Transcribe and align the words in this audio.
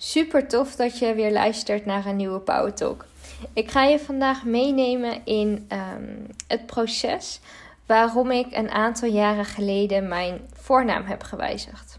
Super 0.00 0.48
tof 0.48 0.76
dat 0.76 0.98
je 0.98 1.14
weer 1.14 1.32
luistert 1.32 1.86
naar 1.86 2.06
een 2.06 2.16
nieuwe 2.16 2.38
Power 2.38 2.74
Talk. 2.74 3.04
Ik 3.52 3.70
ga 3.70 3.82
je 3.82 3.98
vandaag 3.98 4.44
meenemen 4.44 5.24
in 5.24 5.64
ehm, 5.68 6.14
het 6.46 6.66
proces 6.66 7.40
waarom 7.86 8.30
ik 8.30 8.46
een 8.50 8.70
aantal 8.70 9.08
jaren 9.08 9.44
geleden 9.44 10.08
mijn 10.08 10.40
voornaam 10.52 11.04
heb 11.04 11.22
gewijzigd. 11.22 11.98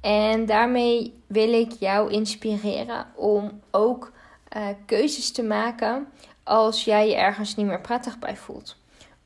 En 0.00 0.46
daarmee 0.46 1.22
wil 1.26 1.52
ik 1.52 1.72
jou 1.78 2.10
inspireren 2.10 3.06
om 3.14 3.60
ook 3.70 4.12
uh, 4.56 4.66
keuzes 4.86 5.32
te 5.32 5.42
maken 5.42 6.06
als 6.42 6.84
jij 6.84 7.08
je 7.08 7.16
ergens 7.16 7.54
niet 7.54 7.66
meer 7.66 7.80
prettig 7.80 8.18
bij 8.18 8.36
voelt. 8.36 8.76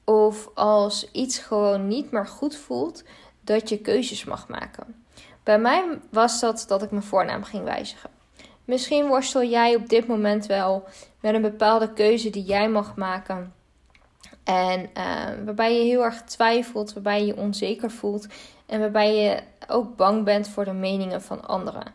Of 0.04 0.48
als 0.54 1.10
iets 1.12 1.38
gewoon 1.38 1.88
niet 1.88 2.10
meer 2.10 2.26
goed 2.26 2.56
voelt, 2.56 3.04
dat 3.40 3.68
je 3.68 3.78
keuzes 3.78 4.24
mag 4.24 4.48
maken. 4.48 5.05
Bij 5.46 5.58
mij 5.58 5.98
was 6.10 6.40
dat 6.40 6.64
dat 6.68 6.82
ik 6.82 6.90
mijn 6.90 7.02
voornaam 7.02 7.44
ging 7.44 7.64
wijzigen. 7.64 8.10
Misschien 8.64 9.06
worstel 9.06 9.44
jij 9.44 9.75
op 9.75 9.88
dit 9.88 10.07
moment 10.07 10.46
wel 10.46 10.84
met 11.21 11.34
een 11.34 11.43
bepaalde 11.43 11.93
keuze 11.93 12.30
die 12.30 12.44
jij 12.44 12.68
mag 12.68 12.96
maken. 12.96 13.54
En 14.44 14.80
uh, 14.80 15.44
waarbij 15.44 15.74
je 15.74 15.85
heel 15.85 16.04
erg 16.04 16.22
twijfelt, 16.22 16.93
waarbij 16.93 17.21
je 17.21 17.26
je 17.26 17.36
onzeker 17.36 17.90
voelt 17.90 18.26
en 18.66 18.80
waarbij 18.80 19.14
je 19.16 19.43
ook 19.68 19.96
bang 19.96 20.24
bent 20.24 20.48
voor 20.48 20.64
de 20.64 20.72
meningen 20.72 21.22
van 21.22 21.46
anderen. 21.46 21.94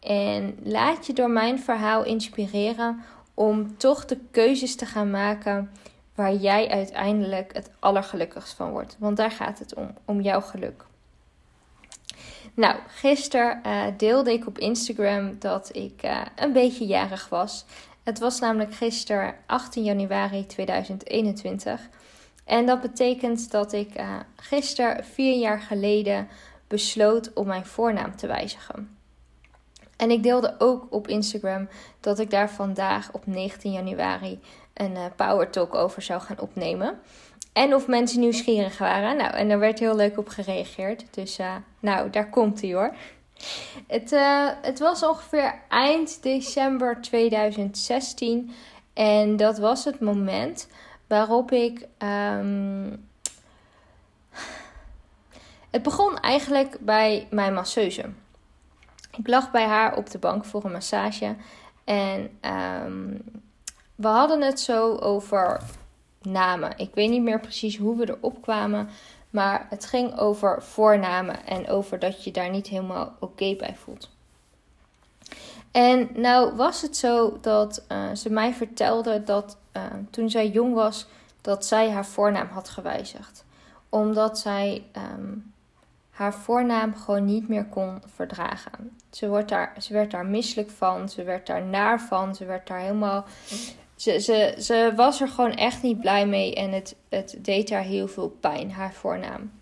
En 0.00 0.58
laat 0.62 1.06
je 1.06 1.12
door 1.12 1.30
mijn 1.30 1.58
verhaal 1.60 2.04
inspireren 2.04 3.02
om 3.34 3.76
toch 3.76 4.04
de 4.04 4.18
keuzes 4.30 4.76
te 4.76 4.86
gaan 4.86 5.10
maken 5.10 5.70
waar 6.14 6.34
jij 6.34 6.68
uiteindelijk 6.68 7.54
het 7.54 7.70
allergelukkigst 7.78 8.54
van 8.54 8.70
wordt. 8.70 8.96
Want 8.98 9.16
daar 9.16 9.30
gaat 9.30 9.58
het 9.58 9.74
om, 9.74 9.94
om 10.04 10.20
jouw 10.20 10.40
geluk. 10.40 10.90
Nou, 12.54 12.76
gisteren 12.86 13.60
uh, 13.66 13.84
deelde 13.96 14.32
ik 14.32 14.46
op 14.46 14.58
Instagram 14.58 15.38
dat 15.38 15.76
ik 15.76 16.02
uh, 16.04 16.20
een 16.36 16.52
beetje 16.52 16.86
jarig 16.86 17.28
was. 17.28 17.64
Het 18.02 18.18
was 18.18 18.40
namelijk 18.40 18.74
gisteren 18.74 19.34
18 19.46 19.84
januari 19.84 20.46
2021. 20.46 21.88
En 22.44 22.66
dat 22.66 22.80
betekent 22.80 23.50
dat 23.50 23.72
ik 23.72 23.98
uh, 24.00 24.16
gisteren, 24.36 25.04
vier 25.04 25.38
jaar 25.38 25.60
geleden, 25.60 26.28
besloot 26.68 27.32
om 27.32 27.46
mijn 27.46 27.66
voornaam 27.66 28.16
te 28.16 28.26
wijzigen. 28.26 28.96
En 29.96 30.10
ik 30.10 30.22
deelde 30.22 30.54
ook 30.58 30.86
op 30.90 31.08
Instagram 31.08 31.68
dat 32.00 32.18
ik 32.18 32.30
daar 32.30 32.50
vandaag 32.50 33.12
op 33.12 33.26
19 33.26 33.72
januari 33.72 34.40
een 34.74 34.96
Power 35.16 35.50
Talk 35.50 35.74
over 35.74 36.02
zou 36.02 36.20
gaan 36.20 36.40
opnemen. 36.40 37.00
En 37.52 37.74
of 37.74 37.86
mensen 37.86 38.20
nieuwsgierig 38.20 38.78
waren. 38.78 39.16
Nou, 39.16 39.34
en 39.34 39.48
daar 39.48 39.58
werd 39.58 39.78
heel 39.78 39.96
leuk 39.96 40.18
op 40.18 40.28
gereageerd. 40.28 41.04
Dus 41.10 41.38
uh, 41.38 41.54
nou, 41.80 42.10
daar 42.10 42.30
komt 42.30 42.60
hij 42.60 42.72
hoor. 42.72 42.94
Het, 43.86 44.12
uh, 44.12 44.48
het 44.62 44.78
was 44.78 45.02
ongeveer 45.02 45.54
eind 45.68 46.22
december 46.22 47.00
2016. 47.00 48.52
En 48.92 49.36
dat 49.36 49.58
was 49.58 49.84
het 49.84 50.00
moment 50.00 50.68
waarop 51.06 51.50
ik. 51.50 51.86
Um... 51.98 53.10
Het 55.72 55.82
begon 55.82 56.18
eigenlijk 56.18 56.76
bij 56.80 57.26
mijn 57.30 57.54
masseuse. 57.54 58.04
Ik 59.16 59.28
lag 59.28 59.50
bij 59.50 59.66
haar 59.66 59.96
op 59.96 60.10
de 60.10 60.18
bank 60.18 60.44
voor 60.44 60.64
een 60.64 60.72
massage. 60.72 61.36
En 61.84 62.38
um, 62.84 63.22
we 63.94 64.06
hadden 64.06 64.40
het 64.40 64.60
zo 64.60 64.96
over 64.96 65.60
namen. 66.24 66.72
Ik 66.76 66.94
weet 66.94 67.10
niet 67.10 67.22
meer 67.22 67.40
precies 67.40 67.76
hoe 67.76 67.96
we 67.96 68.08
erop 68.08 68.42
kwamen. 68.42 68.88
Maar 69.30 69.66
het 69.70 69.84
ging 69.84 70.18
over 70.18 70.62
voornamen 70.62 71.46
en 71.46 71.68
over 71.68 71.98
dat 71.98 72.24
je 72.24 72.30
daar 72.30 72.50
niet 72.50 72.66
helemaal 72.66 73.16
oké 73.18 73.54
bij 73.56 73.74
voelt. 73.76 74.10
En 75.70 76.08
nou 76.14 76.56
was 76.56 76.82
het 76.82 76.96
zo 76.96 77.38
dat 77.40 77.84
uh, 77.88 78.14
ze 78.14 78.30
mij 78.30 78.52
vertelde 78.52 79.24
dat 79.24 79.56
uh, 79.76 79.82
toen 80.10 80.30
zij 80.30 80.48
jong 80.48 80.74
was, 80.74 81.06
dat 81.40 81.66
zij 81.66 81.90
haar 81.90 82.06
voornaam 82.06 82.48
had 82.48 82.68
gewijzigd. 82.68 83.44
Omdat 83.88 84.38
zij 84.38 84.84
um, 84.96 85.52
haar 86.10 86.34
voornaam 86.34 86.96
gewoon 86.96 87.24
niet 87.24 87.48
meer 87.48 87.64
kon 87.64 88.02
verdragen. 88.14 88.98
Ze, 89.10 89.28
wordt 89.28 89.48
daar, 89.48 89.74
ze 89.78 89.92
werd 89.92 90.10
daar 90.10 90.26
misselijk 90.26 90.70
van, 90.70 91.08
ze 91.08 91.22
werd 91.22 91.46
daar 91.46 91.62
naar 91.62 92.00
van, 92.00 92.34
ze 92.34 92.44
werd 92.44 92.66
daar 92.66 92.78
helemaal 92.78 93.24
ze, 94.02 94.20
ze, 94.20 94.54
ze 94.58 94.92
was 94.96 95.20
er 95.20 95.28
gewoon 95.28 95.54
echt 95.54 95.82
niet 95.82 96.00
blij 96.00 96.26
mee 96.26 96.54
en 96.54 96.72
het, 96.72 96.96
het 97.08 97.36
deed 97.38 97.70
haar 97.70 97.82
heel 97.82 98.08
veel 98.08 98.28
pijn, 98.40 98.72
haar 98.72 98.92
voornaam. 98.92 99.52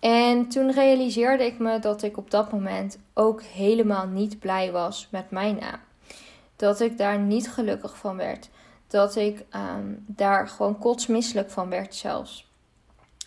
En 0.00 0.48
toen 0.48 0.72
realiseerde 0.72 1.44
ik 1.44 1.58
me 1.58 1.78
dat 1.78 2.02
ik 2.02 2.16
op 2.16 2.30
dat 2.30 2.52
moment 2.52 2.98
ook 3.14 3.42
helemaal 3.42 4.06
niet 4.06 4.38
blij 4.38 4.72
was 4.72 5.08
met 5.10 5.30
mijn 5.30 5.56
naam. 5.56 5.80
Dat 6.56 6.80
ik 6.80 6.98
daar 6.98 7.18
niet 7.18 7.50
gelukkig 7.50 7.96
van 7.96 8.16
werd. 8.16 8.48
Dat 8.86 9.16
ik 9.16 9.44
um, 9.76 10.04
daar 10.06 10.48
gewoon 10.48 10.78
kotsmisselijk 10.78 11.50
van 11.50 11.68
werd 11.68 11.94
zelfs. 11.94 12.46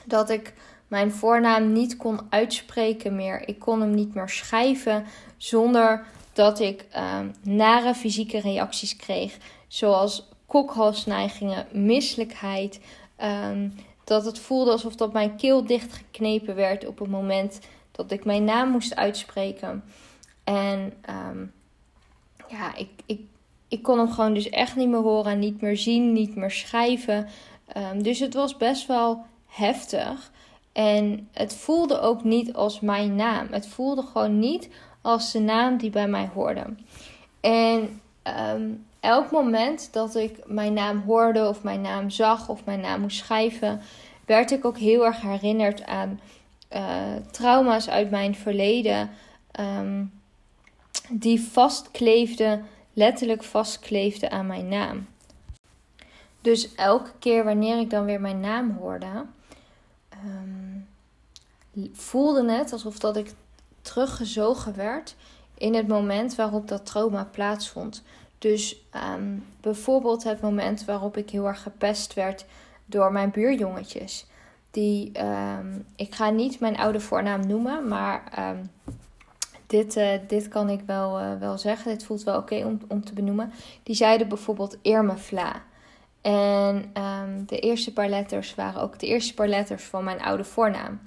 Dat 0.06 0.30
ik 0.30 0.54
mijn 0.88 1.12
voornaam 1.12 1.72
niet 1.72 1.98
kon 1.98 2.20
uitspreken 2.30 3.16
meer. 3.16 3.48
Ik 3.48 3.60
kon 3.60 3.82
hem 3.82 3.94
niet 3.94 4.14
meer 4.14 4.30
schrijven 4.30 5.06
zonder 5.38 6.06
dat 6.34 6.60
ik 6.60 6.86
um, 6.98 7.34
nare 7.42 7.94
fysieke 7.96 8.40
reacties 8.40 8.96
kreeg 8.96 9.38
zoals 9.68 10.30
kokhalsneigingen, 10.46 11.68
misselijkheid. 11.72 12.80
Um, 13.24 13.74
dat 14.04 14.26
het 14.26 14.40
voelde 14.40 14.72
alsof 14.72 14.96
dat 14.96 15.14
mijn 15.14 15.36
keel 15.36 15.66
dichtgeknepen 15.66 16.56
werd 16.56 16.88
op 16.88 17.00
het 17.00 17.10
moment 17.10 17.60
dat 17.92 18.12
ik 18.12 18.26
mijn 18.26 18.44
naam 18.44 18.70
moest 18.70 18.96
uitspreken. 18.96 19.84
En 20.44 20.94
um, 21.30 21.54
ja, 22.48 22.76
ik, 22.76 22.90
ik, 23.06 23.22
ik 23.68 23.84
kon 23.84 23.98
hem 23.98 24.12
gewoon 24.12 24.34
dus 24.34 24.50
echt 24.50 24.76
niet 24.76 24.90
meer 24.90 25.00
horen, 25.00 25.40
niet 25.40 25.62
meer 25.62 25.78
zien, 25.78 26.14
niet 26.14 26.36
meer 26.36 26.52
schrijven. 26.52 27.28
Um, 27.78 28.04
dus 28.04 28.20
het 28.20 28.34
was 28.34 28.58
best 28.58 28.88
wel 28.88 29.26
heftig. 29.46 30.32
En 30.72 31.30
het 31.32 31.56
voelde 31.56 32.00
ook 32.00 32.24
niet 32.24 32.54
als 32.54 32.80
mijn 32.80 33.16
naam. 33.16 33.48
Het 33.52 33.68
voelde 33.68 34.02
gewoon 34.02 34.40
niet 34.40 34.70
als 35.02 35.32
de 35.32 35.40
naam 35.40 35.78
die 35.78 35.90
bij 35.90 36.08
mij 36.08 36.30
hoorde. 36.34 36.66
En 37.42 38.02
elk 39.06 39.32
moment 39.32 39.94
dat 39.94 40.16
ik 40.16 40.40
mijn 40.46 40.74
naam 40.74 41.02
hoorde 41.02 41.48
of 41.48 41.64
mijn 41.64 41.82
naam 41.82 42.10
zag 42.10 42.50
of 42.50 42.66
mijn 42.66 42.80
naam 42.80 43.02
moest 43.02 43.18
schrijven, 43.18 43.82
werd 44.26 44.52
ik 44.52 44.66
ook 44.66 44.78
heel 44.78 45.06
erg 45.06 45.22
herinnerd 45.22 45.86
aan 45.86 46.20
uh, 46.72 47.16
trauma's 47.32 47.90
uit 47.90 48.10
mijn 48.10 48.36
verleden. 48.36 49.10
Um, 49.60 50.12
die 51.10 51.42
vastkleefden, 51.42 52.66
letterlijk 52.94 53.44
vastkleefden 53.44 54.32
aan 54.32 54.48
mijn 54.48 54.68
naam. 54.68 55.08
Dus 56.42 56.76
elke 56.76 57.12
keer 57.20 57.44
wanneer 57.44 57.80
ik 57.80 57.90
dan 57.90 58.06
weer 58.06 58.22
mijn 58.22 58.40
naam 58.40 58.72
hoorde, 58.72 59.26
um, 60.26 60.88
voelde 61.94 62.52
het 62.52 62.72
alsof 62.72 63.00
dat 63.00 63.18
ik 63.18 63.34
teruggezogen 63.82 64.76
werd 64.76 65.16
in 65.58 65.74
het 65.74 65.88
moment 65.88 66.36
waarop 66.36 66.68
dat 66.68 66.86
trauma 66.86 67.24
plaatsvond. 67.32 68.04
Dus 68.46 68.76
um, 69.14 69.46
bijvoorbeeld 69.62 70.24
het 70.24 70.42
moment 70.42 70.86
waarop 70.86 71.18
ik 71.18 71.30
heel 71.30 71.48
erg 71.48 71.62
gepest 71.62 72.14
werd 72.14 72.46
door 72.86 73.12
mijn 73.12 73.32
buurjongetjes. 73.32 74.26
Die, 74.72 75.12
um, 75.24 75.86
ik 75.96 76.16
ga 76.16 76.30
niet 76.30 76.60
mijn 76.60 76.78
oude 76.78 77.00
voornaam 77.00 77.48
noemen, 77.48 77.88
maar 77.88 78.24
um, 78.40 78.72
dit, 79.68 79.98
uh, 79.98 80.10
dit 80.28 80.48
kan 80.48 80.70
ik 80.70 80.82
wel, 80.86 81.20
uh, 81.20 81.40
wel 81.40 81.58
zeggen. 81.58 81.92
Dit 81.92 82.04
voelt 82.04 82.24
wel 82.24 82.38
oké 82.38 82.66
om, 82.66 82.80
om 82.88 83.06
te 83.06 83.14
benoemen. 83.14 83.52
Die 83.84 83.96
zeiden 83.96 84.28
bijvoorbeeld 84.28 84.78
Irmefla. 84.82 85.62
En 86.22 86.92
de 87.46 87.60
eerste 87.60 87.94
paar 87.94 88.10
letters 88.10 88.56
waren 88.56 88.82
ook 88.82 89.00
de 89.00 89.08
eerste 89.08 89.34
paar 89.34 89.48
letters 89.48 89.84
van 89.84 90.04
mijn 90.04 90.22
oude 90.22 90.44
voornaam. 90.44 91.00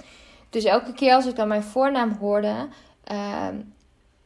Dus 0.50 0.64
elke 0.64 0.92
keer 0.92 1.14
als 1.14 1.26
ik 1.26 1.36
dan 1.36 1.48
mijn 1.48 1.62
voornaam 1.62 2.12
hoorde, 2.12 2.68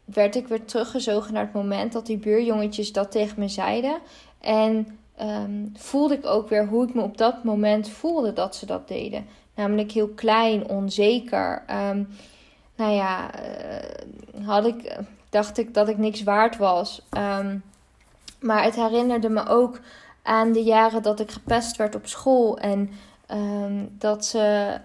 werd 0.05 0.35
ik 0.37 0.49
weer 0.49 0.65
teruggezogen 0.65 1.33
naar 1.33 1.45
het 1.45 1.53
moment 1.53 1.93
dat 1.93 2.07
die 2.07 2.16
buurjongetjes 2.16 2.93
dat 2.93 3.10
tegen 3.10 3.39
me 3.39 3.49
zeiden. 3.49 3.99
En 4.41 4.99
um, 5.21 5.72
voelde 5.77 6.15
ik 6.15 6.27
ook 6.27 6.49
weer 6.49 6.66
hoe 6.66 6.89
ik 6.89 6.95
me 6.95 7.03
op 7.03 7.16
dat 7.16 7.45
moment 7.45 7.89
voelde 7.89 8.33
dat 8.33 8.57
ze 8.57 8.66
dat 8.66 8.89
deden. 8.89 9.27
Namelijk 9.54 9.93
heel 9.93 10.09
klein, 10.09 10.69
onzeker. 10.69 11.65
Um, 11.91 12.09
nou 12.77 12.93
ja, 12.93 13.31
uh, 13.34 14.47
had 14.47 14.66
ik, 14.66 14.99
dacht 15.31 15.59
ik 15.59 15.75
dat 15.75 15.89
ik 15.89 15.99
niks 15.99 16.22
waard 16.22 16.57
was. 16.57 17.07
Um, 17.41 17.63
maar 18.41 18.65
het 18.65 18.75
herinnerde 18.75 19.28
me 19.28 19.47
ook 19.47 19.81
aan 20.22 20.53
de 20.53 20.63
jaren 20.63 21.03
dat 21.03 21.21
ik 21.21 21.31
gepest 21.31 21.77
werd 21.77 21.95
op 21.95 22.07
school. 22.07 22.59
En 22.59 22.91
dat 23.98 24.25
ze 24.25 24.78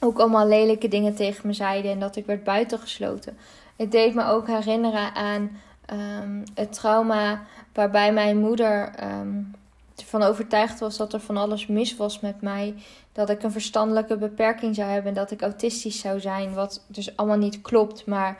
ook 0.00 0.18
allemaal 0.18 0.46
lelijke 0.46 0.88
dingen 0.88 1.14
tegen 1.14 1.46
me 1.46 1.52
zeiden 1.52 1.90
en 1.90 2.00
dat 2.00 2.16
ik 2.16 2.26
werd 2.26 2.44
buitengesloten. 2.44 3.38
Het 3.76 3.92
deed 3.92 4.14
me 4.14 4.24
ook 4.24 4.46
herinneren 4.46 5.14
aan 5.14 5.60
um, 5.92 6.42
het 6.54 6.72
trauma 6.72 7.42
waarbij 7.72 8.12
mijn 8.12 8.38
moeder 8.38 8.92
um, 9.02 9.54
ervan 9.96 10.22
overtuigd 10.22 10.80
was 10.80 10.96
dat 10.96 11.12
er 11.12 11.20
van 11.20 11.36
alles 11.36 11.66
mis 11.66 11.96
was 11.96 12.20
met 12.20 12.40
mij. 12.40 12.74
Dat 13.12 13.30
ik 13.30 13.42
een 13.42 13.52
verstandelijke 13.52 14.16
beperking 14.16 14.74
zou 14.74 14.90
hebben 14.90 15.08
en 15.08 15.16
dat 15.16 15.30
ik 15.30 15.42
autistisch 15.42 16.00
zou 16.00 16.20
zijn. 16.20 16.54
Wat 16.54 16.84
dus 16.86 17.16
allemaal 17.16 17.38
niet 17.38 17.60
klopt. 17.60 18.06
Maar 18.06 18.38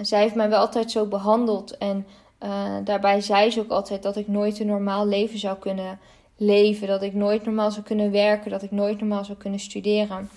zij 0.00 0.20
heeft 0.20 0.34
mij 0.34 0.48
wel 0.48 0.60
altijd 0.60 0.90
zo 0.90 1.06
behandeld. 1.06 1.78
En 1.78 2.06
uh, 2.42 2.76
daarbij 2.84 3.20
zei 3.20 3.50
ze 3.50 3.60
ook 3.60 3.70
altijd 3.70 4.02
dat 4.02 4.16
ik 4.16 4.28
nooit 4.28 4.58
een 4.58 4.66
normaal 4.66 5.06
leven 5.06 5.38
zou 5.38 5.58
kunnen 5.58 5.98
leven. 6.36 6.88
Dat 6.88 7.02
ik 7.02 7.14
nooit 7.14 7.44
normaal 7.44 7.70
zou 7.70 7.84
kunnen 7.84 8.10
werken. 8.10 8.50
Dat 8.50 8.62
ik 8.62 8.70
nooit 8.70 8.98
normaal 8.98 9.24
zou 9.24 9.38
kunnen 9.38 9.60
studeren. 9.60 10.30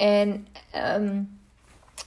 En 0.00 0.46
um, 0.96 1.38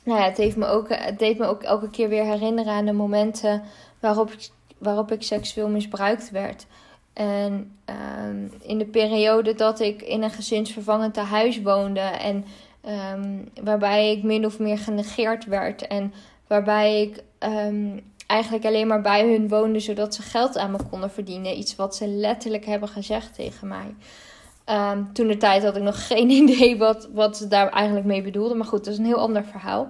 nou 0.03 0.19
ja, 0.19 0.25
het, 0.25 0.37
heeft 0.37 0.55
me 0.55 0.65
ook, 0.65 0.89
het 0.89 1.19
deed 1.19 1.37
me 1.37 1.45
ook 1.45 1.63
elke 1.63 1.89
keer 1.89 2.09
weer 2.09 2.23
herinneren 2.23 2.73
aan 2.73 2.85
de 2.85 2.91
momenten 2.91 3.63
waarop 3.99 4.31
ik, 4.31 4.49
waarop 4.77 5.11
ik 5.11 5.23
seksueel 5.23 5.69
misbruikt 5.69 6.31
werd. 6.31 6.65
En 7.13 7.77
um, 8.25 8.51
in 8.61 8.77
de 8.77 8.85
periode 8.85 9.53
dat 9.55 9.79
ik 9.79 10.01
in 10.01 10.23
een 10.23 10.29
gezinsvervangend 10.29 11.15
huis 11.15 11.61
woonde 11.61 11.99
en 11.99 12.45
um, 13.15 13.49
waarbij 13.63 14.11
ik 14.11 14.23
min 14.23 14.45
of 14.45 14.59
meer 14.59 14.77
genegeerd 14.77 15.45
werd 15.45 15.87
en 15.87 16.13
waarbij 16.47 17.01
ik 17.01 17.23
eigenlijk 18.27 18.65
alleen 18.65 18.87
maar 18.87 19.01
bij 19.01 19.31
hun 19.31 19.47
woonde 19.49 19.79
zodat 19.79 20.15
ze 20.15 20.21
geld 20.21 20.57
aan 20.57 20.71
me 20.71 20.77
konden 20.89 21.11
verdienen. 21.11 21.57
Iets 21.57 21.75
wat 21.75 21.95
ze 21.95 22.07
letterlijk 22.07 22.65
hebben 22.65 22.89
gezegd 22.89 23.35
tegen 23.35 23.67
mij. 23.67 23.95
Um, 24.69 25.13
toen 25.13 25.27
de 25.27 25.37
tijd 25.37 25.63
had 25.63 25.75
ik 25.75 25.83
nog 25.83 26.07
geen 26.13 26.29
idee 26.29 26.77
wat, 26.77 27.09
wat 27.13 27.37
ze 27.37 27.47
daar 27.47 27.69
eigenlijk 27.69 28.05
mee 28.05 28.21
bedoelden. 28.21 28.57
Maar 28.57 28.67
goed, 28.67 28.83
dat 28.83 28.93
is 28.93 28.99
een 28.99 29.05
heel 29.05 29.19
ander 29.19 29.45
verhaal. 29.45 29.87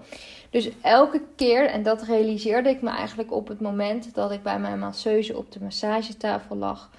Dus 0.50 0.70
elke 0.82 1.22
keer, 1.36 1.66
en 1.70 1.84
dat 1.84 2.02
realiseerde 2.02 2.70
ik 2.70 2.82
me 2.82 2.90
eigenlijk 2.90 3.32
op 3.32 3.48
het 3.48 3.62
moment 3.62 4.14
dat 4.14 4.32
ik 4.32 4.44
bij 4.44 4.60
mijn 4.60 4.80
masseuse 4.80 5.38
op 5.38 5.52
de 5.52 5.60
massagetafel 5.62 6.56
lag, 6.56 6.90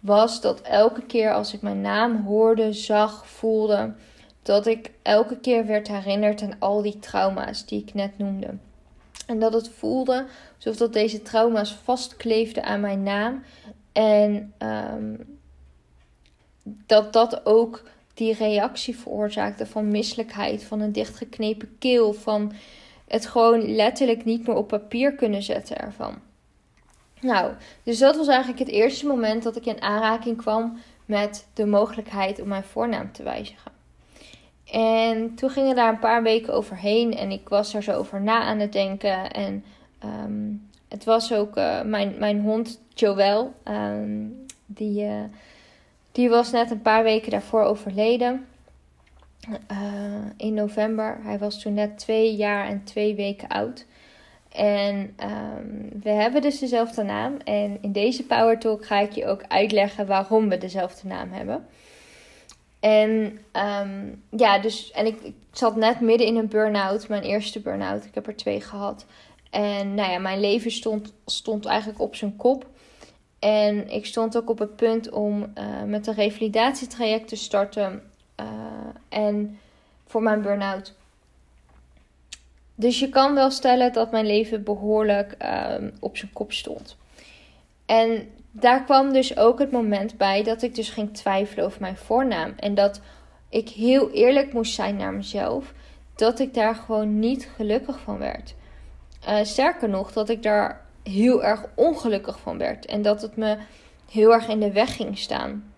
was 0.00 0.40
dat 0.40 0.60
elke 0.60 1.02
keer 1.02 1.34
als 1.34 1.54
ik 1.54 1.62
mijn 1.62 1.80
naam 1.80 2.24
hoorde, 2.24 2.72
zag, 2.72 3.26
voelde, 3.28 3.92
dat 4.42 4.66
ik 4.66 4.90
elke 5.02 5.36
keer 5.36 5.66
werd 5.66 5.88
herinnerd 5.88 6.42
aan 6.42 6.56
al 6.58 6.82
die 6.82 6.98
trauma's 6.98 7.66
die 7.66 7.80
ik 7.80 7.94
net 7.94 8.18
noemde. 8.18 8.54
En 9.26 9.38
dat 9.38 9.52
het 9.52 9.68
voelde 9.68 10.26
alsof 10.56 10.76
dat 10.76 10.92
deze 10.92 11.22
trauma's 11.22 11.74
vastkleefden 11.82 12.64
aan 12.64 12.80
mijn 12.80 13.02
naam. 13.02 13.42
En 13.92 14.52
um, 14.58 15.40
dat 16.62 17.12
dat 17.12 17.46
ook 17.46 17.82
die 18.14 18.34
reactie 18.34 18.96
veroorzaakte 18.96 19.66
van 19.66 19.90
misselijkheid, 19.90 20.64
van 20.64 20.80
een 20.80 20.92
dichtgeknepen 20.92 21.76
keel, 21.78 22.12
van 22.12 22.52
het 23.08 23.26
gewoon 23.26 23.74
letterlijk 23.74 24.24
niet 24.24 24.46
meer 24.46 24.56
op 24.56 24.68
papier 24.68 25.14
kunnen 25.14 25.42
zetten 25.42 25.78
ervan. 25.78 26.14
Nou, 27.20 27.52
dus 27.82 27.98
dat 27.98 28.16
was 28.16 28.28
eigenlijk 28.28 28.58
het 28.58 28.68
eerste 28.68 29.06
moment 29.06 29.42
dat 29.42 29.56
ik 29.56 29.66
in 29.66 29.82
aanraking 29.82 30.36
kwam 30.36 30.78
met 31.04 31.46
de 31.54 31.66
mogelijkheid 31.66 32.40
om 32.40 32.48
mijn 32.48 32.64
voornaam 32.64 33.12
te 33.12 33.22
wijzigen. 33.22 33.72
En 34.70 35.34
toen 35.34 35.50
gingen 35.50 35.76
daar 35.76 35.92
een 35.92 35.98
paar 35.98 36.22
weken 36.22 36.54
overheen 36.54 37.16
en 37.16 37.30
ik 37.30 37.48
was 37.48 37.74
er 37.74 37.82
zo 37.82 37.92
over 37.92 38.20
na 38.20 38.40
aan 38.40 38.58
het 38.58 38.72
denken. 38.72 39.30
En 39.30 39.64
um, 40.04 40.70
het 40.88 41.04
was 41.04 41.32
ook 41.32 41.56
uh, 41.56 41.82
mijn, 41.82 42.14
mijn 42.18 42.40
hond 42.40 42.80
Joël, 42.94 43.54
um, 43.64 44.46
die, 44.66 45.04
uh, 45.04 45.22
die 46.12 46.28
was 46.28 46.50
net 46.50 46.70
een 46.70 46.82
paar 46.82 47.02
weken 47.02 47.30
daarvoor 47.30 47.62
overleden. 47.62 48.46
Uh, 49.72 49.78
in 50.36 50.54
november. 50.54 51.18
Hij 51.22 51.38
was 51.38 51.60
toen 51.60 51.74
net 51.74 51.98
twee 51.98 52.36
jaar 52.36 52.66
en 52.66 52.84
twee 52.84 53.14
weken 53.14 53.48
oud. 53.48 53.86
En 54.52 54.96
um, 54.96 55.88
we 56.02 56.10
hebben 56.10 56.42
dus 56.42 56.58
dezelfde 56.58 57.02
naam. 57.02 57.36
En 57.44 57.78
in 57.80 57.92
deze 57.92 58.26
Power 58.26 58.58
Talk 58.58 58.86
ga 58.86 59.00
ik 59.00 59.12
je 59.12 59.26
ook 59.26 59.42
uitleggen 59.48 60.06
waarom 60.06 60.48
we 60.48 60.58
dezelfde 60.58 61.08
naam 61.08 61.32
hebben. 61.32 61.66
En 62.80 63.38
um, 63.52 64.22
ja, 64.36 64.58
dus 64.58 64.90
en 64.90 65.06
ik, 65.06 65.20
ik, 65.20 65.34
zat 65.52 65.76
net 65.76 66.00
midden 66.00 66.26
in 66.26 66.36
een 66.36 66.48
burn-out, 66.48 67.08
mijn 67.08 67.22
eerste 67.22 67.60
burn-out. 67.60 68.04
Ik 68.04 68.14
heb 68.14 68.26
er 68.26 68.36
twee 68.36 68.60
gehad. 68.60 69.06
En 69.50 69.94
nou 69.94 70.10
ja, 70.10 70.18
mijn 70.18 70.40
leven 70.40 70.70
stond, 70.70 71.12
stond 71.26 71.66
eigenlijk 71.66 72.00
op 72.00 72.14
zijn 72.14 72.36
kop. 72.36 72.66
En 73.42 73.90
ik 73.90 74.06
stond 74.06 74.36
ook 74.36 74.50
op 74.50 74.58
het 74.58 74.76
punt 74.76 75.10
om 75.10 75.52
uh, 75.58 75.82
met 75.86 76.06
een 76.06 76.14
revalidatietraject 76.14 77.28
te 77.28 77.36
starten. 77.36 78.02
Uh, 78.40 78.46
en 79.08 79.58
voor 80.06 80.22
mijn 80.22 80.42
burn-out. 80.42 80.94
Dus 82.74 82.98
je 82.98 83.08
kan 83.08 83.34
wel 83.34 83.50
stellen 83.50 83.92
dat 83.92 84.10
mijn 84.10 84.26
leven 84.26 84.62
behoorlijk 84.62 85.34
uh, 85.42 85.74
op 86.00 86.16
zijn 86.16 86.32
kop 86.32 86.52
stond. 86.52 86.96
En 87.86 88.28
daar 88.50 88.84
kwam 88.84 89.12
dus 89.12 89.36
ook 89.36 89.58
het 89.58 89.70
moment 89.70 90.16
bij 90.16 90.42
dat 90.42 90.62
ik 90.62 90.74
dus 90.74 90.90
ging 90.90 91.14
twijfelen 91.14 91.64
over 91.64 91.80
mijn 91.80 91.96
voornaam. 91.96 92.54
En 92.56 92.74
dat 92.74 93.00
ik 93.48 93.68
heel 93.68 94.10
eerlijk 94.10 94.52
moest 94.52 94.74
zijn 94.74 94.96
naar 94.96 95.14
mezelf. 95.14 95.72
Dat 96.14 96.38
ik 96.38 96.54
daar 96.54 96.74
gewoon 96.74 97.18
niet 97.18 97.48
gelukkig 97.56 97.98
van 98.00 98.18
werd. 98.18 98.54
Uh, 99.28 99.38
sterker 99.42 99.88
nog, 99.88 100.12
dat 100.12 100.28
ik 100.28 100.42
daar 100.42 100.90
heel 101.02 101.44
erg 101.44 101.64
ongelukkig 101.74 102.40
van 102.40 102.58
werd. 102.58 102.86
En 102.86 103.02
dat 103.02 103.22
het 103.22 103.36
me 103.36 103.56
heel 104.10 104.32
erg 104.32 104.48
in 104.48 104.60
de 104.60 104.72
weg 104.72 104.96
ging 104.96 105.18
staan. 105.18 105.72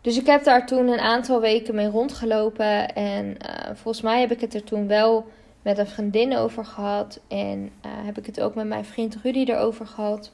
Dus 0.00 0.18
ik 0.18 0.26
heb 0.26 0.44
daar 0.44 0.66
toen 0.66 0.88
een 0.88 1.00
aantal 1.00 1.40
weken 1.40 1.74
mee 1.74 1.88
rondgelopen. 1.88 2.94
En 2.94 3.26
uh, 3.26 3.74
volgens 3.74 4.00
mij 4.00 4.20
heb 4.20 4.30
ik 4.30 4.40
het 4.40 4.54
er 4.54 4.64
toen 4.64 4.86
wel 4.86 5.26
met 5.62 5.78
een 5.78 5.86
vriendin 5.86 6.36
over 6.36 6.64
gehad. 6.64 7.20
En 7.28 7.58
uh, 7.86 7.92
heb 8.04 8.18
ik 8.18 8.26
het 8.26 8.40
ook 8.40 8.54
met 8.54 8.66
mijn 8.66 8.84
vriend 8.84 9.16
Rudy 9.22 9.44
erover 9.46 9.86
gehad. 9.86 10.32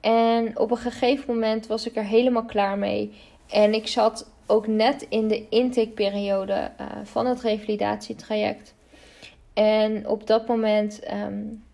En 0.00 0.58
op 0.58 0.70
een 0.70 0.76
gegeven 0.76 1.34
moment 1.34 1.66
was 1.66 1.86
ik 1.86 1.96
er 1.96 2.04
helemaal 2.04 2.44
klaar 2.44 2.78
mee. 2.78 3.12
En 3.48 3.74
ik 3.74 3.86
zat 3.86 4.30
ook 4.46 4.66
net 4.66 5.06
in 5.08 5.28
de 5.28 5.48
intakeperiode 5.48 6.70
uh, 6.80 6.86
van 7.04 7.26
het 7.26 7.40
revalidatietraject. 7.40 8.74
En 9.54 10.08
op 10.08 10.26
dat 10.26 10.46
moment, 10.46 11.00
um, 11.12 11.64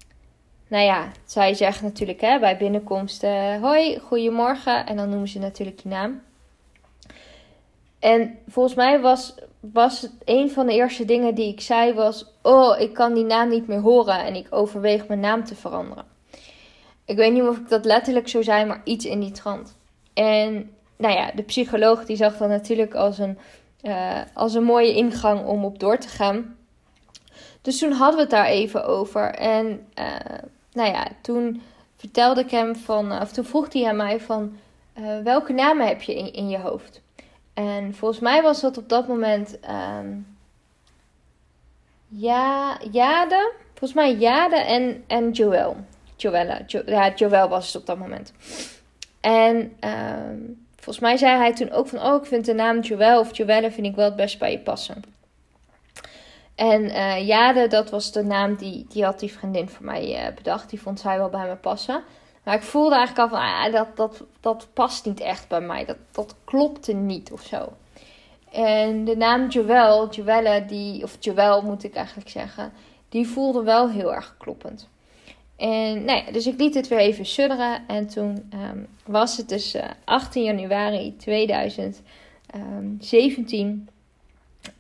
nou 0.69 0.85
ja, 0.85 1.11
zij 1.25 1.55
zegt 1.55 1.83
natuurlijk 1.83 2.21
hè, 2.21 2.39
bij 2.39 2.57
binnenkomst: 2.57 3.23
Hoi, 3.61 3.99
goedemorgen. 3.99 4.87
En 4.87 4.97
dan 4.97 5.09
noemen 5.09 5.29
ze 5.29 5.39
natuurlijk 5.39 5.81
je 5.81 5.89
naam. 5.89 6.21
En 7.99 8.39
volgens 8.49 8.75
mij 8.75 9.01
was, 9.01 9.35
was 9.61 10.01
het 10.01 10.13
een 10.25 10.51
van 10.51 10.67
de 10.67 10.73
eerste 10.73 11.05
dingen 11.05 11.35
die 11.35 11.53
ik 11.53 11.61
zei: 11.61 11.95
was, 11.95 12.33
Oh, 12.43 12.81
ik 12.81 12.95
kan 12.95 13.15
die 13.15 13.25
naam 13.25 13.49
niet 13.49 13.67
meer 13.67 13.81
horen 13.81 14.25
en 14.25 14.35
ik 14.35 14.47
overweeg 14.51 15.07
mijn 15.07 15.21
naam 15.21 15.45
te 15.45 15.55
veranderen. 15.55 16.05
Ik 17.05 17.17
weet 17.17 17.33
niet 17.33 17.43
of 17.43 17.57
ik 17.57 17.69
dat 17.69 17.85
letterlijk 17.85 18.29
zou 18.29 18.45
zijn, 18.45 18.67
maar 18.67 18.81
iets 18.85 19.05
in 19.05 19.21
die 19.21 19.31
trant. 19.31 19.77
En 20.15 20.71
nou 20.97 21.15
ja, 21.15 21.31
de 21.35 21.43
psycholoog 21.43 22.05
die 22.05 22.17
zag 22.17 22.37
dat 22.37 22.49
natuurlijk 22.49 22.95
als 22.95 23.19
een, 23.19 23.39
uh, 23.83 24.21
als 24.35 24.55
een 24.55 24.65
mooie 24.65 24.95
ingang 24.95 25.47
om 25.47 25.65
op 25.65 25.79
door 25.79 25.99
te 25.99 26.09
gaan. 26.09 26.57
Dus 27.63 27.79
toen 27.79 27.93
hadden 27.93 28.17
we 28.17 28.23
het 28.23 28.31
daar 28.31 28.47
even 28.47 28.85
over. 28.85 29.35
En 29.35 29.87
uh, 29.99 30.05
nou 30.79 30.93
ja, 30.93 31.09
toen 31.21 31.63
vertelde 31.97 32.41
ik 32.41 32.51
hem 32.51 32.77
van, 32.77 33.21
of 33.21 33.33
toen 33.33 33.45
vroeg 33.45 33.73
hij 33.73 33.89
aan 33.89 33.97
mij 33.97 34.21
van, 34.21 34.57
uh, 34.99 35.19
welke 35.23 35.53
namen 35.53 35.87
heb 35.87 36.03
je 36.03 36.15
in, 36.15 36.33
in 36.33 36.49
je 36.49 36.59
hoofd? 36.59 37.01
En 37.55 37.95
volgens 37.95 38.21
mij 38.21 38.43
was 38.43 38.61
dat 38.61 38.79
op 38.79 38.89
dat 38.89 39.09
moment 39.09 39.59
um, 40.01 40.37
ja, 42.09 42.79
Jade, 42.91 43.53
volgens 43.75 43.93
mij 43.93 44.15
Jade 44.15 44.57
en, 44.57 45.05
en 45.07 45.31
Joël. 45.31 45.77
Joelle. 46.17 46.63
Jo 46.67 46.83
ja, 46.87 47.13
Joël 47.15 47.49
was 47.49 47.67
het 47.67 47.77
op 47.77 47.87
dat 47.87 47.99
moment. 47.99 48.33
En 49.21 49.57
um, 49.81 50.67
volgens 50.75 50.99
mij 50.99 51.17
zei 51.17 51.37
hij 51.37 51.55
toen 51.55 51.71
ook 51.71 51.87
van... 51.87 52.03
Oh, 52.03 52.23
ik 52.23 52.29
vind 52.29 52.45
de 52.45 52.55
naam 52.55 52.81
Joël 52.81 53.21
of 53.21 53.37
Joelle 53.37 53.71
vind 53.71 53.87
ik 53.87 53.95
wel 53.95 54.05
het 54.05 54.17
best 54.17 54.39
bij 54.39 54.51
je 54.51 54.59
passen. 54.59 55.03
En 56.59 56.85
uh, 56.85 57.27
Jade, 57.27 57.67
dat 57.67 57.91
was 57.91 58.13
de 58.13 58.25
naam 58.25 58.55
die, 58.55 58.87
die 58.89 59.05
had 59.05 59.21
die 59.21 59.33
vriendin 59.33 59.69
voor 59.69 59.85
mij 59.85 60.29
uh, 60.29 60.35
bedacht. 60.35 60.71
Die 60.71 60.81
vond 60.81 61.01
zij 61.01 61.19
wel 61.19 61.29
bij 61.29 61.49
me 61.49 61.57
passen. 61.57 62.03
Maar 62.43 62.55
ik 62.55 62.63
voelde 62.63 62.95
eigenlijk 62.95 63.33
al 63.33 63.39
van... 63.39 63.49
Ah, 63.49 63.73
dat, 63.73 63.97
dat, 63.97 64.25
dat 64.41 64.69
past 64.73 65.05
niet 65.05 65.21
echt 65.21 65.49
bij 65.49 65.61
mij. 65.61 65.85
Dat, 65.85 65.97
dat 66.13 66.35
klopte 66.45 66.93
niet 66.93 67.33
of 67.33 67.43
zo. 67.43 67.73
En 68.53 69.05
de 69.05 69.17
naam 69.17 69.49
Joël, 69.49 70.11
Joelle, 70.11 70.65
die... 70.65 71.03
Of 71.03 71.17
Joël 71.21 71.63
moet 71.63 71.85
ik 71.85 71.95
eigenlijk 71.95 72.29
zeggen... 72.29 72.73
Die 73.09 73.29
voelde 73.29 73.63
wel 73.63 73.91
heel 73.91 74.15
erg 74.15 74.35
kloppend. 74.39 74.89
En 75.57 76.05
nou 76.05 76.33
dus 76.33 76.47
ik 76.47 76.59
liet 76.59 76.75
het 76.75 76.89
weer 76.89 76.99
even 76.99 77.27
sudderen. 77.27 77.83
En 77.87 78.07
toen 78.07 78.51
um, 78.55 78.87
was 79.05 79.37
het 79.37 79.49
dus 79.49 79.75
uh, 79.75 79.85
18 80.05 80.43
januari 80.43 81.17
2017. 81.17 83.89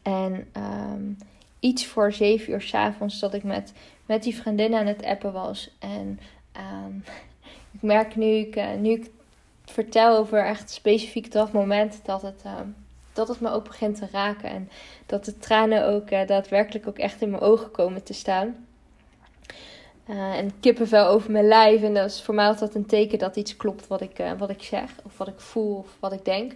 En 0.02 0.48
um, 0.56 1.16
iets 1.60 1.86
voor 1.86 2.12
7 2.12 2.52
uur 2.52 2.62
s 2.62 2.74
avonds 2.74 3.20
dat 3.20 3.34
ik 3.34 3.42
met, 3.42 3.72
met 4.06 4.22
die 4.22 4.36
vriendin 4.36 4.74
aan 4.74 4.86
het 4.86 5.04
appen 5.04 5.32
was. 5.32 5.70
En 5.78 6.20
um, 6.56 7.04
ik 7.74 7.82
merk 7.82 8.16
nu 8.16 8.26
ik, 8.26 8.56
uh, 8.56 8.74
nu 8.74 9.04
vertel 9.64 10.16
over 10.16 10.44
echt 10.44 10.70
specifiek 10.70 11.32
dat 11.32 11.52
moment 11.52 12.00
dat 12.04 12.22
het, 12.22 12.42
dat 13.12 13.28
het 13.28 13.40
me 13.40 13.50
ook 13.50 13.64
begint 13.64 13.96
te 13.96 14.08
raken. 14.12 14.50
En 14.50 14.70
dat 15.06 15.24
de 15.24 15.38
tranen 15.38 15.86
ook 15.86 16.10
uh, 16.10 16.26
daadwerkelijk 16.26 16.88
ook 16.88 16.98
echt 16.98 17.22
in 17.22 17.30
mijn 17.30 17.42
ogen 17.42 17.70
komen 17.70 18.02
te 18.02 18.12
staan. 18.12 18.66
Uh, 20.08 20.38
en 20.38 20.60
kippenvel 20.60 21.06
over 21.06 21.30
mijn 21.30 21.48
lijf. 21.48 21.82
En 21.82 21.94
dat 21.94 22.10
is 22.10 22.22
voor 22.22 22.34
mij 22.34 22.46
altijd 22.46 22.74
een 22.74 22.86
teken 22.86 23.18
dat 23.18 23.36
iets 23.36 23.56
klopt 23.56 23.86
wat 23.86 24.00
ik, 24.00 24.22
wat 24.38 24.50
ik 24.50 24.62
zeg. 24.62 24.90
Of 25.04 25.18
wat 25.18 25.28
ik 25.28 25.40
voel 25.40 25.76
of 25.76 25.96
wat 26.00 26.12
ik 26.12 26.24
denk. 26.24 26.52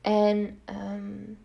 En 0.00 0.60
um, 0.68 1.38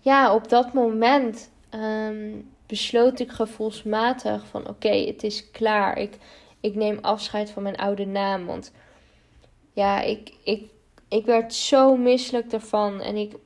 ja, 0.00 0.34
op 0.34 0.48
dat 0.48 0.72
moment 0.72 1.50
um, 1.74 2.50
besloot 2.66 3.20
ik 3.20 3.30
gevoelsmatig 3.30 4.46
van 4.46 4.68
oké, 4.68 4.88
het 4.88 5.22
is 5.22 5.50
klaar. 5.50 5.98
Ik, 5.98 6.18
ik 6.60 6.74
neem 6.74 6.98
afscheid 7.00 7.50
van 7.50 7.62
mijn 7.62 7.76
oude 7.76 8.06
naam. 8.06 8.46
Want 8.46 8.72
ja, 9.72 10.00
ik, 10.00 10.32
ik, 10.44 10.62
ik 11.08 11.24
werd 11.24 11.54
zo 11.54 11.96
misselijk 11.96 12.52
ervan. 12.52 13.00
En 13.00 13.16
ik, 13.16 13.36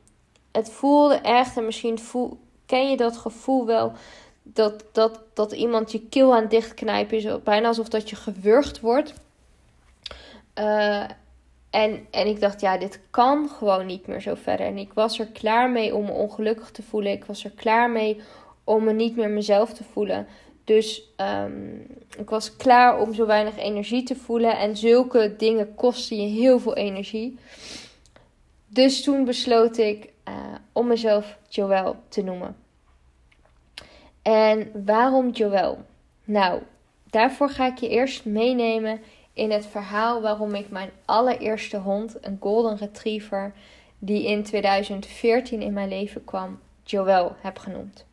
het 0.52 0.70
voelde 0.70 1.14
echt, 1.14 1.56
en 1.56 1.64
misschien 1.64 1.98
voel, 1.98 2.38
ken 2.66 2.90
je 2.90 2.96
dat 2.96 3.16
gevoel 3.16 3.66
wel, 3.66 3.92
dat, 4.42 4.84
dat, 4.92 5.20
dat 5.34 5.52
iemand 5.52 5.92
je 5.92 6.08
keel 6.08 6.34
aan 6.34 6.48
dichtknijpen 6.48 7.16
is. 7.16 7.42
Bijna 7.42 7.68
alsof 7.68 7.88
dat 7.88 8.10
je 8.10 8.16
gewurgd 8.16 8.80
wordt. 8.80 9.14
Uh, 10.54 11.04
en, 11.78 12.06
en 12.10 12.26
ik 12.26 12.40
dacht, 12.40 12.60
ja, 12.60 12.78
dit 12.78 13.00
kan 13.10 13.48
gewoon 13.48 13.86
niet 13.86 14.06
meer 14.06 14.20
zo 14.20 14.34
verder. 14.34 14.66
En 14.66 14.78
ik 14.78 14.92
was 14.92 15.18
er 15.18 15.26
klaar 15.26 15.70
mee 15.70 15.94
om 15.94 16.04
me 16.04 16.12
ongelukkig 16.12 16.70
te 16.70 16.82
voelen. 16.82 17.12
Ik 17.12 17.24
was 17.24 17.44
er 17.44 17.50
klaar 17.50 17.90
mee 17.90 18.20
om 18.64 18.84
me 18.84 18.92
niet 18.92 19.16
meer 19.16 19.30
mezelf 19.30 19.72
te 19.72 19.84
voelen. 19.84 20.26
Dus 20.64 21.02
um, 21.16 21.86
ik 22.18 22.30
was 22.30 22.56
klaar 22.56 23.00
om 23.00 23.14
zo 23.14 23.26
weinig 23.26 23.58
energie 23.58 24.02
te 24.02 24.16
voelen. 24.16 24.58
En 24.58 24.76
zulke 24.76 25.34
dingen 25.36 25.74
kosten 25.74 26.16
je 26.16 26.40
heel 26.40 26.58
veel 26.58 26.76
energie. 26.76 27.38
Dus 28.66 29.02
toen 29.02 29.24
besloot 29.24 29.76
ik 29.76 30.12
uh, 30.28 30.34
om 30.72 30.86
mezelf 30.86 31.38
Joël 31.48 31.96
te 32.08 32.22
noemen. 32.22 32.56
En 34.22 34.70
waarom 34.84 35.30
Joël? 35.30 35.78
Nou, 36.24 36.62
daarvoor 37.10 37.50
ga 37.50 37.66
ik 37.66 37.78
je 37.78 37.88
eerst 37.88 38.24
meenemen 38.24 39.00
in 39.38 39.50
het 39.50 39.66
verhaal 39.66 40.20
waarom 40.20 40.54
ik 40.54 40.70
mijn 40.70 40.90
allereerste 41.04 41.76
hond, 41.76 42.16
een 42.20 42.36
Golden 42.40 42.76
Retriever, 42.76 43.52
die 43.98 44.26
in 44.26 44.42
2014 44.42 45.62
in 45.62 45.72
mijn 45.72 45.88
leven 45.88 46.24
kwam, 46.24 46.58
Joël 46.82 47.36
heb 47.40 47.58
genoemd. 47.58 48.06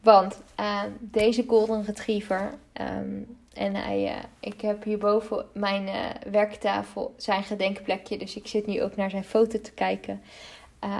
Want 0.00 0.42
uh, 0.60 0.82
deze 1.00 1.44
Golden 1.46 1.84
Retriever, 1.84 2.54
um, 2.80 3.36
en 3.52 3.74
hij, 3.74 4.04
uh, 4.04 4.16
ik 4.40 4.60
heb 4.60 4.84
hierboven 4.84 5.46
mijn 5.52 5.86
uh, 5.86 5.94
werktafel 6.30 7.14
zijn 7.16 7.42
gedenkplekje, 7.42 8.18
dus 8.18 8.36
ik 8.36 8.46
zit 8.46 8.66
nu 8.66 8.82
ook 8.82 8.96
naar 8.96 9.10
zijn 9.10 9.24
foto 9.24 9.60
te 9.60 9.72
kijken. 9.72 10.22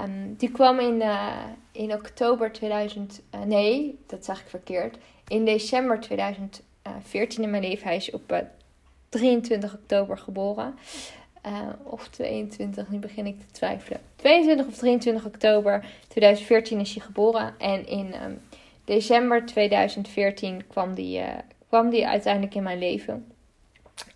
Um, 0.05 0.35
die 0.37 0.51
kwam 0.51 0.79
in, 0.79 1.03
in 1.73 1.93
oktober 1.93 2.53
2000, 2.53 3.21
nee, 3.47 3.99
dat 4.07 4.25
zag 4.25 4.41
ik 4.41 4.49
verkeerd. 4.49 4.97
In 5.29 5.45
december 5.45 6.01
2014 6.01 7.43
in 7.43 7.51
mijn 7.51 7.63
leven. 7.63 7.87
Hij 7.87 7.97
is 7.97 8.11
op 8.11 8.43
23 9.09 9.75
oktober 9.75 10.19
geboren. 10.19 10.75
Uh, 11.47 11.69
of 11.83 12.09
22, 12.09 12.89
nu 12.89 12.99
begin 12.99 13.27
ik 13.27 13.39
te 13.39 13.47
twijfelen. 13.53 14.01
22 14.17 14.67
of 14.67 14.77
23 14.77 15.27
oktober 15.27 15.85
2014 16.09 16.81
is 16.81 16.95
hij 16.95 17.05
geboren. 17.05 17.55
En 17.59 17.87
in 17.87 18.15
um, 18.23 18.41
december 18.85 19.47
2014 19.47 20.67
kwam 20.67 20.95
die, 20.95 21.19
uh, 21.19 21.27
kwam 21.69 21.91
die 21.91 22.07
uiteindelijk 22.07 22.55
in 22.55 22.63
mijn 22.63 22.79
leven. 22.79 23.33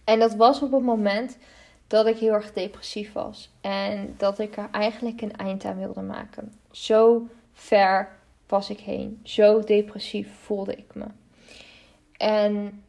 En 0.04 0.18
dat 0.18 0.34
was 0.34 0.62
op 0.62 0.72
het 0.72 0.82
moment 0.82 1.38
dat 1.86 2.06
ik 2.06 2.18
heel 2.18 2.32
erg 2.32 2.52
depressief 2.52 3.12
was. 3.12 3.50
En 3.60 4.14
dat 4.16 4.38
ik 4.38 4.56
er 4.56 4.68
eigenlijk 4.72 5.20
een 5.20 5.36
eind 5.36 5.64
aan 5.64 5.78
wilde 5.78 6.02
maken. 6.02 6.52
Zo 6.70 7.26
ver 7.52 8.08
was 8.48 8.70
ik 8.70 8.80
heen. 8.80 9.20
Zo 9.22 9.60
depressief 9.60 10.28
voelde 10.40 10.74
ik 10.74 10.94
me. 10.94 11.06
En 12.16 12.82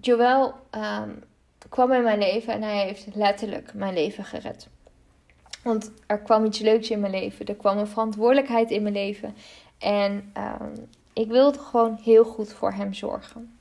Joël 0.00 0.54
um, 0.70 1.22
kwam 1.68 1.92
in 1.92 2.02
mijn 2.02 2.18
leven 2.18 2.52
en 2.52 2.62
hij 2.62 2.84
heeft 2.86 3.14
letterlijk 3.14 3.74
mijn 3.74 3.94
leven 3.94 4.24
gered. 4.24 4.68
Want 5.62 5.92
er 6.06 6.18
kwam 6.18 6.44
iets 6.44 6.58
leuks 6.58 6.90
in 6.90 7.00
mijn 7.00 7.12
leven. 7.12 7.46
Er 7.46 7.54
kwam 7.54 7.78
een 7.78 7.86
verantwoordelijkheid 7.86 8.70
in 8.70 8.82
mijn 8.82 8.94
leven. 8.94 9.34
En 9.78 10.32
um, 10.36 10.88
ik 11.12 11.28
wilde 11.28 11.58
gewoon 11.58 11.98
heel 12.02 12.24
goed 12.24 12.52
voor 12.52 12.72
hem 12.72 12.94
zorgen. 12.94 13.58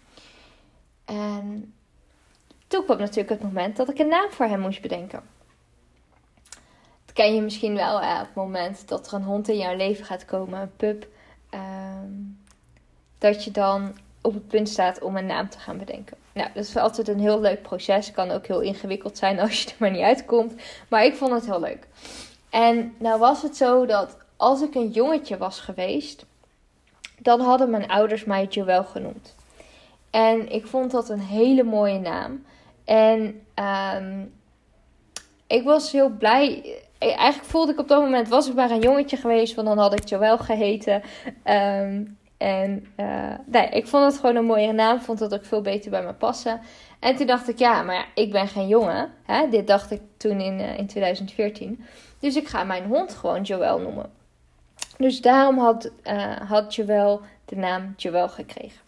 En 1.06 1.74
toen 2.68 2.84
kwam 2.84 2.98
natuurlijk 2.98 3.30
het 3.30 3.42
moment 3.42 3.78
dat 3.78 3.90
ik 3.90 4.00
een 4.00 4.08
naam 4.08 4.30
voor 4.30 4.46
hem 4.46 4.60
moest 4.60 4.82
bedenken. 4.82 5.24
Dat 7.06 7.14
ken 7.14 7.36
je 7.36 7.42
misschien 7.42 7.76
wel 7.76 7.96
op 7.96 8.02
het 8.02 8.36
moment 8.36 8.88
dat 8.88 9.08
er 9.08 9.14
een 9.14 9.24
hond 9.24 9.50
in 9.50 9.58
jouw 9.58 9.76
leven 9.76 10.06
gaat 10.06 10.26
komen, 10.26 10.62
een 10.62 10.76
pup. 10.76 11.08
Um, 11.54 12.40
dat 13.18 13.44
je 13.44 13.52
dan 13.52 13.98
op 14.22 14.34
het 14.34 14.48
punt 14.48 14.70
staat 14.70 15.02
om 15.02 15.18
een 15.18 15.26
naam 15.26 15.50
te 15.50 15.60
gaan 15.60 15.78
bedenken. 15.78 16.18
Nou, 16.34 16.50
dat 16.54 16.64
is 16.64 16.78
altijd 16.78 17.08
een 17.08 17.20
heel 17.20 17.40
leuk 17.40 17.62
proces. 17.62 18.12
Kan 18.12 18.32
ook 18.32 18.48
heel 18.48 18.62
ingewikkeld 18.62 19.18
zijn 19.18 19.40
als 19.40 19.64
je 19.64 19.70
er 19.70 19.76
maar 19.78 19.92
niet 19.92 20.02
uitkomt. 20.02 20.54
Maar 20.88 21.06
ik 21.06 21.16
vond 21.16 21.32
het 21.32 21.46
heel 21.46 21.60
leuk. 21.60 21.88
En 22.50 22.94
nou 22.98 23.20
was 23.20 23.42
het 23.42 23.58
zo 23.58 23.86
dat 23.86 24.18
als 24.38 24.62
ik 24.62 24.76
een 24.76 24.90
jongetje 24.90 25.38
was 25.38 25.60
geweest, 25.60 26.26
dan 27.20 27.40
hadden 27.40 27.70
mijn 27.70 27.88
ouders 27.88 28.24
mij 28.24 28.46
Joël 28.46 28.84
genoemd. 28.84 29.36
En 30.10 30.52
ik 30.52 30.66
vond 30.66 30.92
dat 30.92 31.10
een 31.10 31.20
hele 31.20 31.64
mooie 31.64 32.00
naam. 32.00 32.46
En 32.86 33.42
um, 33.96 34.34
ik 35.48 35.64
was 35.64 35.92
heel 35.92 36.10
blij. 36.10 36.76
Eigenlijk 36.98 37.50
voelde 37.50 37.72
ik 37.72 37.80
op 37.80 37.88
dat 37.88 38.02
moment, 38.02 38.28
was 38.28 38.48
ik 38.48 38.56
maar 38.56 38.72
een 38.72 38.82
jongetje 38.82 39.18
geweest, 39.18 39.56
want 39.56 39.68
dan 39.68 39.78
had 39.78 39.94
ik 39.94 40.08
Joël 40.08 40.38
geheten. 40.38 41.02
Um, 41.46 42.18
en 42.42 42.88
uh, 42.98 43.34
nee, 43.46 43.70
ik 43.70 43.88
vond 43.88 44.06
het 44.06 44.16
gewoon 44.16 44.36
een 44.36 44.46
mooie 44.46 44.72
naam. 44.72 45.00
Vond 45.00 45.20
dat 45.20 45.34
ook 45.34 45.46
veel 45.46 45.62
beter 45.62 45.92
bij 45.92 46.04
me 46.04 46.14
passen. 46.14 46.62
En 47.00 47.16
toen 47.16 47.28
dacht 47.28 47.50
ik, 47.50 47.60
ja, 47.60 47.84
maar 47.84 48.08
ik 48.16 48.32
ben 48.32 48.48
geen 48.48 48.68
jongen. 48.68 49.12
Hè? 49.24 49.50
Dit 49.50 49.68
dacht 49.68 49.92
ik 49.92 50.02
toen 50.18 50.40
in, 50.40 50.60
uh, 50.60 50.78
in 50.78 50.88
2014. 50.88 51.86
Dus 52.20 52.36
ik 52.36 52.48
ga 52.48 52.64
mijn 52.64 52.86
hond 52.86 53.14
gewoon 53.14 53.42
Joël 53.42 53.80
noemen. 53.80 54.10
Dus 54.98 55.22
daarom 55.22 55.58
had, 55.58 55.92
uh, 56.04 56.36
had 56.36 56.76
Joël 56.76 57.22
de 57.46 57.56
naam 57.56 57.94
Joël 57.98 58.30
gekregen. 58.30 58.80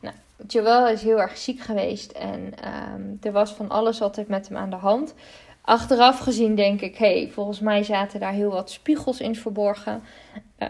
Nou, 0.00 0.14
Joël 0.46 0.88
is 0.88 1.02
heel 1.02 1.20
erg 1.20 1.36
ziek 1.36 1.60
geweest. 1.60 2.10
En 2.10 2.52
um, 2.94 3.18
er 3.22 3.32
was 3.32 3.52
van 3.52 3.68
alles 3.68 4.00
altijd 4.00 4.28
met 4.28 4.48
hem 4.48 4.56
aan 4.56 4.70
de 4.70 4.76
hand. 4.76 5.14
Achteraf 5.60 6.18
gezien 6.18 6.54
denk 6.54 6.80
ik, 6.80 6.96
hé, 6.96 7.20
hey, 7.20 7.30
volgens 7.30 7.60
mij 7.60 7.82
zaten 7.82 8.20
daar 8.20 8.32
heel 8.32 8.50
wat 8.50 8.70
spiegels 8.70 9.20
in 9.20 9.36
verborgen. 9.36 10.02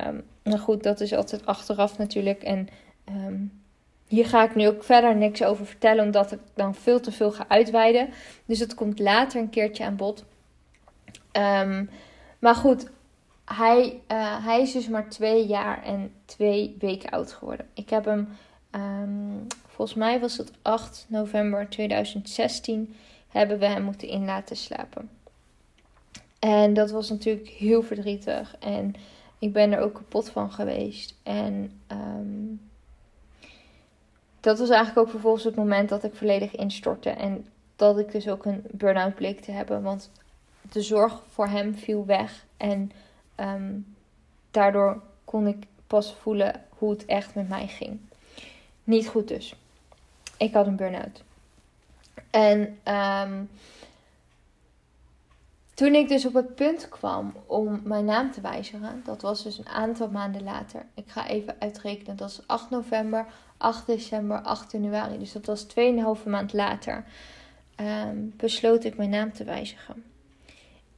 Um, 0.06 0.24
nou 0.42 0.58
goed, 0.58 0.82
dat 0.82 1.00
is 1.00 1.12
altijd 1.12 1.46
achteraf 1.46 1.98
natuurlijk. 1.98 2.42
En 2.42 2.68
um, 3.08 3.62
hier 4.06 4.26
ga 4.26 4.44
ik 4.44 4.54
nu 4.54 4.66
ook 4.66 4.84
verder 4.84 5.16
niks 5.16 5.42
over 5.42 5.66
vertellen, 5.66 6.04
omdat 6.04 6.32
ik 6.32 6.38
dan 6.54 6.74
veel 6.74 7.00
te 7.00 7.12
veel 7.12 7.32
ga 7.32 7.44
uitweiden. 7.48 8.08
Dus 8.44 8.58
het 8.58 8.74
komt 8.74 8.98
later 8.98 9.40
een 9.40 9.50
keertje 9.50 9.84
aan 9.84 9.96
bod. 9.96 10.24
Um, 11.32 11.90
maar 12.38 12.54
goed, 12.54 12.90
hij, 13.44 14.00
uh, 14.08 14.44
hij 14.44 14.60
is 14.60 14.72
dus 14.72 14.88
maar 14.88 15.08
twee 15.08 15.46
jaar 15.46 15.82
en 15.84 16.12
twee 16.24 16.76
weken 16.78 17.10
oud 17.10 17.32
geworden. 17.32 17.66
Ik 17.74 17.90
heb 17.90 18.04
hem, 18.04 18.28
um, 18.70 19.46
volgens 19.66 19.98
mij 19.98 20.20
was 20.20 20.36
het 20.36 20.52
8 20.62 21.06
november 21.08 21.68
2016, 21.68 22.94
hebben 23.28 23.58
we 23.58 23.66
hem 23.66 23.82
moeten 23.82 24.08
in 24.08 24.24
laten 24.24 24.56
slapen. 24.56 25.10
En 26.38 26.74
dat 26.74 26.90
was 26.90 27.10
natuurlijk 27.10 27.48
heel 27.48 27.82
verdrietig. 27.82 28.56
En 28.58 28.94
ik 29.42 29.52
ben 29.52 29.72
er 29.72 29.80
ook 29.80 29.94
kapot 29.94 30.30
van 30.30 30.52
geweest. 30.52 31.14
En 31.22 31.80
um, 31.92 32.60
dat 34.40 34.58
was 34.58 34.68
eigenlijk 34.68 34.98
ook 34.98 35.10
vervolgens 35.10 35.44
het 35.44 35.54
moment 35.54 35.88
dat 35.88 36.04
ik 36.04 36.14
volledig 36.14 36.56
instortte. 36.56 37.10
En 37.10 37.46
dat 37.76 37.98
ik 37.98 38.12
dus 38.12 38.28
ook 38.28 38.44
een 38.44 38.64
burn-out 38.70 39.14
bleek 39.14 39.40
te 39.40 39.52
hebben. 39.52 39.82
Want 39.82 40.10
de 40.72 40.82
zorg 40.82 41.22
voor 41.28 41.46
hem 41.46 41.74
viel 41.74 42.06
weg. 42.06 42.44
En 42.56 42.92
um, 43.36 43.94
daardoor 44.50 45.00
kon 45.24 45.46
ik 45.46 45.66
pas 45.86 46.14
voelen 46.14 46.64
hoe 46.68 46.90
het 46.90 47.04
echt 47.04 47.34
met 47.34 47.48
mij 47.48 47.66
ging. 47.66 48.00
Niet 48.84 49.08
goed 49.08 49.28
dus. 49.28 49.54
Ik 50.36 50.54
had 50.54 50.66
een 50.66 50.76
burn-out. 50.76 51.22
En 52.30 52.78
um, 52.84 53.48
toen 55.82 55.94
ik 55.94 56.08
dus 56.08 56.26
op 56.26 56.34
het 56.34 56.54
punt 56.54 56.88
kwam 56.88 57.34
om 57.46 57.80
mijn 57.84 58.04
naam 58.04 58.30
te 58.30 58.40
wijzigen, 58.40 59.02
dat 59.04 59.22
was 59.22 59.42
dus 59.42 59.58
een 59.58 59.68
aantal 59.68 60.08
maanden 60.10 60.42
later. 60.42 60.86
Ik 60.94 61.04
ga 61.06 61.28
even 61.28 61.56
uitrekenen, 61.58 62.16
dat 62.16 62.30
is 62.30 62.40
8 62.46 62.70
november, 62.70 63.26
8 63.56 63.86
december, 63.86 64.40
8 64.40 64.72
januari. 64.72 65.18
Dus 65.18 65.32
dat 65.32 65.46
was 65.46 65.66
2,5 65.66 66.24
maand 66.26 66.52
later. 66.52 67.04
Um, 67.76 68.34
besloot 68.36 68.84
ik 68.84 68.96
mijn 68.96 69.10
naam 69.10 69.32
te 69.32 69.44
wijzigen. 69.44 70.04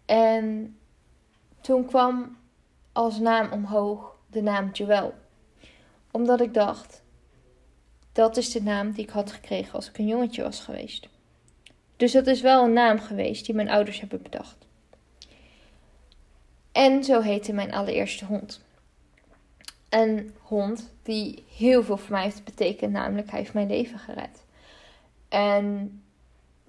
En 0.05 0.77
toen 1.61 1.87
kwam 1.87 2.37
als 2.93 3.19
naam 3.19 3.53
omhoog 3.53 4.17
de 4.31 4.43
naam 4.43 4.71
Joël. 4.73 5.15
Omdat 6.11 6.41
ik 6.41 6.55
dacht, 6.55 7.03
dat 8.13 8.37
is 8.37 8.53
de 8.53 8.63
naam 8.63 8.93
die 8.93 9.05
ik 9.05 9.11
had 9.11 9.33
gekregen 9.33 9.73
als 9.73 9.89
ik 9.89 9.99
een 9.99 10.07
jongetje 10.07 10.43
was 10.43 10.61
geweest. 10.61 11.09
Dus 11.97 12.13
dat 12.13 12.27
is 12.27 12.41
wel 12.41 12.65
een 12.65 12.73
naam 12.73 12.99
geweest 12.99 13.47
die 13.47 13.55
mijn 13.55 13.71
ouders 13.71 14.01
hebben 14.01 14.23
bedacht. 14.23 14.64
En 16.75 17.05
zo 17.05 17.21
heette 17.21 17.53
mijn 17.53 17.73
allereerste 17.73 18.25
hond. 18.25 18.61
Een 19.89 20.35
hond 20.43 20.93
die 21.03 21.45
heel 21.57 21.83
veel 21.83 21.97
voor 21.97 22.13
mij 22.13 22.23
heeft 22.23 22.45
betekend, 22.45 22.93
namelijk 22.93 23.31
hij 23.31 23.39
heeft 23.39 23.55
mijn 23.55 23.69
leven 23.69 23.99
gered. 23.99 24.45
En 25.29 26.03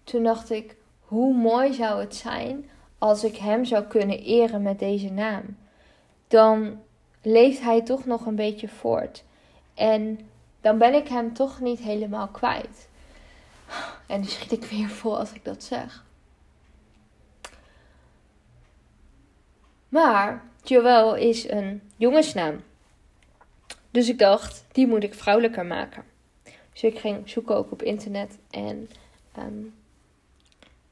toen 0.04 0.24
dacht 0.24 0.50
ik, 0.50 0.76
hoe 1.00 1.34
mooi 1.34 1.74
zou 1.74 2.00
het 2.00 2.16
zijn 2.16 2.70
als 2.98 3.24
ik 3.24 3.36
hem 3.36 3.66
zou 3.66 3.84
kunnen 3.84 4.20
eren 4.20 4.62
met 4.62 4.80
deze 4.80 5.12
naam. 5.12 5.58
Dan 6.28 6.80
leeft 7.22 7.62
hij 7.62 7.82
toch 7.82 8.06
nog 8.06 8.26
een 8.26 8.36
beetje 8.36 8.68
voort. 8.68 9.24
En 9.74 10.20
dan 10.62 10.78
ben 10.78 10.94
ik 10.94 11.08
hem 11.08 11.34
toch 11.34 11.60
niet 11.60 11.80
helemaal 11.80 12.28
kwijt. 12.28 12.88
En 14.08 14.20
nu 14.20 14.28
schiet 14.28 14.52
ik 14.52 14.64
weer 14.64 14.90
vol 14.90 15.18
als 15.18 15.34
ik 15.34 15.46
dat 15.46 15.64
zeg. 15.64 16.05
Maar 19.90 20.44
Joël 20.64 21.16
is 21.16 21.50
een 21.50 21.82
jongensnaam. 21.98 22.64
Dus 23.92 24.10
ik 24.10 24.20
dacht, 24.20 24.66
die 24.72 24.88
moet 24.88 25.04
ik 25.04 25.14
vrouwelijker 25.14 25.66
maken. 25.66 26.04
Dus 26.74 26.84
ik 26.84 27.00
ging 27.00 27.30
zoeken 27.30 27.56
ook 27.56 27.72
op 27.72 27.82
internet. 27.82 28.38
En 28.50 28.90
ehm, 29.36 29.64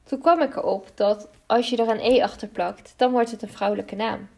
toen 0.04 0.20
kwam 0.20 0.40
ik 0.40 0.56
erop 0.56 0.90
dat 0.94 1.28
als 1.46 1.70
je 1.70 1.76
er 1.76 1.88
een 1.88 2.12
E 2.12 2.22
achter 2.22 2.48
plakt, 2.48 2.94
dan 2.96 3.10
wordt 3.10 3.30
het 3.30 3.42
een 3.42 3.48
vrouwelijke 3.48 3.96
naam. 3.96 4.28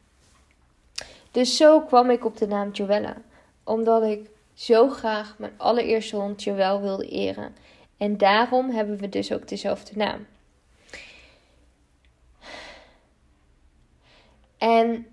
Dus 1.30 1.56
zo 1.56 1.80
kwam 1.80 2.10
ik 2.10 2.24
op 2.24 2.36
de 2.36 2.46
naam 2.46 2.70
Joella. 2.70 3.16
Omdat 3.64 4.02
ik 4.02 4.30
zo 4.54 4.88
graag 4.88 5.38
mijn 5.38 5.52
allereerste 5.56 6.16
hond 6.16 6.42
Joël 6.42 6.80
wilde 6.80 7.08
eren. 7.08 7.54
En 7.96 8.16
daarom 8.16 8.70
hebben 8.70 8.96
we 8.96 9.08
dus 9.08 9.32
ook 9.32 9.48
dezelfde 9.48 9.96
naam. 9.96 10.26
En 14.58 15.06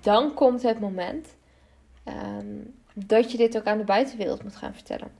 dan 0.00 0.34
komt 0.34 0.62
het 0.62 0.80
moment 0.80 1.36
Ehm, 2.06 2.60
dat 2.94 3.32
je 3.32 3.38
dit 3.38 3.56
ook 3.56 3.64
aan 3.64 3.78
de 3.78 3.84
buitenwereld 3.84 4.42
moet 4.42 4.56
gaan 4.56 4.74
vertellen. 4.74 5.10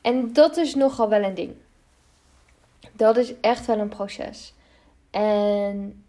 En 0.00 0.32
dat 0.32 0.56
is 0.56 0.74
nogal 0.74 1.08
wel 1.08 1.22
een 1.22 1.34
ding. 1.34 1.54
Dat 2.92 3.16
is 3.16 3.40
echt 3.40 3.66
wel 3.66 3.78
een 3.78 3.88
proces. 3.88 4.54
En 5.10 6.04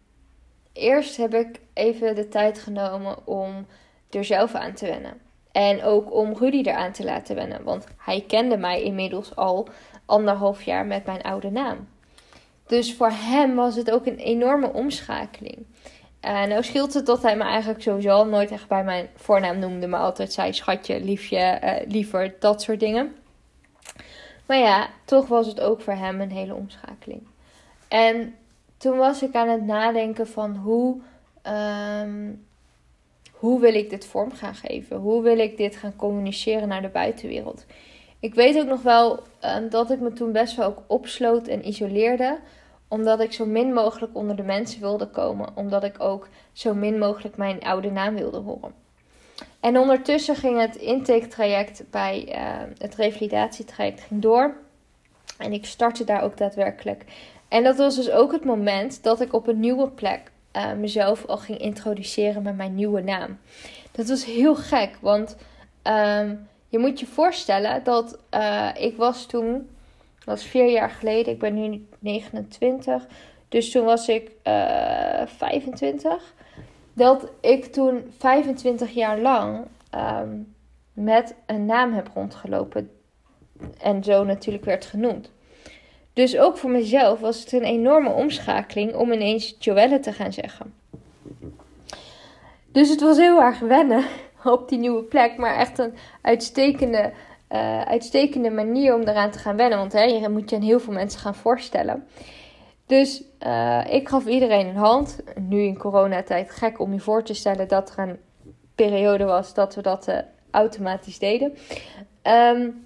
eerst 0.74 1.18
heb 1.18 1.34
ik 1.34 1.60
even 1.74 2.16
de 2.16 2.28
tijd 2.28 2.60
genomen 2.60 3.28
om 3.28 3.66
er 4.10 4.26
zelf 4.26 4.54
aan 4.54 4.74
te 4.74 4.86
wennen. 4.86 5.22
En 5.52 5.84
ook 5.84 6.14
om 6.14 6.34
Rudy 6.34 6.62
eraan 6.62 6.92
te 6.92 7.04
laten 7.04 7.36
wennen. 7.36 7.64
Want 7.64 7.88
hij 7.98 8.24
kende 8.28 8.58
mij 8.58 8.84
inmiddels 8.84 9.36
al 9.36 9.68
anderhalf 10.06 10.62
jaar 10.64 10.86
met 10.86 11.06
mijn 11.06 11.22
oude 11.22 11.52
naam. 11.52 11.88
Dus 12.68 12.94
voor 12.94 13.12
hem 13.12 13.56
was 13.56 13.76
het 13.76 13.92
ook 13.92 14.06
een 14.06 14.18
enorme 14.18 14.74
omschakeling. 14.74 15.66
Uh, 16.26 16.44
nou 16.44 16.64
scheelt 16.64 16.94
het 16.94 17.06
dat 17.06 17.22
hij 17.22 17.38
me 17.38 17.44
eigenlijk 17.44 17.82
sowieso 17.82 18.10
al 18.10 18.26
nooit 18.26 18.52
echt 18.52 18.68
bij 18.68 18.84
mijn 18.84 19.10
voornaam 19.16 19.60
noemde. 19.60 19.88
Maar 19.88 20.00
altijd 20.00 20.34
zei 20.34 20.54
schatje, 20.54 21.02
liefje, 21.02 21.60
uh, 21.64 21.92
liever, 21.92 22.36
dat 22.40 22.62
soort 22.62 22.80
dingen. 22.80 23.16
Maar 24.46 24.58
ja, 24.58 24.90
toch 25.06 25.28
was 25.28 25.48
het 25.48 25.60
ook 25.60 25.82
voor 25.82 25.94
hem 25.94 26.22
een 26.22 26.32
hele 26.32 26.54
omschakeling. 26.54 27.28
En 27.88 28.36
toen 28.78 28.98
was 28.98 29.24
ik 29.24 29.36
aan 29.36 29.50
het 29.50 29.66
nadenken 29.66 30.28
van 30.28 30.56
hoe, 30.56 30.98
ehm, 31.42 32.32
hoe 33.32 33.60
wil 33.60 33.74
ik 33.74 33.90
dit 33.90 34.06
vorm 34.06 34.32
gaan 34.32 34.56
geven? 34.56 34.98
Hoe 34.98 35.22
wil 35.22 35.38
ik 35.38 35.58
dit 35.58 35.76
gaan 35.76 35.96
communiceren 35.96 36.68
naar 36.68 36.82
de 36.82 36.90
buitenwereld? 36.90 37.66
Ik 38.20 38.34
weet 38.34 38.58
ook 38.58 38.68
nog 38.68 38.82
wel 38.82 39.24
ehm, 39.40 39.70
dat 39.70 39.92
ik 39.92 40.00
me 40.00 40.14
toen 40.14 40.32
best 40.32 40.56
wel 40.56 40.66
ook 40.66 40.84
opsloot 40.88 41.48
en 41.48 41.68
isoleerde 41.68 42.40
omdat 42.88 43.20
ik 43.20 43.34
zo 43.34 43.46
min 43.46 43.74
mogelijk 43.74 44.16
onder 44.16 44.36
de 44.36 44.44
mensen 44.44 44.82
wilde 44.82 45.08
komen. 45.08 45.50
Omdat 45.56 45.84
ik 45.84 46.00
ook 46.00 46.28
zo 46.54 46.74
min 46.74 46.98
mogelijk 46.98 47.38
mijn 47.38 47.62
oude 47.62 47.92
naam 47.92 48.16
wilde 48.16 48.38
horen. 48.38 48.74
En 49.60 49.78
ondertussen 49.78 50.36
ging 50.36 50.60
het 50.60 50.76
intake-traject 50.76 51.84
bij 51.92 52.28
uh, 52.28 52.74
het 52.78 52.96
revalidatietraject 52.96 54.02
ging 54.02 54.22
door. 54.22 54.56
En 55.38 55.54
ik 55.54 55.66
startte 55.66 56.04
daar 56.04 56.24
ook 56.24 56.38
daadwerkelijk. 56.38 57.06
En 57.48 57.64
dat 57.64 57.78
was 57.78 57.96
dus 57.96 58.12
ook 58.12 58.32
het 58.32 58.46
moment 58.46 59.04
dat 59.04 59.22
ik 59.22 59.34
op 59.34 59.48
een 59.48 59.60
nieuwe 59.60 59.90
plek 59.90 60.32
uh, 60.56 60.74
mezelf 60.74 61.26
al 61.26 61.38
ging 61.38 61.58
introduceren 61.58 62.44
met 62.44 62.58
mijn 62.58 62.76
nieuwe 62.76 63.02
naam. 63.02 63.40
Dat 63.92 64.08
was 64.08 64.26
heel 64.26 64.56
gek, 64.56 64.98
want 65.02 65.38
je 66.68 66.80
moet 66.80 67.00
je 67.00 67.06
voorstellen 67.06 67.84
dat 67.84 68.20
uh, 68.34 68.70
ik 68.76 68.98
was 68.98 69.26
toen 69.26 69.68
dat 70.28 70.38
is 70.38 70.46
vier 70.46 70.72
jaar 70.72 70.90
geleden. 70.90 71.34
Ik 71.34 71.40
ben 71.40 71.54
nu 71.54 71.88
29. 72.00 73.08
Dus 73.50 73.72
toen 73.72 73.86
was 73.86 74.08
ik 74.08 74.32
uh, 74.48 75.22
eh, 75.22 75.28
25. 75.28 76.34
Dat 76.94 77.32
ik 77.42 77.66
toen 77.66 78.14
25 78.18 78.92
jaar 78.92 79.20
lang 79.20 79.66
ehm, 79.90 80.30
met 80.94 81.36
een 81.46 81.66
naam 81.66 81.94
heb 81.94 82.10
rondgelopen. 82.14 82.92
En 83.82 84.04
zo 84.04 84.24
natuurlijk 84.24 84.66
werd 84.66 84.86
genoemd. 84.86 85.32
Dus 86.14 86.38
ook 86.38 86.58
voor 86.58 86.70
mezelf 86.70 87.20
was 87.20 87.40
het 87.40 87.52
een 87.52 87.64
enorme 87.64 88.10
omschakeling 88.10 88.96
om 88.96 89.12
ineens 89.12 89.56
Joelle 89.60 90.00
te 90.00 90.14
gaan 90.14 90.34
zeggen. 90.34 90.74
Dus 92.72 92.90
het 92.90 93.02
was 93.02 93.18
heel 93.18 93.42
erg 93.42 93.60
wennen 93.60 94.04
op 94.50 94.70
die 94.70 94.80
nieuwe 94.80 95.04
plek. 95.04 95.38
Maar 95.38 95.56
echt 95.56 95.80
een 95.80 95.94
uitstekende 96.22 97.12
uh, 97.52 97.82
uitstekende 97.82 98.50
manier 98.50 98.96
om 98.96 99.02
eraan 99.02 99.32
te 99.32 99.40
gaan 99.40 99.56
wennen. 99.56 99.78
Want 99.78 99.94
hè, 99.94 100.04
je 100.04 100.30
moet 100.30 100.50
je 100.50 100.56
aan 100.56 100.62
heel 100.62 100.80
veel 100.80 100.94
mensen 100.94 101.20
gaan 101.20 101.36
voorstellen. 101.36 102.08
Dus 102.86 103.24
uh, 103.46 103.84
ik 103.90 104.10
gaf 104.10 104.26
iedereen 104.26 104.68
een 104.68 104.76
hand. 104.76 105.20
Nu 105.36 105.62
in 105.62 105.78
coronatijd 105.78 106.52
gek 106.52 106.80
om 106.80 106.94
je 106.94 107.00
voor 107.00 107.24
te 107.24 107.34
stellen 107.34 107.68
dat 107.68 107.94
er 107.98 108.00
een 108.00 108.20
periode 108.76 109.24
was 109.24 109.54
dat 109.54 109.76
we 109.76 109.82
dat 109.82 110.08
uh, 110.08 110.18
automatisch 110.52 111.20
deden. 111.20 111.54
Um, 112.24 112.86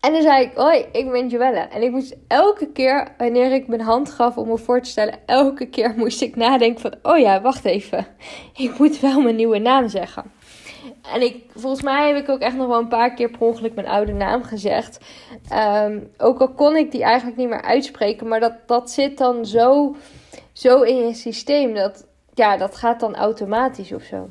en 0.00 0.12
dan 0.12 0.22
zei 0.22 0.44
ik, 0.44 0.52
hoi, 0.54 0.86
ik 0.92 1.10
ben 1.10 1.28
Joelle. 1.28 1.58
En 1.58 1.82
ik 1.82 1.90
moest 1.90 2.16
elke 2.28 2.72
keer, 2.72 3.08
wanneer 3.18 3.52
ik 3.52 3.66
mijn 3.68 3.80
hand 3.80 4.10
gaf 4.10 4.36
om 4.36 4.48
me 4.48 4.58
voor 4.58 4.80
te 4.80 4.90
stellen, 4.90 5.14
elke 5.26 5.66
keer 5.66 5.94
moest 5.96 6.22
ik 6.22 6.36
nadenken 6.36 6.80
van, 6.80 6.94
oh 7.02 7.18
ja, 7.18 7.40
wacht 7.40 7.64
even. 7.64 8.06
Ik 8.56 8.78
moet 8.78 9.00
wel 9.00 9.20
mijn 9.20 9.36
nieuwe 9.36 9.58
naam 9.58 9.88
zeggen. 9.88 10.24
En 11.12 11.22
ik, 11.22 11.44
volgens 11.54 11.82
mij 11.82 12.08
heb 12.08 12.22
ik 12.22 12.28
ook 12.28 12.40
echt 12.40 12.56
nog 12.56 12.66
wel 12.66 12.78
een 12.78 12.88
paar 12.88 13.14
keer 13.14 13.30
per 13.30 13.40
ongeluk 13.40 13.74
mijn 13.74 13.88
oude 13.88 14.12
naam 14.12 14.42
gezegd. 14.42 14.98
Ehm, 15.48 16.00
ook 16.18 16.40
al 16.40 16.48
kon 16.48 16.76
ik 16.76 16.90
die 16.90 17.02
eigenlijk 17.02 17.36
niet 17.36 17.48
meer 17.48 17.62
uitspreken. 17.62 18.28
Maar 18.28 18.40
dat, 18.40 18.54
dat 18.66 18.90
zit 18.90 19.18
dan 19.18 19.46
zo, 19.46 19.96
zo 20.52 20.82
in 20.82 20.96
je 20.96 21.14
systeem. 21.14 21.74
Dat, 21.74 22.06
ja, 22.34 22.56
dat 22.56 22.76
gaat 22.76 23.00
dan 23.00 23.16
automatisch 23.16 23.92
of 23.92 24.02
zo. 24.02 24.28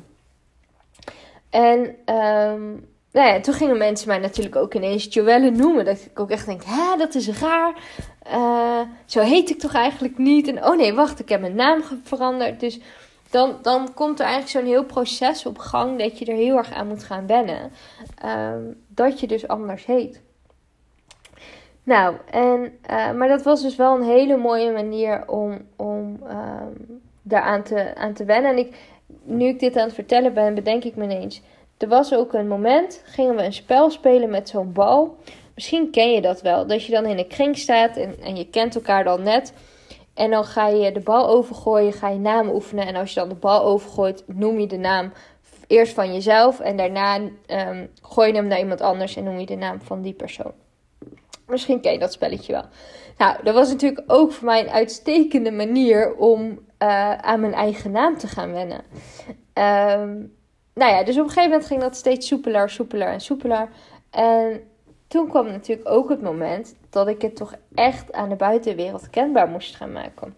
En 1.50 1.78
um, 2.14 2.88
nou 3.12 3.28
ja, 3.28 3.40
toen 3.40 3.54
gingen 3.54 3.78
mensen 3.78 4.08
mij 4.08 4.18
natuurlijk 4.18 4.56
ook 4.56 4.74
ineens 4.74 5.06
Joelle 5.10 5.50
noemen. 5.50 5.84
Dat 5.84 6.08
ik 6.12 6.20
ook 6.20 6.30
echt 6.30 6.46
denk, 6.46 6.62
hè, 6.64 6.96
dat 6.96 7.14
is 7.14 7.40
raar. 7.40 7.74
Uh, 8.26 8.80
zo 9.06 9.20
heet 9.20 9.50
ik 9.50 9.58
toch 9.58 9.74
eigenlijk 9.74 10.18
niet. 10.18 10.48
En 10.48 10.64
oh 10.64 10.76
nee, 10.76 10.94
wacht, 10.94 11.20
ik 11.20 11.28
heb 11.28 11.40
mijn 11.40 11.54
naam 11.54 11.82
veranderd. 12.02 12.60
Dus 12.60 12.80
dan, 13.30 13.58
dan 13.62 13.94
komt 13.94 14.20
er 14.20 14.26
eigenlijk 14.26 14.56
zo'n 14.56 14.74
heel 14.74 14.84
proces 14.84 15.46
op 15.46 15.58
gang 15.58 15.98
dat 15.98 16.18
je 16.18 16.24
er 16.24 16.36
heel 16.36 16.56
erg 16.56 16.72
aan 16.72 16.88
moet 16.88 17.04
gaan 17.04 17.26
wennen. 17.26 17.72
Ehm, 18.22 18.62
dat 18.88 19.20
je 19.20 19.26
dus 19.26 19.48
anders 19.48 19.86
heet. 19.86 20.20
Nou, 21.82 22.16
en, 22.30 22.78
uh, 22.90 23.12
maar 23.12 23.28
dat 23.28 23.42
was 23.42 23.62
dus 23.62 23.76
wel 23.76 23.96
een 23.96 24.02
hele 24.02 24.36
mooie 24.36 24.72
manier 24.72 25.28
om, 25.28 25.58
om 25.76 26.20
um, 26.30 27.00
daaraan 27.22 27.62
te, 27.62 27.94
aan 27.94 28.12
te 28.12 28.24
wennen. 28.24 28.50
En 28.50 28.58
ik, 28.58 28.76
nu 29.22 29.46
ik 29.46 29.60
dit 29.60 29.76
aan 29.76 29.84
het 29.84 29.94
vertellen 29.94 30.34
ben, 30.34 30.54
bedenk 30.54 30.84
ik 30.84 30.96
me 30.96 31.04
ineens. 31.04 31.42
Er 31.78 31.88
was 31.88 32.14
ook 32.14 32.32
een 32.32 32.48
moment, 32.48 33.02
gingen 33.04 33.36
we 33.36 33.42
een 33.42 33.52
spel 33.52 33.90
spelen 33.90 34.30
met 34.30 34.48
zo'n 34.48 34.72
bal. 34.72 35.16
Misschien 35.54 35.90
ken 35.90 36.12
je 36.12 36.20
dat 36.20 36.42
wel, 36.42 36.66
dat 36.66 36.84
je 36.84 36.92
dan 36.92 37.06
in 37.06 37.18
een 37.18 37.26
kring 37.26 37.58
staat 37.58 37.96
en, 37.96 38.14
en 38.22 38.36
je 38.36 38.48
kent 38.50 38.74
elkaar 38.74 39.04
dan 39.04 39.22
net. 39.22 39.52
En 40.18 40.30
dan 40.30 40.44
ga 40.44 40.68
je 40.68 40.92
de 40.92 41.00
bal 41.00 41.28
overgooien, 41.28 41.92
ga 41.92 42.08
je 42.08 42.18
naam 42.18 42.48
oefenen. 42.48 42.86
En 42.86 42.96
als 42.96 43.14
je 43.14 43.20
dan 43.20 43.28
de 43.28 43.34
bal 43.34 43.64
overgooit, 43.64 44.24
noem 44.26 44.58
je 44.58 44.66
de 44.66 44.76
naam 44.76 45.12
eerst 45.66 45.94
van 45.94 46.12
jezelf. 46.12 46.60
En 46.60 46.76
daarna 46.76 47.16
um, 47.46 47.90
gooi 48.02 48.28
je 48.28 48.34
hem 48.34 48.46
naar 48.46 48.58
iemand 48.58 48.80
anders 48.80 49.16
en 49.16 49.24
noem 49.24 49.38
je 49.38 49.46
de 49.46 49.56
naam 49.56 49.80
van 49.80 50.02
die 50.02 50.12
persoon. 50.12 50.52
Misschien 51.46 51.80
ken 51.80 51.92
je 51.92 51.98
dat 51.98 52.12
spelletje 52.12 52.52
wel. 52.52 52.64
Nou, 53.18 53.36
dat 53.42 53.54
was 53.54 53.68
natuurlijk 53.68 54.02
ook 54.06 54.32
voor 54.32 54.44
mij 54.44 54.60
een 54.60 54.70
uitstekende 54.70 55.50
manier 55.50 56.14
om 56.14 56.58
uh, 56.82 57.12
aan 57.12 57.40
mijn 57.40 57.54
eigen 57.54 57.90
naam 57.90 58.18
te 58.18 58.26
gaan 58.26 58.52
wennen. 58.52 58.80
Um, 59.54 60.36
nou 60.74 60.92
ja, 60.92 61.04
dus 61.04 61.16
op 61.16 61.22
een 61.22 61.28
gegeven 61.28 61.50
moment 61.50 61.66
ging 61.66 61.80
dat 61.80 61.96
steeds 61.96 62.26
soepeler, 62.26 62.70
soepeler 62.70 63.08
en 63.08 63.20
soepeler. 63.20 63.68
En 64.10 64.60
toen 65.08 65.28
kwam 65.28 65.46
natuurlijk 65.46 65.88
ook 65.88 66.08
het 66.08 66.22
moment 66.22 66.74
dat 66.90 67.08
ik 67.08 67.22
het 67.22 67.36
toch 67.36 67.54
echt 67.74 68.12
aan 68.12 68.28
de 68.28 68.36
buitenwereld 68.36 69.10
kenbaar 69.10 69.48
moest 69.48 69.76
gaan 69.76 69.92
maken. 69.92 70.34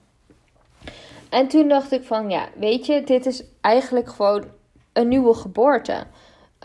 En 1.31 1.49
toen 1.49 1.69
dacht 1.69 1.93
ik 1.93 2.05
van, 2.05 2.31
ja, 2.31 2.49
weet 2.59 2.87
je, 2.87 3.05
dit 3.05 3.27
is 3.27 3.45
eigenlijk 3.61 4.09
gewoon 4.09 4.45
een 4.93 5.09
nieuwe 5.09 5.35
geboorte. 5.35 6.07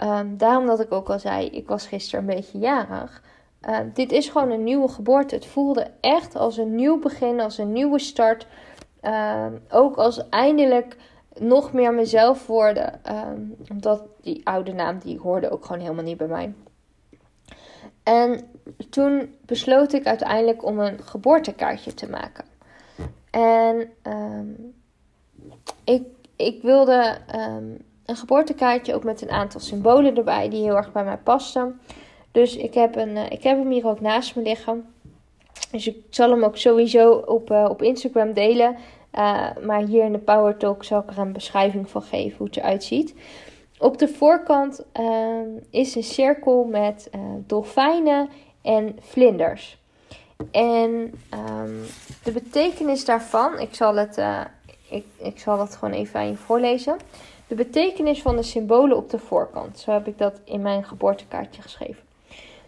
Um, 0.04 0.38
daarom 0.38 0.66
dat 0.66 0.80
ik 0.80 0.92
ook 0.92 1.10
al 1.10 1.20
zei, 1.20 1.48
ik 1.48 1.68
was 1.68 1.88
gisteren 1.88 2.20
een 2.20 2.36
beetje 2.36 2.58
jarig. 2.58 3.24
Uh, 3.70 3.78
dit 3.94 4.12
is 4.12 4.30
gewoon 4.30 4.52
een 4.52 4.64
nieuwe 4.64 4.88
geboorte. 4.88 5.36
Het 5.36 5.46
voelde 5.46 5.92
echt 6.02 6.36
als 6.36 6.58
een 6.58 6.76
nieuw 6.76 7.00
begin, 7.00 7.40
als 7.40 7.58
een 7.58 7.72
nieuwe 7.72 8.00
start. 8.00 8.48
Uh, 9.02 9.46
ook 9.70 9.96
als 9.96 10.30
eindelijk 10.30 10.98
nog 11.40 11.74
meer 11.74 11.94
mezelf 11.94 12.48
worden. 12.48 13.02
Um, 13.30 13.56
omdat 13.72 14.04
die 14.22 14.48
oude 14.48 14.74
naam, 14.74 15.00
die 15.00 15.20
hoorde 15.20 15.50
ook 15.50 15.66
gewoon 15.66 15.82
helemaal 15.82 16.04
niet 16.04 16.18
bij 16.18 16.28
mij. 16.28 16.54
En 18.04 18.50
toen 18.90 19.36
besloot 19.46 19.94
ik 19.94 20.06
uiteindelijk 20.06 20.66
om 20.66 20.80
een 20.80 21.00
geboortekaartje 21.04 21.94
te 21.94 22.10
maken. 22.10 22.46
En 23.30 23.90
um, 24.04 24.74
ik, 25.84 26.04
ik 26.36 26.62
wilde 26.62 27.18
um, 27.36 27.78
een 28.06 28.16
geboortekaartje, 28.16 28.96
ook 28.96 29.04
met 29.04 29.22
een 29.22 29.32
aantal 29.32 29.60
symbolen 29.60 30.16
erbij 30.16 30.50
die 30.50 30.64
heel 30.64 30.76
erg 30.76 30.92
bij 30.92 31.04
mij 31.04 31.18
pasten. 31.18 31.80
Dus 32.32 32.56
ik 32.56 32.74
heb, 32.74 32.96
een, 32.96 33.18
ik 33.18 33.44
heb 33.44 33.58
hem 33.58 33.72
hier 33.72 33.88
ook 33.88 34.02
naast 34.02 34.36
me 34.36 34.42
liggen. 34.42 34.94
Dus 35.72 35.88
ik 35.88 35.98
zal 36.10 36.30
hem 36.30 36.44
ook 36.44 36.58
sowieso 36.58 37.12
op, 37.12 37.52
op 37.52 37.82
Instagram 37.82 38.34
delen. 38.34 38.76
maar 39.62 39.84
hier 39.88 40.04
in 40.04 40.12
de 40.12 40.18
Power 40.18 40.58
Talk 40.58 40.84
zal 40.84 41.00
ik 41.00 41.10
er 41.10 41.18
een 41.18 41.34
beschrijving 41.34 41.90
van 41.90 42.02
geven 42.02 42.38
hoe 42.38 42.48
het 42.48 42.58
eruit 42.58 42.84
ziet. 42.84 43.16
Op 43.78 43.98
de 43.98 44.08
voorkant 44.08 44.86
ehm, 44.92 45.48
is 45.70 45.96
een 45.96 46.04
cirkel 46.04 46.64
met 46.64 47.10
dolfijnen 47.48 48.30
en 48.66 48.98
vlinders. 49.02 49.78
En 50.52 51.14
ehm, 51.30 51.80
de 52.24 52.32
betekenis 52.32 53.06
daarvan, 53.06 53.60
ik 53.60 53.76
zal, 53.76 53.96
het, 53.96 54.18
uh, 54.18 54.42
ik, 54.90 55.06
ik 55.18 55.40
zal 55.40 55.60
het 55.60 55.76
gewoon 55.76 55.94
even 55.94 56.20
aan 56.20 56.28
je 56.28 56.36
voorlezen. 56.36 56.98
De 57.48 57.56
betekenis 57.56 58.22
van 58.22 58.36
de 58.36 58.44
symbolen 58.44 58.98
op 58.98 59.10
de 59.10 59.20
voorkant. 59.20 59.80
Zo 59.80 59.92
heb 59.92 60.08
ik 60.08 60.18
dat 60.18 60.42
in 60.44 60.62
mijn 60.62 60.84
geboortekaartje 60.84 61.62
geschreven. 61.62 62.04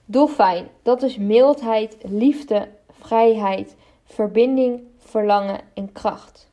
Dolfijn, 0.05 0.67
dat 0.81 1.03
is 1.03 1.17
mildheid, 1.17 1.97
liefde, 2.01 2.67
vrijheid, 2.99 3.75
verbinding, 4.05 4.81
verlangen 4.97 5.60
en 5.73 5.91
kracht. 5.91 6.47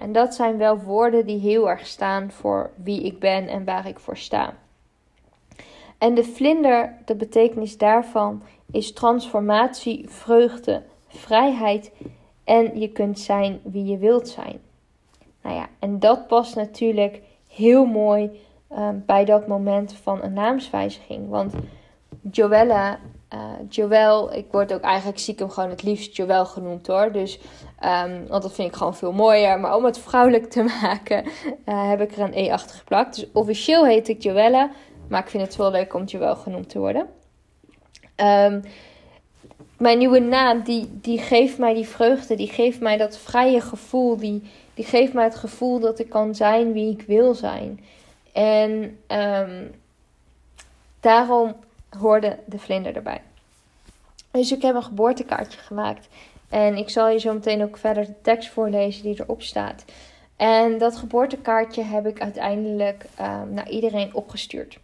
En 0.00 0.12
dat 0.12 0.34
zijn 0.34 0.58
wel 0.58 0.78
woorden 0.78 1.26
die 1.26 1.38
heel 1.38 1.70
erg 1.70 1.86
staan 1.86 2.30
voor 2.30 2.70
wie 2.74 3.02
ik 3.02 3.18
ben 3.18 3.48
en 3.48 3.64
waar 3.64 3.86
ik 3.86 3.98
voor 3.98 4.16
sta. 4.16 4.54
En 6.00 6.14
de 6.14 6.24
vlinder, 6.24 6.96
de 7.04 7.14
betekenis 7.14 7.78
daarvan 7.78 8.42
is 8.70 8.92
transformatie, 8.92 10.08
vreugde, 10.08 10.82
vrijheid 11.08 11.92
en 12.44 12.80
je 12.80 12.88
kunt 12.88 13.18
zijn 13.18 13.60
wie 13.62 13.84
je 13.84 13.98
wilt 13.98 14.28
zijn. 14.28 14.60
Nou 15.42 15.56
ja, 15.56 15.68
en 15.78 15.98
dat 15.98 16.26
past 16.26 16.56
natuurlijk 16.56 17.20
heel 17.48 17.84
mooi 17.84 18.40
uh, 18.72 18.88
bij 19.06 19.24
dat 19.24 19.46
moment 19.46 19.92
van 19.92 20.22
een 20.22 20.32
naamswijziging. 20.32 21.28
Want 21.28 21.54
Joella 22.30 22.98
uh, 23.34 23.40
Joël, 23.68 24.32
ik 24.32 24.46
word 24.50 24.72
ook 24.72 24.80
eigenlijk 24.80 25.18
stiekem 25.18 25.50
gewoon 25.50 25.70
het 25.70 25.82
liefst 25.82 26.16
Joël 26.16 26.46
genoemd 26.46 26.86
hoor. 26.86 27.12
Dus, 27.12 27.38
um, 27.84 28.26
want 28.28 28.42
dat 28.42 28.52
vind 28.52 28.68
ik 28.68 28.76
gewoon 28.76 28.94
veel 28.94 29.12
mooier. 29.12 29.60
Maar 29.60 29.76
om 29.76 29.84
het 29.84 29.98
vrouwelijk 29.98 30.50
te 30.50 30.62
maken, 30.82 31.24
uh, 31.24 31.88
heb 31.88 32.00
ik 32.00 32.12
er 32.12 32.20
een 32.20 32.34
E 32.34 32.50
achter 32.50 32.76
geplakt. 32.76 33.14
Dus 33.14 33.26
officieel 33.32 33.86
heet 33.86 34.08
ik 34.08 34.22
Joelle, 34.22 34.70
maar 35.10 35.20
ik 35.20 35.28
vind 35.28 35.42
het 35.42 35.56
wel 35.56 35.70
leuk 35.70 35.94
om 35.94 36.04
Joël 36.04 36.36
genoemd 36.36 36.68
te 36.68 36.78
worden. 36.78 37.06
Um, 38.16 38.62
mijn 39.76 39.98
nieuwe 39.98 40.18
naam, 40.18 40.62
die, 40.62 40.88
die 40.92 41.18
geeft 41.18 41.58
mij 41.58 41.74
die 41.74 41.88
vreugde, 41.88 42.36
die 42.36 42.48
geeft 42.48 42.80
mij 42.80 42.96
dat 42.96 43.18
vrije 43.18 43.60
gevoel, 43.60 44.16
die, 44.16 44.50
die 44.74 44.84
geeft 44.84 45.12
mij 45.12 45.24
het 45.24 45.34
gevoel 45.34 45.80
dat 45.80 45.98
ik 45.98 46.08
kan 46.08 46.34
zijn 46.34 46.72
wie 46.72 46.92
ik 46.92 47.02
wil 47.02 47.34
zijn. 47.34 47.84
En 48.32 48.98
um, 49.08 49.74
daarom 51.00 51.56
hoorde 51.98 52.38
de 52.44 52.58
vlinder 52.58 52.96
erbij. 52.96 53.20
Dus 54.30 54.52
ik 54.52 54.62
heb 54.62 54.74
een 54.74 54.82
geboortekaartje 54.82 55.58
gemaakt. 55.58 56.08
En 56.48 56.76
ik 56.76 56.90
zal 56.90 57.08
je 57.08 57.18
zo 57.18 57.32
meteen 57.32 57.62
ook 57.62 57.76
verder 57.76 58.06
de 58.06 58.20
tekst 58.22 58.50
voorlezen 58.50 59.02
die 59.02 59.20
erop 59.20 59.42
staat. 59.42 59.84
En 60.36 60.78
dat 60.78 60.96
geboortekaartje 60.96 61.82
heb 61.82 62.06
ik 62.06 62.20
uiteindelijk 62.20 63.04
um, 63.20 63.54
naar 63.54 63.68
iedereen 63.70 64.14
opgestuurd. 64.14 64.78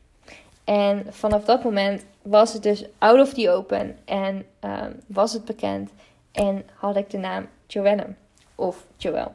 En 0.66 1.06
vanaf 1.10 1.44
dat 1.44 1.64
moment 1.64 2.04
was 2.22 2.52
het 2.52 2.62
dus 2.62 2.84
out 2.98 3.20
of 3.20 3.34
the 3.34 3.50
open 3.50 3.98
en 4.04 4.46
um, 4.60 5.00
was 5.06 5.32
het 5.32 5.44
bekend. 5.44 5.90
En 6.32 6.66
had 6.74 6.96
ik 6.96 7.10
de 7.10 7.18
naam 7.18 7.46
Joelle 7.66 8.06
of 8.54 8.84
Joel. 8.96 9.32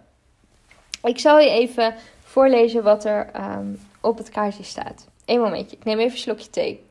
Ik 1.04 1.20
zal 1.20 1.40
je 1.40 1.50
even 1.50 1.96
voorlezen 2.24 2.84
wat 2.84 3.06
er 3.06 3.30
um, 3.36 3.80
op 4.02 4.18
het 4.18 4.30
kaartje 4.30 4.64
staat. 4.64 5.08
Eén 5.26 5.40
momentje, 5.40 5.76
ik 5.76 5.84
neem 5.84 6.00
even 6.00 6.12
een 6.12 6.18
slokje 6.18 6.50
thee. 6.50 6.90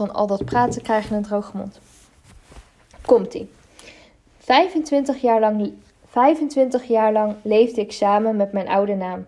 van 0.00 0.14
al 0.14 0.26
dat 0.26 0.44
praten 0.44 0.82
krijg 0.82 1.08
je 1.08 1.14
een 1.14 1.22
droge 1.22 1.56
mond. 1.56 1.78
Komt-ie. 3.06 3.50
25 4.38 5.20
jaar, 5.20 5.40
lang, 5.40 5.72
25 6.08 6.84
jaar 6.84 7.12
lang 7.12 7.34
leefde 7.42 7.80
ik 7.80 7.92
samen 7.92 8.36
met 8.36 8.52
mijn 8.52 8.68
oude 8.68 8.94
naam. 8.94 9.26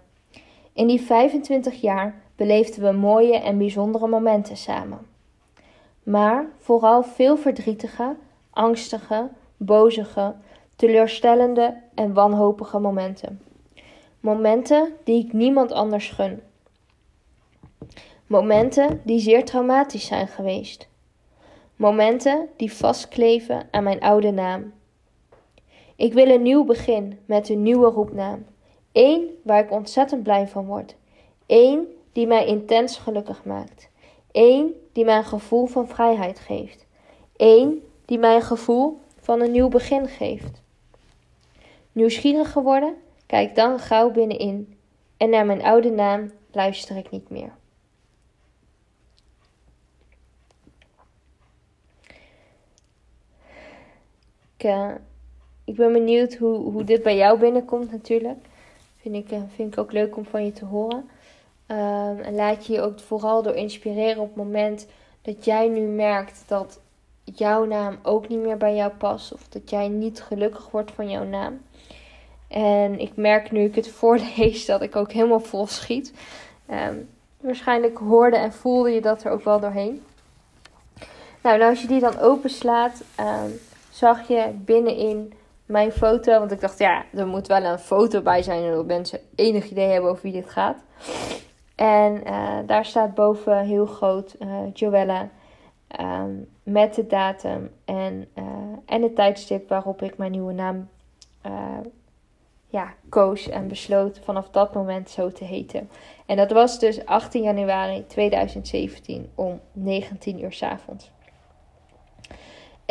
In 0.72 0.86
die 0.86 1.00
25 1.00 1.80
jaar 1.80 2.22
beleefden 2.36 2.82
we 2.82 2.92
mooie 2.98 3.36
en 3.36 3.58
bijzondere 3.58 4.06
momenten 4.06 4.56
samen. 4.56 5.06
Maar 6.02 6.46
vooral 6.58 7.02
veel 7.02 7.36
verdrietige, 7.36 8.16
angstige, 8.50 9.30
bozige, 9.56 10.34
teleurstellende 10.76 11.76
en 11.94 12.12
wanhopige 12.12 12.78
momenten. 12.78 13.40
Momenten 14.20 14.92
die 15.04 15.24
ik 15.24 15.32
niemand 15.32 15.72
anders 15.72 16.10
gun. 16.10 16.42
Momenten 18.26 19.00
die 19.04 19.20
zeer 19.20 19.44
traumatisch 19.44 20.06
zijn 20.06 20.28
geweest. 20.28 20.88
Momenten 21.76 22.48
die 22.56 22.72
vastkleven 22.72 23.68
aan 23.70 23.84
mijn 23.84 24.00
oude 24.00 24.30
naam. 24.30 24.72
Ik 25.96 26.12
wil 26.12 26.28
een 26.28 26.42
nieuw 26.42 26.64
begin 26.64 27.18
met 27.24 27.48
een 27.48 27.62
nieuwe 27.62 27.90
roepnaam. 27.90 28.44
Eén 28.92 29.38
waar 29.42 29.64
ik 29.64 29.70
ontzettend 29.70 30.22
blij 30.22 30.48
van 30.48 30.66
word. 30.66 30.96
Eén 31.46 31.96
die 32.12 32.26
mij 32.26 32.46
intens 32.46 32.96
gelukkig 32.96 33.44
maakt. 33.44 33.88
Eén 34.32 34.74
die 34.92 35.04
mij 35.04 35.16
een 35.16 35.24
gevoel 35.24 35.66
van 35.66 35.88
vrijheid 35.88 36.38
geeft. 36.38 36.86
Eén 37.36 37.82
die 38.04 38.18
mij 38.18 38.34
een 38.34 38.42
gevoel 38.42 39.00
van 39.20 39.40
een 39.40 39.50
nieuw 39.50 39.68
begin 39.68 40.08
geeft. 40.08 40.62
Nieuwsgierig 41.92 42.52
geworden? 42.52 42.96
Kijk 43.26 43.54
dan 43.54 43.78
gauw 43.78 44.10
binnenin. 44.10 44.76
En 45.16 45.30
naar 45.30 45.46
mijn 45.46 45.62
oude 45.62 45.90
naam 45.90 46.30
luister 46.50 46.96
ik 46.96 47.10
niet 47.10 47.30
meer. 47.30 47.52
uh, 54.64 54.90
ik 55.64 55.76
ben 55.76 55.92
benieuwd 55.92 56.34
hoe, 56.34 56.58
hoe 56.58 56.84
dit 56.84 57.02
bij 57.02 57.16
jou 57.16 57.38
binnenkomt 57.38 57.90
natuurlijk. 57.90 58.38
Vind 59.02 59.14
ik, 59.14 59.32
uh, 59.32 59.38
vind 59.54 59.72
ik 59.72 59.78
ook 59.78 59.92
leuk 59.92 60.16
om 60.16 60.24
van 60.24 60.44
je 60.44 60.52
te 60.52 60.64
horen. 60.64 61.08
Uh, 61.68 62.26
en 62.26 62.34
laat 62.34 62.66
je 62.66 62.72
je 62.72 62.80
ook 62.80 63.00
vooral 63.00 63.42
door 63.42 63.54
inspireren 63.54 64.22
op 64.22 64.26
het 64.26 64.36
moment 64.36 64.86
dat 65.22 65.44
jij 65.44 65.68
nu 65.68 65.80
merkt 65.80 66.44
dat 66.46 66.80
jouw 67.24 67.64
naam 67.64 67.98
ook 68.02 68.28
niet 68.28 68.38
meer 68.38 68.56
bij 68.56 68.74
jou 68.74 68.92
past. 68.92 69.32
Of 69.32 69.48
dat 69.48 69.70
jij 69.70 69.88
niet 69.88 70.22
gelukkig 70.22 70.70
wordt 70.70 70.90
van 70.90 71.10
jouw 71.10 71.24
naam. 71.24 71.60
En 72.48 73.00
ik 73.00 73.16
merk 73.16 73.50
nu 73.50 73.64
ik 73.64 73.74
het 73.74 73.88
voorlees 73.98 74.66
dat 74.66 74.82
ik 74.82 74.96
ook 74.96 75.12
helemaal 75.12 75.40
vol 75.40 75.66
schiet. 75.66 76.14
Um, 76.70 77.08
waarschijnlijk 77.40 77.98
hoorde 77.98 78.36
en 78.36 78.52
voelde 78.52 78.90
je 78.90 79.00
dat 79.00 79.24
er 79.24 79.30
ook 79.30 79.44
wel 79.44 79.60
doorheen. 79.60 80.02
Nou, 81.42 81.58
nou 81.58 81.70
als 81.70 81.80
je 81.80 81.88
die 81.88 82.00
dan 82.00 82.18
openslaat, 82.18 83.02
um, 83.20 83.60
zag 83.90 84.28
je 84.28 84.50
binnenin 84.54 85.32
mijn 85.72 85.92
foto. 85.92 86.38
Want 86.38 86.52
ik 86.52 86.60
dacht, 86.60 86.78
ja, 86.78 87.04
er 87.14 87.26
moet 87.26 87.46
wel 87.46 87.64
een 87.64 87.78
foto 87.78 88.22
bij 88.22 88.42
zijn. 88.42 88.62
Zodat 88.62 88.86
mensen 88.86 89.20
enig 89.34 89.70
idee 89.70 89.88
hebben 89.88 90.10
over 90.10 90.22
wie 90.22 90.32
dit 90.32 90.50
gaat. 90.50 90.84
En 91.74 92.22
uh, 92.26 92.58
daar 92.66 92.84
staat 92.84 93.14
boven 93.14 93.64
heel 93.64 93.86
groot 93.86 94.36
uh, 94.38 94.48
Joella. 94.72 95.28
Um, 96.00 96.48
met 96.62 96.94
de 96.94 97.06
datum 97.06 97.70
en, 97.84 98.28
uh, 98.38 98.44
en 98.86 99.02
het 99.02 99.14
tijdstip 99.14 99.68
waarop 99.68 100.02
ik 100.02 100.16
mijn 100.16 100.30
nieuwe 100.30 100.52
naam 100.52 100.88
ja, 102.72 102.94
koos 103.08 103.48
en 103.48 103.68
besloot 103.68 104.20
vanaf 104.24 104.48
dat 104.50 104.74
moment 104.74 105.10
zo 105.10 105.32
te 105.32 105.44
heten. 105.44 105.90
En 106.26 106.36
dat 106.36 106.50
was 106.50 106.78
dus 106.78 107.06
18 107.06 107.42
januari 107.42 108.06
2017 108.06 109.30
om 109.34 109.60
19 109.72 110.42
uur 110.42 110.52
s 110.52 110.62
avonds. 110.62 111.10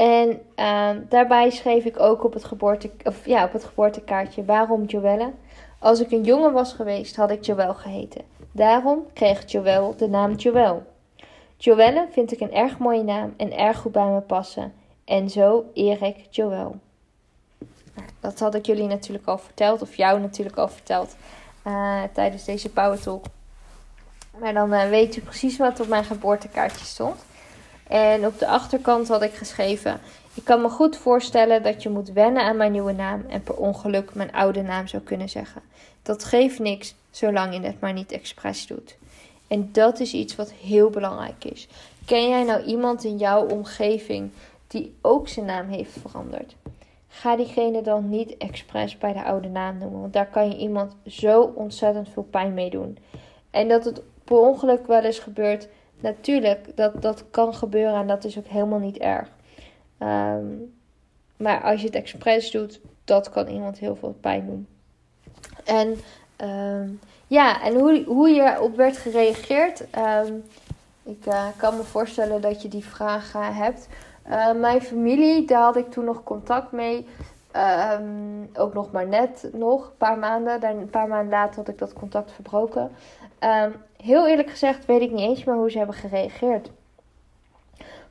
En 0.02 0.42
uh, 0.56 0.90
daarbij 1.10 1.50
schreef 1.50 1.86
ik 1.86 2.00
ook 2.00 2.24
op 2.24 2.34
het, 2.34 2.44
geboorte, 2.44 2.92
of, 3.04 3.26
ja, 3.26 3.44
op 3.44 3.54
het 3.54 3.64
geboortekaartje 3.64 4.46
waarom 4.46 4.86
Joelle. 4.86 5.32
Als 5.80 6.00
ik 6.00 6.12
een 6.12 6.24
jongen 6.24 6.54
was 6.54 6.74
geweest, 6.74 7.16
had 7.16 7.32
ik 7.32 7.46
Joël 7.46 7.74
geheten. 7.74 8.22
Daarom 8.52 9.06
kreeg 9.14 9.52
Joël 9.52 9.96
de 9.98 10.08
naam 10.08 10.36
Joël. 10.36 10.84
Joelle 11.58 12.08
vind 12.12 12.32
ik 12.32 12.40
een 12.40 12.54
erg 12.54 12.78
mooie 12.78 13.04
naam 13.04 13.34
en 13.38 13.58
erg 13.58 13.78
goed 13.78 13.92
bij 13.92 14.06
me 14.06 14.20
passen. 14.20 14.74
En 15.06 15.30
zo 15.30 15.66
eer 15.74 16.04
ik 16.04 16.18
Joël. 16.30 16.76
Nou, 17.96 18.08
dat 18.20 18.40
had 18.40 18.56
ik 18.56 18.66
jullie 18.66 18.88
natuurlijk 18.88 19.28
al 19.28 19.38
verteld, 19.38 19.82
of 19.82 19.96
jou 19.96 20.20
natuurlijk 20.20 20.58
al 20.58 20.68
verteld, 20.68 21.16
uh, 21.68 22.02
tijdens 22.14 22.46
deze 22.46 22.70
Power 22.70 23.02
Talk. 23.02 23.26
Maar 24.40 24.54
dan 24.54 24.74
uh, 24.74 24.90
weet 24.90 25.16
je 25.16 25.22
precies 25.22 25.58
wat 25.58 25.80
op 25.80 25.88
mijn 25.88 26.04
geboortekaartje 26.04 26.86
stond. 26.86 27.30
En 27.92 28.26
op 28.26 28.40
de 28.40 28.48
achterkant 28.48 29.08
had 29.08 29.22
ik 29.22 29.34
geschreven: 29.34 30.00
Ik 30.34 30.44
kan 30.44 30.62
me 30.62 30.70
goed 30.70 30.98
voorstellen 30.98 31.64
dat 31.64 31.84
je 31.84 31.90
moet 31.90 32.12
wennen 32.12 32.44
aan 32.44 32.58
mijn 32.58 32.72
nieuwe 32.72 32.92
naam 32.92 33.26
en 33.30 33.44
per 33.44 33.56
ongeluk 33.56 34.14
mijn 34.14 34.34
oude 34.34 34.62
naam 34.62 34.88
zou 34.88 35.04
kunnen 35.04 35.30
zeggen. 35.30 35.62
Dat 36.04 36.24
geeft 36.24 36.60
niks, 36.60 36.96
zolang 37.10 37.54
je 37.54 37.60
het 37.62 37.80
maar 37.80 37.94
niet 37.94 38.12
expres 38.12 38.68
doet. 38.68 38.98
En 39.48 39.70
dat 39.72 40.00
is 40.00 40.14
iets 40.14 40.36
wat 40.36 40.52
heel 40.52 40.90
belangrijk 40.90 41.46
is. 41.46 41.68
Ken 42.06 42.30
jij 42.30 42.44
nou 42.44 42.64
iemand 42.64 43.04
in 43.04 43.18
jouw 43.18 43.48
omgeving 43.48 44.32
die 44.68 44.96
ook 45.02 45.28
zijn 45.28 45.46
naam 45.46 45.68
heeft 45.68 45.98
veranderd? 46.02 46.56
ga 47.08 47.36
diegene 47.36 47.82
dan 47.82 48.10
niet 48.10 48.38
expres 48.38 48.98
bij 48.98 49.14
de 49.14 49.24
oude 49.24 49.48
naam 49.48 49.78
noemen. 49.78 50.02
Want 50.02 50.14
daar 50.14 50.30
kan 50.30 50.50
je 50.50 50.58
iemand 50.58 50.96
zo 51.08 51.42
ontzettend 51.56 52.10
veel 52.10 52.28
pijn 52.30 52.54
mee 52.54 52.70
doen. 52.70 52.98
En 53.50 53.68
dat 53.68 53.86
het 53.86 54.02
per 54.24 54.38
ongeluk 54.38 54.88
wel 54.88 55.04
eens 55.04 55.20
gebeurt, 55.20 55.68
natuurlijk, 56.02 56.78
dat, 56.78 57.02
dat 57.02 57.24
kan 57.32 57.54
gebeuren 57.54 58.00
en 58.00 58.08
dat 58.08 58.24
is 58.24 58.38
ook 58.38 58.48
helemaal 58.48 58.80
niet 58.80 58.98
erg. 58.98 59.30
Ehm, 59.98 60.46
maar 61.38 61.62
als 61.62 61.80
je 61.80 61.86
het 61.86 61.96
expres 61.96 62.52
doet, 62.52 62.80
dat 63.06 63.30
kan 63.30 63.48
iemand 63.48 63.80
heel 63.80 63.96
veel 63.96 64.16
pijn 64.22 64.46
doen. 64.46 64.68
En 65.66 66.00
ehm, 66.36 66.90
ja, 67.28 67.62
en 67.62 67.74
hoe, 67.74 68.04
hoe 68.04 68.30
je 68.30 68.62
op 68.62 68.76
werd 68.76 68.98
gereageerd. 68.98 69.90
Ehm, 69.90 70.34
ik 71.04 71.26
uh, 71.26 71.48
kan 71.58 71.78
me 71.78 71.84
voorstellen 71.84 72.42
dat 72.42 72.62
je 72.62 72.68
die 72.68 72.86
vraag 72.86 73.36
uh, 73.36 73.58
hebt. 73.58 73.88
Mijn 74.56 74.82
familie, 74.82 75.46
daar 75.46 75.64
had 75.64 75.76
ik 75.76 75.92
toen 75.92 76.06
nog 76.06 76.24
contact 76.24 76.72
mee. 76.72 77.08
Ook 78.54 78.74
nog 78.74 78.92
maar 78.92 79.08
net 79.08 79.50
nog, 79.54 79.86
een 79.86 79.98
paar 79.98 80.18
maanden. 80.18 80.60
Daar, 80.60 80.76
een 80.76 80.90
paar 80.90 81.08
maanden 81.08 81.30
later 81.30 81.56
had 81.56 81.68
ik 81.68 81.78
dat 81.78 81.94
contact 81.94 82.32
verbroken. 82.32 82.92
Heel 84.04 84.28
eerlijk 84.28 84.50
gezegd 84.50 84.86
weet 84.86 85.02
ik 85.02 85.12
niet 85.12 85.30
eens 85.30 85.44
meer 85.44 85.56
hoe 85.56 85.72
ze 85.72 85.78
hebben 85.78 85.96
gereageerd. 85.96 86.70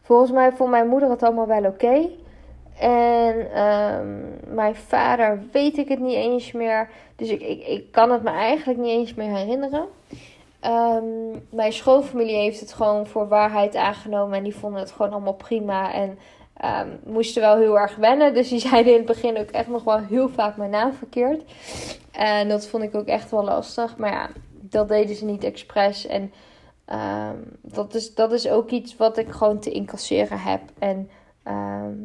Volgens 0.03 0.31
mij 0.31 0.53
vond 0.53 0.70
mijn 0.70 0.88
moeder 0.88 1.11
het 1.11 1.22
allemaal 1.22 1.46
wel 1.46 1.64
oké. 1.64 2.09
En 2.79 3.62
um, 3.62 4.38
mijn 4.55 4.74
vader 4.74 5.42
weet 5.53 5.79
ik 5.79 5.88
het 5.88 5.98
niet 5.98 6.14
eens 6.14 6.53
meer. 6.53 6.88
Dus 7.16 7.29
ik, 7.29 7.40
ik, 7.40 7.66
ik 7.66 7.92
kan 7.92 8.11
het 8.11 8.22
me 8.22 8.31
eigenlijk 8.31 8.79
niet 8.79 8.90
eens 8.90 9.14
meer 9.14 9.37
herinneren. 9.37 9.87
Um, 10.64 11.46
mijn 11.50 11.72
schoonfamilie 11.72 12.37
heeft 12.37 12.61
het 12.61 12.72
gewoon 12.72 13.07
voor 13.07 13.29
waarheid 13.29 13.76
aangenomen. 13.76 14.38
En 14.38 14.44
die 14.44 14.55
vonden 14.55 14.81
het 14.81 14.90
gewoon 14.90 15.12
allemaal 15.12 15.35
prima. 15.35 15.92
En 15.92 16.18
um, 16.64 17.12
moesten 17.12 17.42
wel 17.42 17.57
heel 17.57 17.79
erg 17.79 17.96
wennen. 17.96 18.35
Dus 18.35 18.48
die 18.48 18.61
zeiden 18.68 18.92
in 18.92 18.98
het 18.98 19.07
begin 19.07 19.38
ook 19.38 19.50
echt 19.50 19.68
nog 19.68 19.85
wel 19.85 19.98
heel 19.98 20.29
vaak 20.29 20.57
mijn 20.57 20.70
naam 20.70 20.92
verkeerd. 20.92 21.42
En 22.11 22.48
dat 22.48 22.66
vond 22.66 22.83
ik 22.83 22.94
ook 22.94 23.07
echt 23.07 23.31
wel 23.31 23.44
lastig. 23.44 23.96
Maar 23.96 24.12
ja, 24.12 24.29
dat 24.70 24.88
deden 24.88 25.16
ze 25.16 25.24
niet 25.24 25.44
expres. 25.44 26.06
En 26.06 26.33
um, 26.92 27.59
dat, 27.61 27.94
is, 27.94 28.14
dat 28.14 28.33
is 28.33 28.48
ook 28.48 28.70
iets 28.70 28.96
wat 28.96 29.16
ik 29.16 29.30
gewoon 29.30 29.59
te 29.59 29.70
incasseren 29.70 30.38
heb. 30.38 30.61
En 30.78 31.11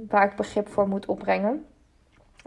waar 0.07 0.31
ik 0.31 0.35
begrip 0.35 0.69
voor 0.69 0.87
moet 0.87 1.05
opbrengen. 1.05 1.65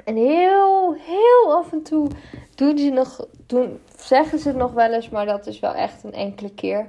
En 0.05 0.17
heel, 0.17 0.95
heel 0.95 1.57
af 1.57 1.73
en 1.73 1.83
toe 1.83 2.09
doen 2.55 2.79
ze 2.79 2.91
nog, 2.91 3.27
doen, 3.47 3.81
zeggen 3.97 4.39
ze 4.39 4.49
het 4.49 4.57
nog 4.57 4.73
wel 4.73 4.93
eens, 4.93 5.09
maar 5.09 5.27
dat 5.27 5.47
is 5.47 5.61
wel 5.61 5.75
echt 5.75 6.05
een 6.05 6.13
enkele 6.13 6.51
keer. 6.51 6.87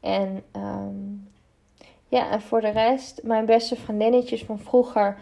En 0.00 0.42
um, 0.56 1.28
ja, 2.08 2.30
en 2.30 2.40
voor 2.40 2.60
de 2.60 2.70
rest, 2.70 3.20
mijn 3.22 3.46
beste 3.46 3.76
vriendinnetjes 3.76 4.44
van 4.44 4.58
vroeger, 4.58 5.18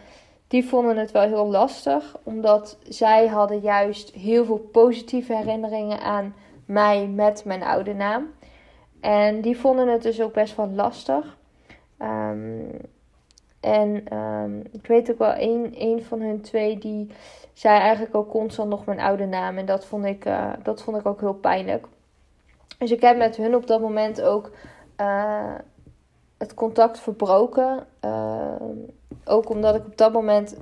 die 0.49 0.65
vonden 0.69 0.97
het 0.97 1.11
wel 1.11 1.23
heel 1.23 1.47
lastig. 1.47 2.17
Omdat 2.23 2.79
zij 2.89 3.27
hadden 3.27 3.61
juist 3.61 4.11
heel 4.11 4.45
veel 4.45 4.69
positieve 4.73 5.37
herinneringen 5.37 6.01
aan 6.01 6.35
mij 6.67 7.07
met 7.09 7.45
mijn 7.45 7.63
oude 7.63 7.95
naam. 7.95 8.27
En 9.01 9.41
die 9.41 9.59
vonden 9.59 9.89
het 9.89 10.03
dus 10.03 10.21
ook 10.21 10.33
best 10.33 10.57
wel 10.57 10.69
lastig. 10.69 11.37
Um, 11.99 12.71
en 13.61 14.17
um, 14.19 14.63
ik 14.73 14.87
weet 14.87 15.11
ook 15.11 15.19
wel, 15.19 15.35
een, 15.39 15.75
een 15.79 16.05
van 16.05 16.21
hun 16.21 16.41
twee 16.41 16.79
die 16.79 17.11
zei 17.53 17.79
eigenlijk 17.79 18.15
ook 18.15 18.31
constant 18.31 18.71
nog 18.71 18.85
mijn 18.85 19.01
oude 19.01 19.27
naam. 19.27 19.59
En 19.59 19.67
dat 19.67 19.87
vond 19.87 20.05
ik, 20.05 20.25
uh, 20.25 20.53
dat 20.63 20.83
vond 20.83 20.97
ik 20.97 21.07
ook 21.07 21.21
heel 21.21 21.35
pijnlijk. 21.35 21.87
Dus 22.79 22.91
ik 22.91 23.01
heb 23.01 23.17
met 23.17 23.37
hun 23.37 23.55
op 23.55 23.67
dat 23.67 23.81
moment 23.81 24.23
ook 24.23 24.51
uh, 25.01 25.55
het 26.39 26.55
contact 26.55 27.01
verbroken. 27.01 27.87
Uh, 28.05 28.53
ook 29.25 29.49
omdat 29.49 29.75
ik 29.75 29.87
op 29.87 29.97
dat 29.97 30.13
moment 30.13 30.57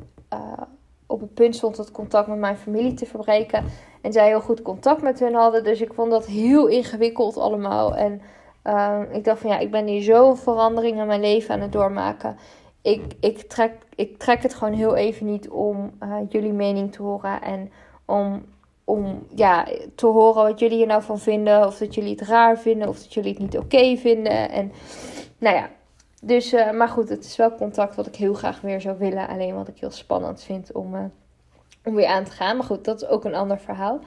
op 1.06 1.20
het 1.20 1.34
punt 1.34 1.56
stond 1.56 1.76
het 1.76 1.90
contact 1.90 2.26
met 2.26 2.38
mijn 2.38 2.56
familie 2.56 2.94
te 2.94 3.06
verbreken. 3.06 3.64
En 4.02 4.12
zij 4.12 4.26
heel 4.26 4.40
goed 4.40 4.62
contact 4.62 5.02
met 5.02 5.20
hun 5.20 5.34
hadden. 5.34 5.64
Dus 5.64 5.80
ik 5.80 5.94
vond 5.94 6.10
dat 6.10 6.26
heel 6.26 6.66
ingewikkeld 6.66 7.36
allemaal. 7.36 7.96
En 7.96 8.20
ik 9.12 9.24
dacht 9.24 9.40
van 9.40 9.50
ja, 9.50 9.58
ik 9.58 9.70
ben 9.70 9.86
hier 9.86 10.02
zo'n 10.02 10.36
verandering 10.36 11.00
in 11.00 11.06
mijn 11.06 11.20
leven 11.20 11.54
aan 11.54 11.60
het 11.60 11.72
doormaken 11.72 12.36
ik, 12.82 13.14
ik, 13.20 13.42
trek, 13.42 13.72
ik 13.94 14.18
trek 14.18 14.42
het 14.42 14.54
gewoon 14.54 14.74
heel 14.74 14.96
even 14.96 15.26
niet 15.26 15.48
om 15.48 15.92
uh, 16.02 16.16
jullie 16.28 16.52
mening 16.52 16.92
te 16.92 17.02
horen. 17.02 17.42
En 17.42 17.72
om, 18.04 18.44
om 18.84 19.26
ja, 19.34 19.66
te 19.94 20.06
horen 20.06 20.42
wat 20.42 20.58
jullie 20.58 20.80
er 20.80 20.86
nou 20.86 21.02
van 21.02 21.18
vinden. 21.18 21.66
Of 21.66 21.78
dat 21.78 21.94
jullie 21.94 22.10
het 22.10 22.20
raar 22.28 22.58
vinden. 22.58 22.88
Of 22.88 22.98
dat 22.98 23.14
jullie 23.14 23.30
het 23.30 23.38
niet 23.38 23.58
oké 23.58 23.96
vinden. 23.96 24.50
En 24.50 24.72
nou 25.38 25.56
ja. 25.56 25.70
Dus, 26.24 26.52
uh, 26.52 26.70
maar 26.70 26.88
goed, 26.88 27.08
het 27.08 27.24
is 27.24 27.36
wel 27.36 27.54
contact 27.54 27.94
wat 27.94 28.06
ik 28.06 28.16
heel 28.16 28.34
graag 28.34 28.60
weer 28.60 28.80
zou 28.80 28.98
willen. 28.98 29.28
Alleen 29.28 29.54
wat 29.54 29.68
ik 29.68 29.78
heel 29.78 29.90
spannend 29.90 30.42
vind 30.42 30.72
om, 30.72 30.94
uh, 30.94 31.04
om 31.84 31.94
weer 31.94 32.06
aan 32.06 32.24
te 32.24 32.30
gaan. 32.30 32.56
Maar 32.56 32.66
goed, 32.66 32.84
dat 32.84 33.02
is 33.02 33.08
ook 33.08 33.24
een 33.24 33.34
ander 33.34 33.58
verhaal. 33.58 34.00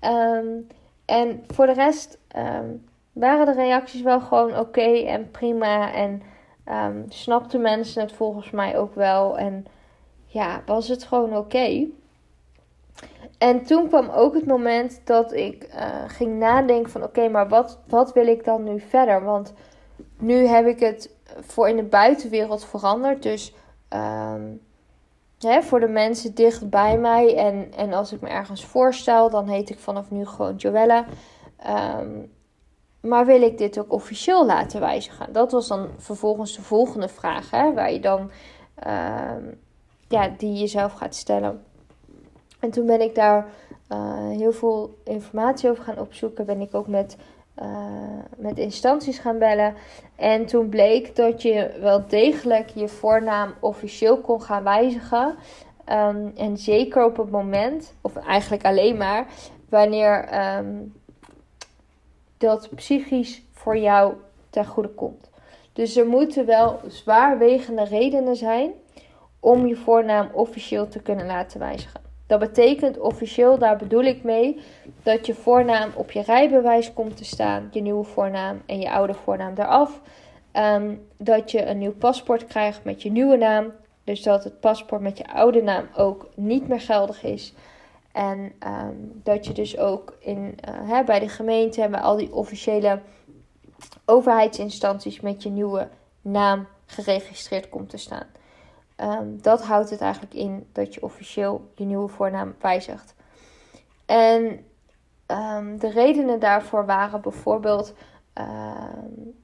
Um, 0.00 0.66
en 1.04 1.44
voor 1.46 1.66
de 1.66 1.72
rest 1.72 2.18
um, 2.36 2.84
waren 3.12 3.46
de 3.46 3.62
reacties 3.62 4.02
wel 4.02 4.20
gewoon 4.20 4.58
oké 4.58 5.04
en 5.06 5.30
prima. 5.30 5.92
En 5.92 6.22
um, 6.68 7.04
snapten 7.08 7.60
mensen 7.60 8.02
het 8.02 8.12
volgens 8.12 8.50
mij 8.50 8.78
ook 8.78 8.94
wel. 8.94 9.38
En 9.38 9.66
ja, 10.24 10.62
was 10.66 10.88
het 10.88 11.04
gewoon 11.04 11.36
oké. 11.36 11.86
En 13.38 13.64
toen 13.64 13.88
kwam 13.88 14.08
ook 14.08 14.34
het 14.34 14.46
moment 14.46 15.00
dat 15.04 15.32
ik 15.32 15.68
uh, 15.74 15.84
ging 16.06 16.38
nadenken 16.38 16.90
van 16.90 17.02
oké, 17.02 17.28
maar 17.28 17.48
wat, 17.48 17.78
wat 17.86 18.12
wil 18.12 18.26
ik 18.26 18.44
dan 18.44 18.64
nu 18.64 18.80
verder? 18.80 19.24
Want 19.24 19.52
nu 20.18 20.46
heb 20.46 20.66
ik 20.66 20.80
het 20.80 21.14
voor 21.40 21.68
in 21.68 21.76
de 21.76 21.82
buitenwereld 21.82 22.64
veranderd. 22.64 23.22
Dus 23.22 23.54
um, 23.94 24.60
voor 25.40 25.80
de 25.80 25.88
mensen 25.88 26.34
dicht 26.34 26.70
bij 26.70 26.98
mij. 26.98 27.36
En, 27.36 27.72
en 27.76 27.92
als 27.92 28.12
ik 28.12 28.20
me 28.20 28.28
ergens 28.28 28.64
voorstel, 28.64 29.30
dan 29.30 29.48
heet 29.48 29.70
ik 29.70 29.78
vanaf 29.78 30.10
nu 30.10 30.26
gewoon 30.26 30.56
Joella. 30.56 31.04
Um, 32.00 32.30
maar 33.00 33.26
wil 33.26 33.42
ik 33.42 33.58
dit 33.58 33.78
ook 33.78 33.92
officieel 33.92 34.46
laten 34.46 34.80
wijzigen? 34.80 35.32
Dat 35.32 35.52
was 35.52 35.68
dan 35.68 35.88
vervolgens 35.96 36.56
de 36.56 36.62
volgende 36.62 37.08
vraag, 37.08 37.50
hè, 37.50 37.74
waar 37.74 37.92
je 37.92 38.00
dan 38.00 38.30
uh, 38.86 39.36
ja, 40.08 40.28
die 40.38 40.58
jezelf 40.58 40.92
gaat 40.92 41.14
stellen. 41.14 41.64
En 42.58 42.70
toen 42.70 42.86
ben 42.86 43.00
ik 43.00 43.14
daar 43.14 43.46
uh, 43.92 44.28
heel 44.28 44.52
veel 44.52 44.98
informatie 45.04 45.70
over 45.70 45.84
gaan 45.84 45.98
opzoeken. 45.98 46.46
Ben 46.46 46.60
ik 46.60 46.74
ook 46.74 46.86
met, 46.86 47.16
uh, 47.60 47.68
met 48.36 48.58
instanties 48.58 49.18
gaan 49.18 49.38
bellen. 49.38 49.74
En 50.16 50.46
toen 50.46 50.68
bleek 50.68 51.16
dat 51.16 51.42
je 51.42 51.76
wel 51.80 52.06
degelijk 52.08 52.68
je 52.68 52.88
voornaam 52.88 53.54
officieel 53.60 54.20
kon 54.20 54.42
gaan 54.42 54.62
wijzigen. 54.62 55.34
Um, 55.88 56.32
en 56.36 56.56
zeker 56.56 57.04
op 57.04 57.16
het 57.16 57.30
moment, 57.30 57.94
of 58.00 58.16
eigenlijk 58.16 58.64
alleen 58.64 58.96
maar, 58.96 59.26
wanneer 59.68 60.28
um, 60.56 60.92
dat 62.38 62.68
psychisch 62.74 63.42
voor 63.52 63.76
jou 63.76 64.14
ten 64.50 64.66
goede 64.66 64.88
komt. 64.88 65.30
Dus 65.72 65.96
er 65.96 66.06
moeten 66.06 66.46
wel 66.46 66.80
zwaarwegende 66.86 67.84
redenen 67.84 68.36
zijn 68.36 68.72
om 69.40 69.66
je 69.66 69.76
voornaam 69.76 70.28
officieel 70.32 70.88
te 70.88 71.02
kunnen 71.02 71.26
laten 71.26 71.60
wijzigen. 71.60 72.09
Dat 72.30 72.38
betekent 72.38 72.98
officieel, 72.98 73.58
daar 73.58 73.76
bedoel 73.76 74.02
ik 74.02 74.22
mee, 74.22 74.60
dat 75.02 75.26
je 75.26 75.34
voornaam 75.34 75.90
op 75.94 76.10
je 76.10 76.22
rijbewijs 76.22 76.92
komt 76.92 77.16
te 77.16 77.24
staan, 77.24 77.68
je 77.70 77.80
nieuwe 77.80 78.04
voornaam 78.04 78.62
en 78.66 78.80
je 78.80 78.90
oude 78.90 79.14
voornaam 79.14 79.52
eraf. 79.56 80.00
Um, 80.52 81.06
dat 81.16 81.50
je 81.50 81.66
een 81.66 81.78
nieuw 81.78 81.94
paspoort 81.94 82.46
krijgt 82.46 82.84
met 82.84 83.02
je 83.02 83.10
nieuwe 83.10 83.36
naam. 83.36 83.72
Dus 84.04 84.22
dat 84.22 84.44
het 84.44 84.60
paspoort 84.60 85.00
met 85.00 85.18
je 85.18 85.32
oude 85.32 85.62
naam 85.62 85.88
ook 85.96 86.28
niet 86.34 86.68
meer 86.68 86.80
geldig 86.80 87.22
is. 87.22 87.54
En 88.12 88.52
um, 88.66 89.20
dat 89.22 89.46
je 89.46 89.52
dus 89.52 89.78
ook 89.78 90.16
in, 90.20 90.58
uh, 90.68 90.90
hè, 90.90 91.04
bij 91.04 91.18
de 91.18 91.28
gemeente 91.28 91.82
en 91.82 91.90
bij 91.90 92.00
al 92.00 92.16
die 92.16 92.34
officiële 92.34 93.00
overheidsinstanties 94.04 95.20
met 95.20 95.42
je 95.42 95.50
nieuwe 95.50 95.88
naam 96.22 96.66
geregistreerd 96.86 97.68
komt 97.68 97.90
te 97.90 97.96
staan. 97.96 98.26
Um, 99.02 99.42
dat 99.42 99.62
houdt 99.62 99.90
het 99.90 100.00
eigenlijk 100.00 100.34
in 100.34 100.66
dat 100.72 100.94
je 100.94 101.02
officieel 101.02 101.70
je 101.74 101.84
nieuwe 101.84 102.08
voornaam 102.08 102.54
wijzigt. 102.60 103.14
En 104.06 104.42
um, 105.26 105.78
de 105.78 105.90
redenen 105.90 106.40
daarvoor 106.40 106.86
waren 106.86 107.20
bijvoorbeeld 107.20 107.94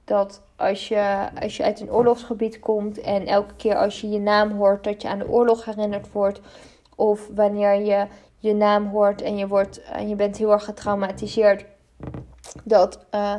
dat 0.05 0.43
als 0.57 0.89
je, 0.89 1.29
als 1.41 1.57
je 1.57 1.63
uit 1.63 1.81
een 1.81 1.93
oorlogsgebied 1.93 2.59
komt 2.59 3.01
en 3.01 3.27
elke 3.27 3.55
keer 3.55 3.77
als 3.77 4.01
je 4.01 4.09
je 4.09 4.21
naam 4.21 4.51
hoort 4.51 4.85
dat 4.85 5.03
je 5.03 5.09
aan 5.09 5.19
de 5.19 5.29
oorlog 5.29 5.65
herinnerd 5.65 6.13
wordt. 6.13 6.41
Of 6.97 7.29
wanneer 7.35 7.75
je 7.75 8.07
je 8.39 8.55
naam 8.55 8.87
hoort 8.87 9.23
en 9.23 9.37
je, 9.37 9.47
wordt, 9.47 9.83
en 9.83 10.09
je 10.09 10.15
bent 10.15 10.37
heel 10.37 10.53
erg 10.53 10.65
getraumatiseerd, 10.65 11.65
dat, 12.65 13.07
uh, 13.15 13.35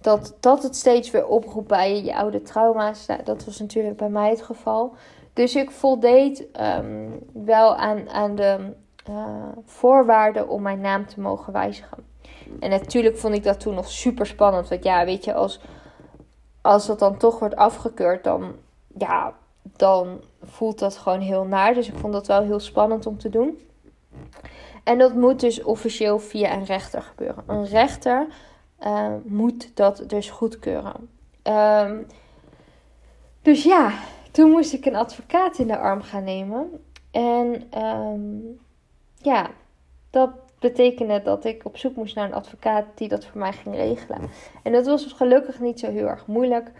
dat, 0.00 0.36
dat 0.40 0.62
het 0.62 0.76
steeds 0.76 1.10
weer 1.10 1.26
oproept 1.26 1.68
bij 1.68 1.94
je, 1.94 2.04
je 2.04 2.16
oude 2.16 2.42
trauma's. 2.42 3.06
Nou, 3.06 3.22
dat 3.22 3.44
was 3.44 3.58
natuurlijk 3.58 3.96
bij 3.96 4.08
mij 4.08 4.30
het 4.30 4.42
geval. 4.42 4.94
Dus 5.38 5.56
ik 5.56 5.70
voldeed 5.70 6.46
um, 6.60 7.20
wel 7.32 7.76
aan, 7.76 8.10
aan 8.10 8.34
de 8.34 8.74
uh, 9.10 9.48
voorwaarden 9.64 10.48
om 10.48 10.62
mijn 10.62 10.80
naam 10.80 11.06
te 11.06 11.20
mogen 11.20 11.52
wijzigen. 11.52 12.06
En 12.60 12.70
natuurlijk 12.70 13.16
vond 13.16 13.34
ik 13.34 13.42
dat 13.42 13.60
toen 13.60 13.74
nog 13.74 13.90
super 13.90 14.26
spannend. 14.26 14.68
Want 14.68 14.84
ja, 14.84 15.04
weet 15.04 15.24
je, 15.24 15.34
als, 15.34 15.60
als 16.60 16.86
dat 16.86 16.98
dan 16.98 17.16
toch 17.16 17.38
wordt 17.38 17.56
afgekeurd, 17.56 18.24
dan, 18.24 18.54
ja, 18.96 19.34
dan 19.62 20.20
voelt 20.42 20.78
dat 20.78 20.96
gewoon 20.96 21.20
heel 21.20 21.44
naar. 21.44 21.74
Dus 21.74 21.88
ik 21.88 21.96
vond 21.98 22.12
dat 22.12 22.26
wel 22.26 22.42
heel 22.42 22.60
spannend 22.60 23.06
om 23.06 23.18
te 23.18 23.28
doen. 23.28 23.60
En 24.84 24.98
dat 24.98 25.14
moet 25.14 25.40
dus 25.40 25.62
officieel 25.62 26.18
via 26.18 26.52
een 26.52 26.64
rechter 26.64 27.02
gebeuren. 27.02 27.44
Een 27.46 27.66
rechter 27.66 28.26
uh, 28.80 29.14
moet 29.24 29.76
dat 29.76 30.04
dus 30.06 30.30
goedkeuren. 30.30 31.08
Um, 31.42 32.06
dus 33.42 33.62
ja, 33.62 33.92
toen 34.38 34.50
moest 34.50 34.72
ik 34.72 34.86
een 34.86 34.96
advocaat 34.96 35.58
in 35.58 35.66
de 35.66 35.78
arm 35.78 36.02
gaan 36.02 36.24
nemen. 36.24 36.84
En 37.10 37.62
um, 37.84 38.58
ja, 39.16 39.50
dat 40.10 40.30
betekende 40.58 41.22
dat 41.22 41.44
ik 41.44 41.64
op 41.64 41.76
zoek 41.76 41.96
moest 41.96 42.14
naar 42.14 42.26
een 42.26 42.34
advocaat 42.34 42.84
die 42.94 43.08
dat 43.08 43.24
voor 43.24 43.40
mij 43.40 43.52
ging 43.52 43.74
regelen. 43.74 44.30
En 44.62 44.72
dat 44.72 44.86
was 44.86 45.04
gelukkig 45.04 45.60
niet 45.60 45.80
zo 45.80 45.90
heel 45.90 46.06
erg 46.06 46.26
moeilijk. 46.26 46.70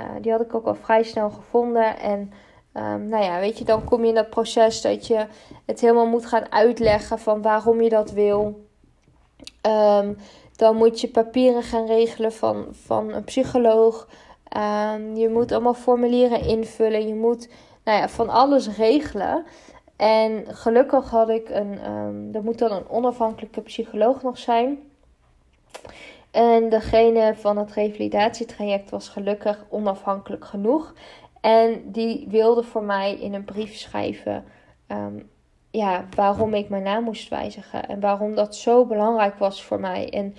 Uh, 0.00 0.06
die 0.20 0.32
had 0.32 0.40
ik 0.40 0.54
ook 0.54 0.66
al 0.66 0.74
vrij 0.74 1.02
snel 1.02 1.30
gevonden. 1.30 1.98
En 1.98 2.32
um, 2.74 3.08
nou 3.08 3.24
ja, 3.24 3.40
weet 3.40 3.58
je, 3.58 3.64
dan 3.64 3.84
kom 3.84 4.02
je 4.02 4.08
in 4.08 4.14
dat 4.14 4.30
proces 4.30 4.80
dat 4.80 5.06
je 5.06 5.26
het 5.66 5.80
helemaal 5.80 6.06
moet 6.06 6.26
gaan 6.26 6.52
uitleggen 6.52 7.18
van 7.18 7.42
waarom 7.42 7.80
je 7.80 7.88
dat 7.88 8.10
wil. 8.10 8.66
Um, 9.66 10.16
dan 10.56 10.76
moet 10.76 11.00
je 11.00 11.08
papieren 11.08 11.62
gaan 11.62 11.86
regelen 11.86 12.32
van, 12.32 12.66
van 12.70 13.12
een 13.12 13.24
psycholoog. 13.24 14.08
Um, 14.56 15.16
je 15.16 15.28
moet 15.28 15.52
allemaal 15.52 15.74
formulieren 15.74 16.40
invullen. 16.40 17.08
Je 17.08 17.14
moet 17.14 17.48
nou 17.84 17.98
ja, 17.98 18.08
van 18.08 18.28
alles 18.28 18.76
regelen. 18.76 19.44
En 19.96 20.44
gelukkig 20.48 21.10
had 21.10 21.28
ik 21.28 21.48
een, 21.48 21.90
um, 21.90 22.34
er 22.34 22.42
moet 22.42 22.58
dan 22.58 22.72
een 22.72 22.88
onafhankelijke 22.88 23.60
psycholoog 23.60 24.22
nog 24.22 24.38
zijn. 24.38 24.78
En 26.30 26.68
degene 26.68 27.34
van 27.34 27.56
het 27.56 27.72
revalidatietraject 27.72 28.90
was 28.90 29.08
gelukkig 29.08 29.64
onafhankelijk 29.68 30.44
genoeg. 30.44 30.94
En 31.40 31.82
die 31.92 32.26
wilde 32.28 32.62
voor 32.62 32.84
mij 32.84 33.14
in 33.14 33.34
een 33.34 33.44
brief 33.44 33.74
schrijven 33.74 34.44
um, 34.88 35.30
ja, 35.70 36.04
waarom 36.14 36.54
ik 36.54 36.68
mijn 36.68 36.82
naam 36.82 37.04
moest 37.04 37.28
wijzigen. 37.28 37.88
En 37.88 38.00
waarom 38.00 38.34
dat 38.34 38.56
zo 38.56 38.86
belangrijk 38.86 39.38
was 39.38 39.62
voor 39.62 39.80
mij. 39.80 40.10
En 40.10 40.34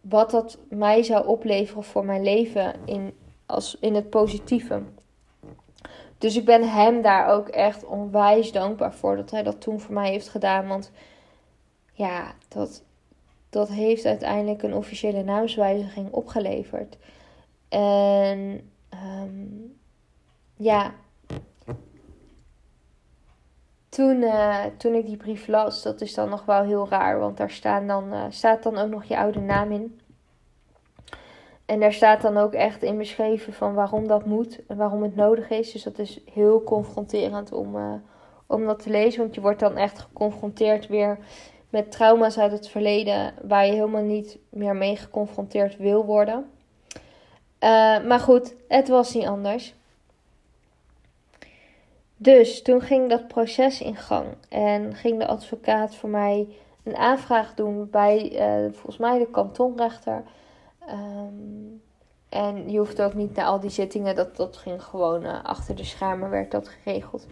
wat 0.00 0.30
dat 0.30 0.58
mij 0.68 1.02
zou 1.02 1.26
opleveren 1.26 1.84
voor 1.84 2.04
mijn 2.04 2.22
leven 2.22 2.74
in, 2.84 3.14
als, 3.46 3.76
in 3.80 3.94
het 3.94 4.10
positieve. 4.10 4.82
Dus 6.18 6.36
ik 6.36 6.44
ben 6.44 6.70
hem 6.70 7.02
daar 7.02 7.28
ook 7.28 7.48
echt 7.48 7.84
onwijs 7.84 8.52
dankbaar 8.52 8.94
voor 8.94 9.16
dat 9.16 9.30
hij 9.30 9.42
dat 9.42 9.60
toen 9.60 9.80
voor 9.80 9.94
mij 9.94 10.10
heeft 10.10 10.28
gedaan. 10.28 10.66
Want 10.66 10.90
ja, 11.92 12.34
dat, 12.48 12.82
dat 13.50 13.68
heeft 13.68 14.04
uiteindelijk 14.04 14.62
een 14.62 14.74
officiële 14.74 15.22
naamswijziging 15.22 16.12
opgeleverd. 16.12 16.96
En 17.68 18.70
um, 19.22 19.78
ja, 20.56 20.94
toen, 23.98 24.22
uh, 24.22 24.64
toen 24.76 24.94
ik 24.94 25.06
die 25.06 25.16
brief 25.16 25.46
las, 25.46 25.82
dat 25.82 26.00
is 26.00 26.14
dan 26.14 26.28
nog 26.28 26.44
wel 26.44 26.62
heel 26.62 26.88
raar. 26.88 27.18
Want 27.18 27.36
daar 27.36 27.50
staan 27.50 27.86
dan, 27.86 28.12
uh, 28.12 28.24
staat 28.28 28.62
dan 28.62 28.78
ook 28.78 28.88
nog 28.88 29.04
je 29.04 29.18
oude 29.18 29.40
naam 29.40 29.72
in. 29.72 30.00
En 31.66 31.80
daar 31.80 31.92
staat 31.92 32.22
dan 32.22 32.36
ook 32.36 32.52
echt 32.52 32.82
in 32.82 32.98
beschreven 32.98 33.52
van 33.52 33.74
waarom 33.74 34.06
dat 34.06 34.26
moet 34.26 34.66
en 34.66 34.76
waarom 34.76 35.02
het 35.02 35.16
nodig 35.16 35.50
is. 35.50 35.72
Dus 35.72 35.82
dat 35.82 35.98
is 35.98 36.20
heel 36.32 36.62
confronterend 36.62 37.52
om, 37.52 37.76
uh, 37.76 37.92
om 38.46 38.66
dat 38.66 38.82
te 38.82 38.90
lezen. 38.90 39.20
Want 39.20 39.34
je 39.34 39.40
wordt 39.40 39.60
dan 39.60 39.76
echt 39.76 39.98
geconfronteerd 39.98 40.86
weer 40.86 41.18
met 41.70 41.90
trauma's 41.90 42.38
uit 42.38 42.52
het 42.52 42.68
verleden 42.68 43.34
waar 43.42 43.66
je 43.66 43.72
helemaal 43.72 44.02
niet 44.02 44.38
meer 44.50 44.76
mee 44.76 44.96
geconfronteerd 44.96 45.76
wil 45.76 46.04
worden. 46.04 46.50
maar 48.06 48.20
goed, 48.20 48.54
het 48.68 48.88
was 48.88 49.14
niet 49.14 49.26
anders. 49.26 49.74
Dus 52.20 52.62
toen 52.62 52.80
ging 52.80 53.08
dat 53.08 53.28
proces 53.28 53.80
in 53.80 53.96
gang 53.96 54.26
en 54.48 54.94
ging 54.94 55.18
de 55.18 55.26
advocaat 55.26 55.94
voor 55.94 56.08
mij 56.08 56.48
een 56.82 56.96
aanvraag 56.96 57.54
doen 57.54 57.90
bij 57.90 58.32
uh, 58.32 58.72
volgens 58.72 58.96
mij 58.96 59.18
de 59.18 59.26
kantonrechter. 59.30 60.22
Um, 60.90 61.82
en 62.28 62.70
je 62.70 62.78
hoeft 62.78 63.02
ook 63.02 63.14
niet 63.14 63.34
naar 63.34 63.46
al 63.46 63.60
die 63.60 63.70
zittingen, 63.70 64.16
dat, 64.16 64.36
dat 64.36 64.56
ging 64.56 64.82
gewoon 64.82 65.24
uh, 65.24 65.44
achter 65.44 65.74
de 65.74 65.84
schermen, 65.84 66.30
werd 66.30 66.50
dat 66.50 66.68
geregeld. 66.68 67.26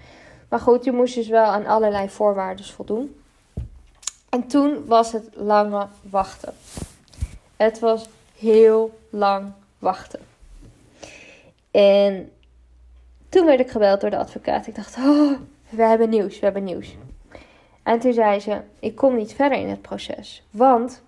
Maar 0.49 0.61
goed, 0.61 0.85
je 0.85 0.93
moest 0.93 1.15
dus 1.15 1.29
wel 1.29 1.45
aan 1.45 1.67
allerlei 1.67 2.09
voorwaarden 2.09 2.65
voldoen. 2.65 3.21
En 4.29 4.47
toen 4.47 4.87
was 4.87 5.13
het 5.13 5.29
lange 5.33 5.87
wachten. 6.03 6.55
Het 7.57 7.79
was 7.79 8.09
heel 8.39 8.99
lang 9.11 9.53
wachten. 9.79 10.21
En 11.71 12.31
toen 13.29 13.47
werd 13.47 13.61
ik 13.61 13.71
gebeld 13.71 14.01
door 14.01 14.11
de 14.11 14.19
advocaat. 14.19 14.67
Ik 14.67 14.75
dacht, 14.75 14.97
oh, 14.97 15.33
we 15.69 15.83
hebben 15.83 16.09
nieuws, 16.09 16.39
we 16.39 16.45
hebben 16.45 16.65
nieuws. 16.65 16.97
En 17.83 17.99
toen 17.99 18.13
zei 18.13 18.41
ze, 18.41 18.61
ik 18.81 18.97
kom 18.97 19.17
niet 19.17 19.35
verder 19.35 19.59
in 19.59 19.69
het 19.69 19.83
proces. 19.83 20.47
Want 20.51 21.03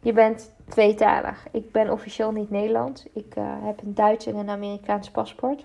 je 0.00 0.12
bent 0.12 0.50
tweetalig. 0.68 1.46
Ik 1.52 1.72
ben 1.72 1.90
officieel 1.90 2.32
niet 2.32 2.50
Nederlands. 2.50 3.06
Ik 3.12 3.34
uh, 3.38 3.44
heb 3.60 3.82
een 3.82 3.94
Duits 3.94 4.26
en 4.26 4.36
een 4.36 4.50
Amerikaans 4.50 5.10
paspoort. 5.10 5.64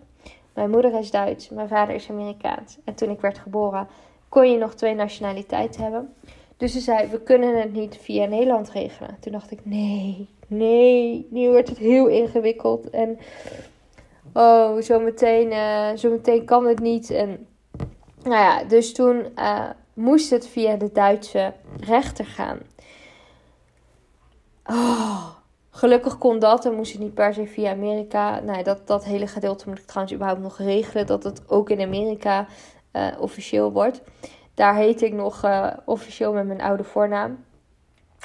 Mijn 0.53 0.69
moeder 0.69 0.99
is 0.99 1.11
Duits, 1.11 1.49
mijn 1.49 1.67
vader 1.67 1.95
is 1.95 2.09
Amerikaans. 2.09 2.77
En 2.83 2.95
toen 2.95 3.09
ik 3.09 3.21
werd 3.21 3.37
geboren, 3.37 3.87
kon 4.29 4.51
je 4.51 4.57
nog 4.57 4.73
twee 4.73 4.95
nationaliteiten 4.95 5.83
hebben. 5.83 6.13
Dus 6.57 6.71
ze 6.71 6.79
zei, 6.79 7.07
we 7.07 7.21
kunnen 7.21 7.59
het 7.59 7.73
niet 7.73 7.97
via 7.97 8.25
Nederland 8.25 8.69
regelen. 8.69 9.17
Toen 9.19 9.31
dacht 9.31 9.51
ik, 9.51 9.59
nee, 9.63 10.27
nee, 10.47 11.27
nu 11.29 11.49
wordt 11.49 11.69
het 11.69 11.77
heel 11.77 12.07
ingewikkeld. 12.07 12.89
En 12.89 13.19
oh, 14.33 14.81
zometeen, 14.81 15.51
uh, 15.51 15.89
zometeen 15.95 16.45
kan 16.45 16.65
het 16.65 16.79
niet. 16.79 17.09
En 17.09 17.47
nou 18.23 18.35
ja, 18.35 18.63
dus 18.63 18.93
toen 18.93 19.25
uh, 19.35 19.69
moest 19.93 20.29
het 20.29 20.47
via 20.47 20.75
de 20.75 20.91
Duitse 20.91 21.53
rechter 21.79 22.25
gaan. 22.25 22.59
Oh, 24.65 25.27
gelukkig 25.69 26.17
kon 26.17 26.39
dat 26.39 26.65
en 26.65 26.75
moest 26.75 26.91
het 26.91 27.01
niet 27.01 27.13
per 27.13 27.33
se 27.33 27.47
via 27.47 27.71
Amerika. 27.71 28.39
Nou, 28.39 28.63
dat, 28.63 28.87
dat 28.87 29.03
hele 29.03 29.27
gedeelte 29.27 29.69
moet 29.69 29.79
ik 29.79 29.85
trouwens 29.85 30.15
überhaupt 30.15 30.43
nog 30.43 30.57
regelen. 30.57 31.07
Dat 31.07 31.23
het 31.23 31.49
ook 31.49 31.69
in 31.69 31.81
Amerika 31.81 32.47
uh, 32.93 33.07
officieel 33.19 33.71
wordt. 33.71 34.01
Daar 34.53 34.75
heet 34.75 35.01
ik 35.01 35.13
nog 35.13 35.45
officieel 35.85 36.33
met 36.33 36.45
mijn 36.47 36.61
oude 36.61 36.83
voornaam. 36.83 37.43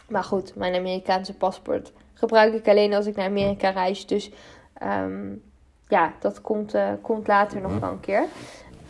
Maar 0.09 0.25
goed, 0.25 0.55
mijn 0.55 0.75
Amerikaanse 0.75 1.35
paspoort 1.35 1.93
gebruik 2.15 2.55
ik 2.55 2.69
alleen 2.69 2.95
als 2.95 3.07
ik 3.07 3.17
naar 3.17 3.27
Amerika 3.27 3.71
reis. 3.71 4.07
Dus 4.07 4.31
um, 4.83 5.43
ja, 5.89 6.13
dat 6.21 6.41
komt, 6.41 6.75
uh, 6.75 6.89
komt 7.03 7.27
later 7.27 7.61
nog 7.61 7.79
wel 7.79 7.91
een 7.91 8.01
keer. 8.01 8.25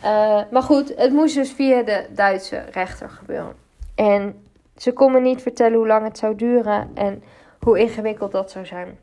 Uh, 0.03 0.41
maar 0.51 0.61
goed, 0.61 0.93
het 0.95 1.13
moest 1.13 1.35
dus 1.35 1.51
via 1.51 1.81
de 1.81 2.05
Duitse 2.09 2.63
rechter 2.71 3.09
gebeuren. 3.09 3.55
En 3.95 4.43
ze 4.77 4.93
kon 4.93 5.11
me 5.11 5.19
niet 5.19 5.41
vertellen 5.41 5.77
hoe 5.77 5.87
lang 5.87 6.03
het 6.03 6.17
zou 6.17 6.35
duren 6.35 6.91
en 6.93 7.23
hoe 7.59 7.79
ingewikkeld 7.79 8.31
dat 8.31 8.51
zou 8.51 8.65
zijn. 8.65 8.97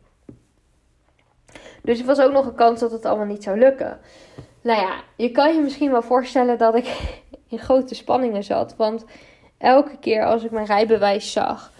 Dus 1.82 2.00
er 2.00 2.06
was 2.06 2.20
ook 2.20 2.32
nog 2.32 2.46
een 2.46 2.54
kans 2.54 2.80
dat 2.80 2.90
het 2.90 3.04
allemaal 3.04 3.26
niet 3.26 3.42
zou 3.42 3.58
lukken. 3.58 3.98
Nou 4.60 4.80
ja, 4.80 4.94
je 5.16 5.30
kan 5.30 5.54
je 5.54 5.60
misschien 5.60 5.90
wel 5.90 6.02
voorstellen 6.02 6.58
dat 6.58 6.74
ik 6.74 6.86
in 7.48 7.58
grote 7.58 7.94
spanningen 7.94 8.44
zat. 8.44 8.76
Want 8.76 9.04
elke 9.58 9.96
keer 9.98 10.24
als 10.24 10.44
ik 10.44 10.50
mijn 10.50 10.66
rijbewijs 10.66 11.32
zag, 11.32 11.72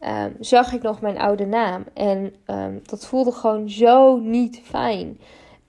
um, 0.00 0.36
zag 0.40 0.72
ik 0.72 0.82
nog 0.82 1.00
mijn 1.00 1.18
oude 1.18 1.46
naam. 1.46 1.84
En 1.94 2.34
um, 2.46 2.80
dat 2.84 3.06
voelde 3.06 3.32
gewoon 3.32 3.70
zo 3.70 4.16
niet 4.16 4.60
fijn. 4.64 5.18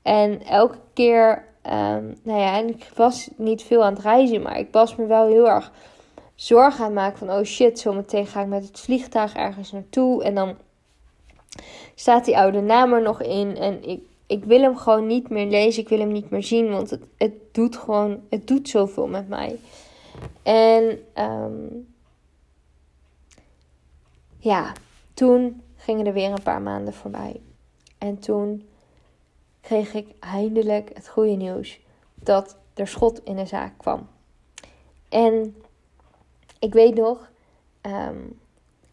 En 0.05 0.41
elke 0.45 0.77
keer, 0.93 1.45
um, 1.65 2.15
nou 2.23 2.39
ja, 2.39 2.57
en 2.57 2.67
ik 2.67 2.91
was 2.95 3.29
niet 3.35 3.63
veel 3.63 3.83
aan 3.83 3.93
het 3.93 4.01
reizen, 4.01 4.41
maar 4.41 4.59
ik 4.59 4.67
was 4.71 4.95
me 4.95 5.05
wel 5.05 5.27
heel 5.27 5.49
erg 5.49 5.71
zorgen 6.35 6.79
aan 6.79 6.85
het 6.85 6.93
maken 6.93 7.17
van, 7.17 7.31
oh 7.31 7.43
shit, 7.43 7.79
zometeen 7.79 8.27
ga 8.27 8.41
ik 8.41 8.47
met 8.47 8.67
het 8.67 8.79
vliegtuig 8.79 9.33
ergens 9.35 9.71
naartoe. 9.71 10.23
En 10.23 10.35
dan 10.35 10.55
staat 11.95 12.25
die 12.25 12.37
oude 12.37 12.61
naam 12.61 12.93
er 12.93 13.01
nog 13.01 13.21
in 13.21 13.57
en 13.57 13.83
ik, 13.83 14.03
ik 14.27 14.43
wil 14.43 14.61
hem 14.61 14.77
gewoon 14.77 15.07
niet 15.07 15.29
meer 15.29 15.47
lezen, 15.47 15.81
ik 15.81 15.89
wil 15.89 15.99
hem 15.99 16.11
niet 16.11 16.29
meer 16.29 16.43
zien, 16.43 16.69
want 16.69 16.89
het, 16.89 17.01
het 17.17 17.33
doet 17.51 17.75
gewoon, 17.75 18.21
het 18.29 18.47
doet 18.47 18.69
zoveel 18.69 19.07
met 19.07 19.29
mij. 19.29 19.59
En 20.43 20.99
um, 21.17 21.87
ja, 24.37 24.73
toen 25.13 25.61
gingen 25.75 26.05
er 26.05 26.13
weer 26.13 26.31
een 26.31 26.43
paar 26.43 26.61
maanden 26.61 26.93
voorbij. 26.93 27.41
En 27.97 28.19
toen 28.19 28.67
kreeg 29.65 29.93
ik 29.93 30.07
eindelijk 30.19 30.91
het 30.93 31.07
goede 31.07 31.35
nieuws 31.35 31.79
dat 32.15 32.57
er 32.73 32.87
schot 32.87 33.23
in 33.23 33.35
de 33.35 33.45
zaak 33.45 33.73
kwam. 33.77 34.07
En 35.09 35.55
ik 36.59 36.73
weet 36.73 36.95
nog, 36.95 37.29
ehm, 37.81 38.17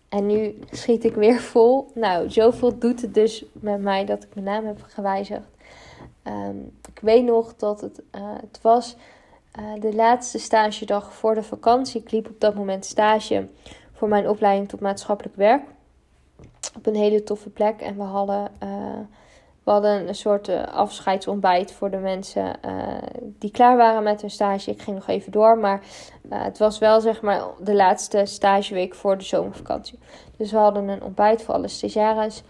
en 0.08 0.26
nu 0.26 0.58
schiet 0.70 1.04
ik 1.04 1.14
weer 1.14 1.40
vol. 1.40 1.90
Nou, 1.94 2.30
zoveel 2.30 2.78
doet 2.78 3.02
het 3.02 3.14
dus 3.14 3.44
met 3.52 3.80
mij 3.80 4.04
dat 4.04 4.22
ik 4.22 4.34
mijn 4.34 4.46
naam 4.46 4.66
heb 4.66 4.84
gewijzigd. 4.88 5.46
Um, 6.24 6.78
ik 6.94 6.98
weet 7.00 7.24
nog 7.24 7.56
dat 7.56 7.80
het, 7.80 8.02
uh, 8.16 8.34
het 8.40 8.58
was 8.62 8.96
uh, 9.58 9.80
de 9.80 9.94
laatste 9.94 10.38
stagedag 10.38 11.14
voor 11.14 11.34
de 11.34 11.42
vakantie. 11.42 12.00
Ik 12.00 12.10
liep 12.10 12.28
op 12.28 12.40
dat 12.40 12.54
moment 12.54 12.84
stage 12.84 13.48
voor 13.92 14.08
mijn 14.08 14.28
opleiding 14.28 14.68
tot 14.68 14.80
maatschappelijk 14.80 15.36
werk. 15.36 15.62
Op 16.76 16.86
een 16.86 16.94
hele 16.94 17.22
toffe 17.22 17.50
plek. 17.50 17.80
En 17.80 17.96
we 17.96 18.02
hadden 18.02 18.50
uh, 18.62 18.68
We 19.64 19.70
hadden 19.70 20.08
een 20.08 20.14
soort 20.14 20.48
uh, 20.48 20.64
afscheidsontbijt 20.64 21.72
voor 21.72 21.90
de 21.90 21.96
mensen 21.96 22.56
uh, 22.66 22.98
die 23.38 23.50
klaar 23.50 23.76
waren 23.76 24.02
met 24.02 24.20
hun 24.20 24.30
stage. 24.30 24.70
Ik 24.70 24.82
ging 24.82 24.96
nog 24.96 25.08
even 25.08 25.32
door, 25.32 25.58
maar 25.58 25.80
uh, 26.30 26.44
het 26.44 26.58
was 26.58 26.78
wel 26.78 27.00
zeg 27.00 27.22
maar 27.22 27.42
de 27.58 27.74
laatste 27.74 28.24
stageweek 28.24 28.94
voor 28.94 29.18
de 29.18 29.24
zomervakantie. 29.24 29.98
Dus 30.36 30.50
we 30.50 30.58
hadden 30.58 30.88
een 30.88 31.02
ontbijt 31.02 31.42
voor 31.42 31.54
alle 31.54 31.68
stagiaires. 31.68 32.42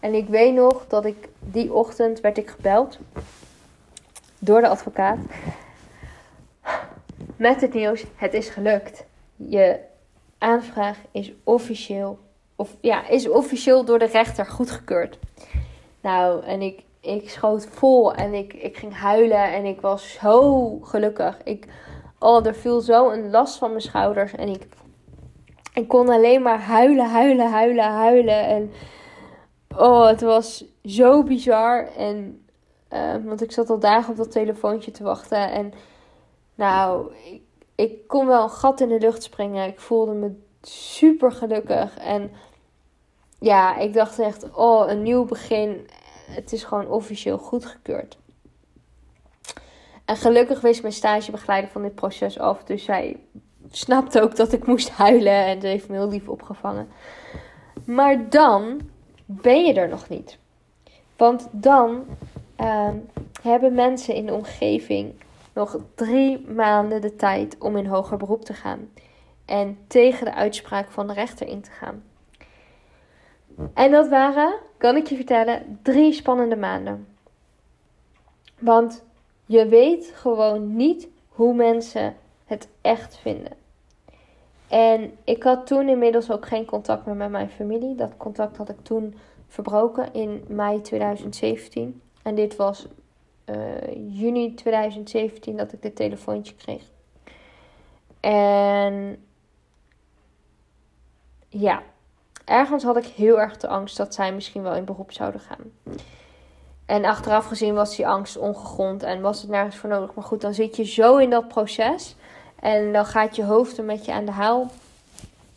En 0.00 0.14
ik 0.14 0.28
weet 0.28 0.54
nog 0.54 0.86
dat 0.86 1.04
ik 1.04 1.28
die 1.40 1.72
ochtend 1.72 2.20
werd 2.20 2.38
ik 2.38 2.50
gebeld 2.50 2.98
door 4.38 4.60
de 4.60 4.68
advocaat 4.68 5.18
met 7.36 7.60
het 7.60 7.74
nieuws: 7.74 8.04
het 8.16 8.34
is 8.34 8.48
gelukt. 8.48 9.04
Je 9.36 9.78
aanvraag 10.38 10.98
is 11.10 11.32
officieel, 11.44 12.18
of 12.56 12.76
ja, 12.80 13.08
is 13.08 13.28
officieel 13.28 13.84
door 13.84 13.98
de 13.98 14.06
rechter 14.06 14.46
goedgekeurd. 14.46 15.18
Nou, 16.06 16.44
en 16.44 16.62
ik, 16.62 16.84
ik 17.00 17.30
schoot 17.30 17.66
vol 17.66 18.14
en 18.14 18.34
ik, 18.34 18.52
ik 18.52 18.76
ging 18.76 18.94
huilen 18.94 19.52
en 19.52 19.64
ik 19.64 19.80
was 19.80 20.12
zo 20.12 20.70
gelukkig. 20.82 21.42
Ik, 21.44 21.66
oh, 22.18 22.46
er 22.46 22.54
viel 22.54 22.80
zo 22.80 23.10
een 23.10 23.30
last 23.30 23.58
van 23.58 23.70
mijn 23.70 23.82
schouders 23.82 24.32
en 24.32 24.48
ik, 24.48 24.66
ik 25.74 25.88
kon 25.88 26.08
alleen 26.08 26.42
maar 26.42 26.60
huilen, 26.60 27.10
huilen, 27.10 27.50
huilen, 27.50 27.84
huilen. 27.84 28.46
En 28.46 28.70
oh, 29.76 30.06
het 30.06 30.20
was 30.20 30.64
zo 30.84 31.22
bizar. 31.22 31.88
En, 31.96 32.44
uh, 32.92 33.14
want 33.24 33.42
ik 33.42 33.52
zat 33.52 33.70
al 33.70 33.78
dagen 33.78 34.10
op 34.10 34.16
dat 34.16 34.30
telefoontje 34.30 34.90
te 34.90 35.02
wachten 35.02 35.50
en 35.50 35.72
nou, 36.54 37.12
ik, 37.24 37.42
ik 37.74 38.06
kon 38.06 38.26
wel 38.26 38.42
een 38.42 38.50
gat 38.50 38.80
in 38.80 38.88
de 38.88 38.98
lucht 38.98 39.22
springen. 39.22 39.68
Ik 39.68 39.80
voelde 39.80 40.12
me 40.12 40.40
super 40.62 41.32
gelukkig. 41.32 41.98
En 41.98 42.30
ja, 43.46 43.76
ik 43.76 43.92
dacht 43.92 44.18
echt, 44.18 44.52
oh, 44.52 44.90
een 44.90 45.02
nieuw 45.02 45.24
begin. 45.24 45.88
Het 46.30 46.52
is 46.52 46.64
gewoon 46.64 46.88
officieel 46.88 47.38
goedgekeurd. 47.38 48.18
En 50.04 50.16
gelukkig 50.16 50.60
wist 50.60 50.82
mijn 50.82 50.94
stagebegeleider 50.94 51.70
van 51.70 51.82
dit 51.82 51.94
proces 51.94 52.38
af. 52.38 52.64
Dus 52.64 52.84
zij 52.84 53.16
snapte 53.70 54.22
ook 54.22 54.36
dat 54.36 54.52
ik 54.52 54.66
moest 54.66 54.90
huilen. 54.90 55.44
En 55.44 55.60
ze 55.60 55.66
heeft 55.66 55.88
me 55.88 55.94
heel 55.94 56.08
lief 56.08 56.28
opgevangen. 56.28 56.88
Maar 57.84 58.28
dan 58.30 58.80
ben 59.24 59.64
je 59.64 59.74
er 59.74 59.88
nog 59.88 60.08
niet. 60.08 60.38
Want 61.16 61.48
dan 61.50 62.04
uh, 62.60 62.88
hebben 63.42 63.74
mensen 63.74 64.14
in 64.14 64.26
de 64.26 64.34
omgeving 64.34 65.14
nog 65.52 65.78
drie 65.94 66.46
maanden 66.48 67.00
de 67.00 67.16
tijd 67.16 67.56
om 67.58 67.76
in 67.76 67.86
hoger 67.86 68.16
beroep 68.16 68.44
te 68.44 68.54
gaan. 68.54 68.88
En 69.44 69.78
tegen 69.86 70.24
de 70.24 70.34
uitspraak 70.34 70.90
van 70.90 71.06
de 71.06 71.12
rechter 71.12 71.46
in 71.46 71.60
te 71.60 71.70
gaan. 71.70 72.02
En 73.74 73.90
dat 73.90 74.08
waren, 74.08 74.54
kan 74.76 74.96
ik 74.96 75.06
je 75.06 75.16
vertellen, 75.16 75.78
drie 75.82 76.12
spannende 76.12 76.56
maanden. 76.56 77.06
Want 78.58 79.04
je 79.46 79.66
weet 79.66 80.12
gewoon 80.14 80.76
niet 80.76 81.08
hoe 81.28 81.54
mensen 81.54 82.16
het 82.44 82.68
echt 82.80 83.18
vinden. 83.18 83.52
En 84.68 85.16
ik 85.24 85.42
had 85.42 85.66
toen 85.66 85.88
inmiddels 85.88 86.30
ook 86.30 86.46
geen 86.46 86.64
contact 86.64 87.06
meer 87.06 87.14
met 87.14 87.30
mijn 87.30 87.50
familie. 87.50 87.94
Dat 87.94 88.16
contact 88.16 88.56
had 88.56 88.68
ik 88.68 88.82
toen 88.82 89.14
verbroken 89.48 90.12
in 90.12 90.44
mei 90.48 90.80
2017. 90.80 92.00
En 92.22 92.34
dit 92.34 92.56
was 92.56 92.86
uh, 93.46 94.18
juni 94.20 94.54
2017 94.54 95.56
dat 95.56 95.72
ik 95.72 95.82
dit 95.82 95.96
telefoontje 95.96 96.54
kreeg. 96.54 96.82
En 98.20 99.24
ja, 101.48 101.82
ergens 102.46 102.84
had 102.84 102.96
ik 102.96 103.04
heel 103.04 103.40
erg 103.40 103.56
de 103.56 103.68
angst 103.68 103.96
dat 103.96 104.14
zij 104.14 104.32
misschien 104.32 104.62
wel 104.62 104.74
in 104.74 104.84
beroep 104.84 105.12
zouden 105.12 105.40
gaan. 105.40 105.96
En 106.86 107.04
achteraf 107.04 107.46
gezien 107.46 107.74
was 107.74 107.96
die 107.96 108.08
angst 108.08 108.36
ongegrond 108.36 109.02
en 109.02 109.20
was 109.20 109.40
het 109.40 109.50
nergens 109.50 109.76
voor 109.76 109.88
nodig. 109.88 110.14
Maar 110.14 110.24
goed, 110.24 110.40
dan 110.40 110.54
zit 110.54 110.76
je 110.76 110.84
zo 110.84 111.16
in 111.16 111.30
dat 111.30 111.48
proces. 111.48 112.16
En 112.60 112.92
dan 112.92 113.06
gaat 113.06 113.36
je 113.36 113.44
hoofd 113.44 113.78
er 113.78 113.84
met 113.84 114.04
je 114.04 114.12
aan 114.12 114.24
de 114.24 114.32
haal. 114.32 114.70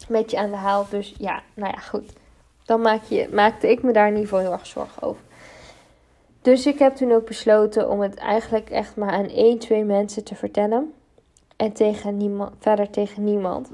Met 0.08 0.32
je 0.32 0.38
aan 0.38 0.50
de 0.50 0.56
haal. 0.56 0.86
Dus 0.90 1.16
ja, 1.18 1.42
nou 1.54 1.74
ja, 1.74 1.80
goed. 1.80 2.14
Dan 2.66 3.00
je, 3.08 3.30
maakte 3.32 3.72
ik 3.72 3.84
me 3.84 3.92
daar 3.92 4.08
ieder 4.08 4.24
geval 4.24 4.40
heel 4.40 4.52
erg 4.52 4.66
zorgen 4.66 5.02
over. 5.02 5.22
Dus 6.42 6.66
ik 6.66 6.80
heb 6.80 6.96
toen 6.96 7.12
ook 7.12 7.26
besloten 7.26 7.90
om 7.90 8.02
het 8.02 8.16
eigenlijk 8.16 8.70
echt 8.70 8.96
maar 8.96 9.12
aan 9.12 9.30
één, 9.30 9.60
twee 9.60 9.84
mensen 9.84 10.24
te 10.24 10.36
vertellen. 10.36 10.94
En 11.56 11.74
tegen 11.74 12.18
niemand, 12.18 12.54
verder 12.60 12.90
tegen 12.90 13.24
niemand. 13.24 13.70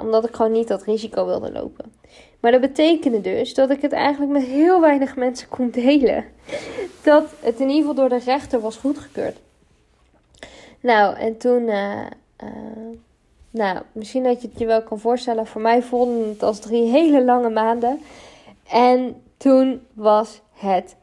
Omdat 0.00 0.28
ik 0.28 0.34
gewoon 0.34 0.52
niet 0.52 0.68
dat 0.68 0.82
risico 0.82 1.26
wilde 1.26 1.52
lopen. 1.52 1.92
Maar 2.40 2.52
dat 2.52 2.60
betekende 2.60 3.20
dus 3.20 3.54
dat 3.54 3.70
ik 3.70 3.82
het 3.82 3.92
eigenlijk 3.92 4.32
met 4.32 4.42
heel 4.42 4.80
weinig 4.80 5.16
mensen 5.16 5.48
kon 5.48 5.70
delen. 5.70 6.24
Dat 7.02 7.24
het 7.40 7.60
in 7.60 7.68
ieder 7.68 7.88
geval 7.88 7.94
door 7.94 8.18
de 8.18 8.24
rechter 8.24 8.60
was 8.60 8.76
goedgekeurd. 8.76 9.36
Nou, 10.80 11.16
en 11.16 11.36
toen. 11.36 11.62
Uh, 11.62 12.06
uh, 12.44 12.98
nou, 13.50 13.78
misschien 13.92 14.22
dat 14.22 14.42
je 14.42 14.48
het 14.48 14.58
je 14.58 14.66
wel 14.66 14.82
kan 14.82 14.98
voorstellen. 14.98 15.46
Voor 15.46 15.60
mij 15.60 15.82
voelde 15.82 16.28
het 16.28 16.42
als 16.42 16.60
drie 16.60 16.90
hele 16.90 17.24
lange 17.24 17.50
maanden. 17.50 18.00
En 18.68 19.22
toen 19.36 19.86
was 19.94 20.40
het 20.52 20.96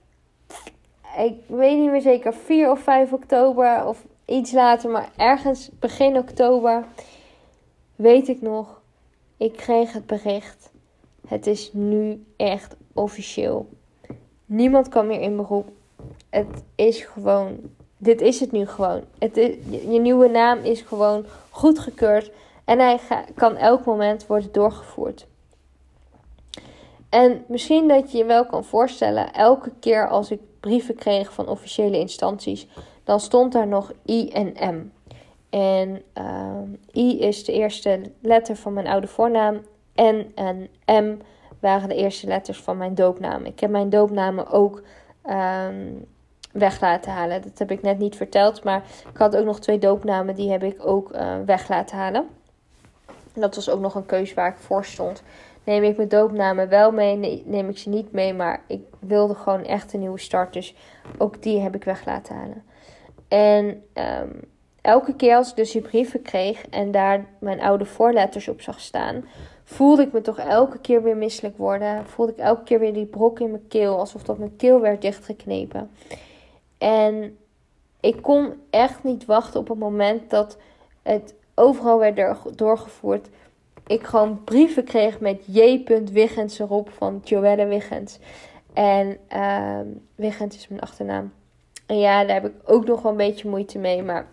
ik 1.18 1.36
weet 1.48 1.78
niet 1.78 1.92
meer 1.92 2.02
zeker, 2.02 2.34
4 2.34 2.72
of 2.72 2.80
5 2.80 3.12
oktober 3.14 3.86
of 3.86 4.04
iets 4.26 4.52
later, 4.52 4.90
maar 4.90 5.10
ergens 5.16 5.70
begin 5.80 6.18
oktober, 6.18 6.84
weet 7.96 8.28
ik 8.28 8.42
nog, 8.42 8.82
ik 9.38 9.54
kreeg 9.54 9.94
het 9.94 10.06
bericht. 10.06 10.72
Het 11.28 11.48
is 11.48 11.70
nu 11.74 12.26
echt 12.38 12.76
officieel. 12.94 13.70
Niemand 14.46 14.90
kan 14.90 15.08
meer 15.08 15.22
in 15.22 15.36
beroep. 15.36 15.70
Het 16.30 16.64
is 16.76 17.02
gewoon, 17.02 17.60
dit 17.98 18.22
is 18.22 18.40
het 18.40 18.52
nu 18.52 18.66
gewoon. 18.68 19.04
Het 19.20 19.36
je 19.70 20.00
nieuwe 20.00 20.28
naam 20.28 20.60
is 20.60 20.82
gewoon 20.82 21.26
goedgekeurd 21.50 22.32
en 22.66 22.80
hij 22.80 23.00
kan 23.34 23.56
elk 23.56 23.86
moment 23.86 24.28
worden 24.28 24.52
doorgevoerd. 24.52 25.28
En 27.10 27.44
misschien 27.48 27.88
dat 27.88 28.12
je 28.12 28.18
je 28.18 28.26
wel 28.26 28.46
kan 28.46 28.64
voorstellen, 28.64 29.34
elke 29.34 29.72
keer 29.80 30.10
als 30.10 30.32
ik 30.32 30.40
brieven 30.60 30.96
kreeg 30.96 31.34
van 31.34 31.48
officiële 31.48 32.00
instanties, 32.00 32.68
dan 33.04 33.20
stond 33.20 33.52
daar 33.52 33.68
nog 33.68 33.92
I 34.06 34.30
en 34.30 34.76
M. 34.76 34.92
En 35.56 36.02
uh, 36.18 37.04
I 37.04 37.22
is 37.22 37.44
de 37.44 37.52
eerste 37.52 38.02
letter 38.22 38.56
van 38.56 38.74
mijn 38.74 38.88
oude 38.88 39.08
voornaam. 39.08 39.62
N 40.02 40.32
en 40.36 40.70
M 40.86 41.18
waren 41.60 41.90
de 41.90 41.96
eerste 41.96 42.28
letters 42.28 42.62
van 42.62 42.78
mijn 42.78 42.96
doopnaam. 42.96 43.46
Ik 43.46 43.60
heb 43.60 43.70
mijn 43.70 43.90
doopnamen 43.90 44.48
ook 44.48 44.82
um, 45.30 46.06
weg 46.52 46.82
laten 46.82 47.12
halen. 47.12 47.42
Dat 47.42 47.58
heb 47.58 47.72
ik 47.72 47.82
net 47.82 47.98
niet 47.98 48.16
verteld. 48.16 48.64
Maar 48.64 48.84
ik 49.12 49.18
had 49.18 49.36
ook 49.36 49.46
nog 49.46 49.60
twee 49.60 49.80
doopnamen. 49.80 50.36
Die 50.36 50.52
heb 50.52 50.64
ik 50.64 50.86
ook 50.86 51.14
uh, 51.14 51.36
weg 51.46 51.70
laten 51.70 51.98
halen. 51.98 52.28
En 53.34 53.42
dat 53.42 53.56
was 53.56 53.70
ook 53.70 53.80
nog 53.80 53.96
een 53.96 54.06
keuze 54.06 54.36
waar 54.36 54.50
ik 54.50 54.58
voor 54.58 54.86
stond 54.86 55.24
neem 55.66 55.84
ik 55.84 55.98
mijn 55.98 56.10
doopnamen 56.10 56.70
wel 56.70 56.92
mee, 56.92 57.44
neem 57.46 57.70
ik 57.70 57.78
ze 57.78 57.90
niet 57.90 58.12
mee. 58.12 58.34
Maar 58.34 58.62
ik 58.68 58.82
wilde 59.00 59.36
gewoon 59.36 59.64
echt 59.64 59.94
een 59.94 60.00
nieuwe 60.00 60.20
start. 60.20 60.54
Dus 60.54 60.76
ook 61.18 61.42
die 61.42 61.60
heb 61.60 61.76
ik 61.76 61.84
weg 61.84 62.06
laten 62.06 62.36
halen. 62.36 62.64
En 63.28 63.84
um, 64.22 64.42
elke 64.86 65.16
keer 65.16 65.36
als 65.36 65.50
ik 65.50 65.56
dus 65.56 65.72
die 65.72 65.82
brieven 65.82 66.22
kreeg 66.22 66.68
en 66.70 66.92
daar 66.92 67.26
mijn 67.40 67.62
oude 67.62 67.86
voorletters 67.86 68.48
op 68.48 68.62
zag 68.62 68.80
staan, 68.80 69.26
voelde 69.64 70.02
ik 70.02 70.12
me 70.12 70.22
toch 70.22 70.38
elke 70.40 70.80
keer 70.80 71.04
weer 71.04 71.18
misselijk 71.18 71.58
worden. 71.58 72.06
Voelde 72.06 72.32
ik 72.32 72.38
elke 72.38 72.64
keer 72.64 72.80
weer 72.80 72.94
die 72.94 73.06
brok 73.06 73.40
in 73.40 73.52
mijn 73.52 73.68
keel, 73.68 74.00
alsof 74.00 74.24
dat 74.24 74.38
mijn 74.38 74.56
keel 74.56 74.82
werd 74.82 75.02
dichtgeknepen. 75.02 75.90
En 76.78 77.38
ik 78.00 78.22
kon 78.22 78.54
echt 78.70 79.04
niet 79.04 79.26
wachten 79.26 79.60
op 79.60 79.68
het 79.68 79.80
moment 79.80 80.30
dat 80.30 80.58
het 81.02 81.34
overal 81.56 82.00
werd 82.00 82.38
doorgevoerd 82.58 83.28
ik 83.88 84.04
gewoon 84.04 84.44
brieven 84.44 84.84
kreeg 84.84 85.20
met 85.20 85.42
J. 85.46 85.84
Wiggens 86.12 86.60
erop 86.60 86.90
van 86.90 87.22
Joelle 87.24 87.66
Wiggens. 87.66 88.20
En 88.74 89.18
uh, 89.36 89.80
Wiggens 90.16 90.56
is 90.56 90.68
mijn 90.68 90.82
achternaam. 90.82 91.34
En 91.86 92.00
ja, 92.00 92.24
daar 92.24 92.42
heb 92.42 92.46
ik 92.46 92.54
ook 92.66 92.86
nog 92.86 93.02
wel 93.02 93.12
een 93.12 93.18
beetje 93.18 93.50
moeite 93.50 93.78
mee. 93.78 94.04
Maar 94.04 94.28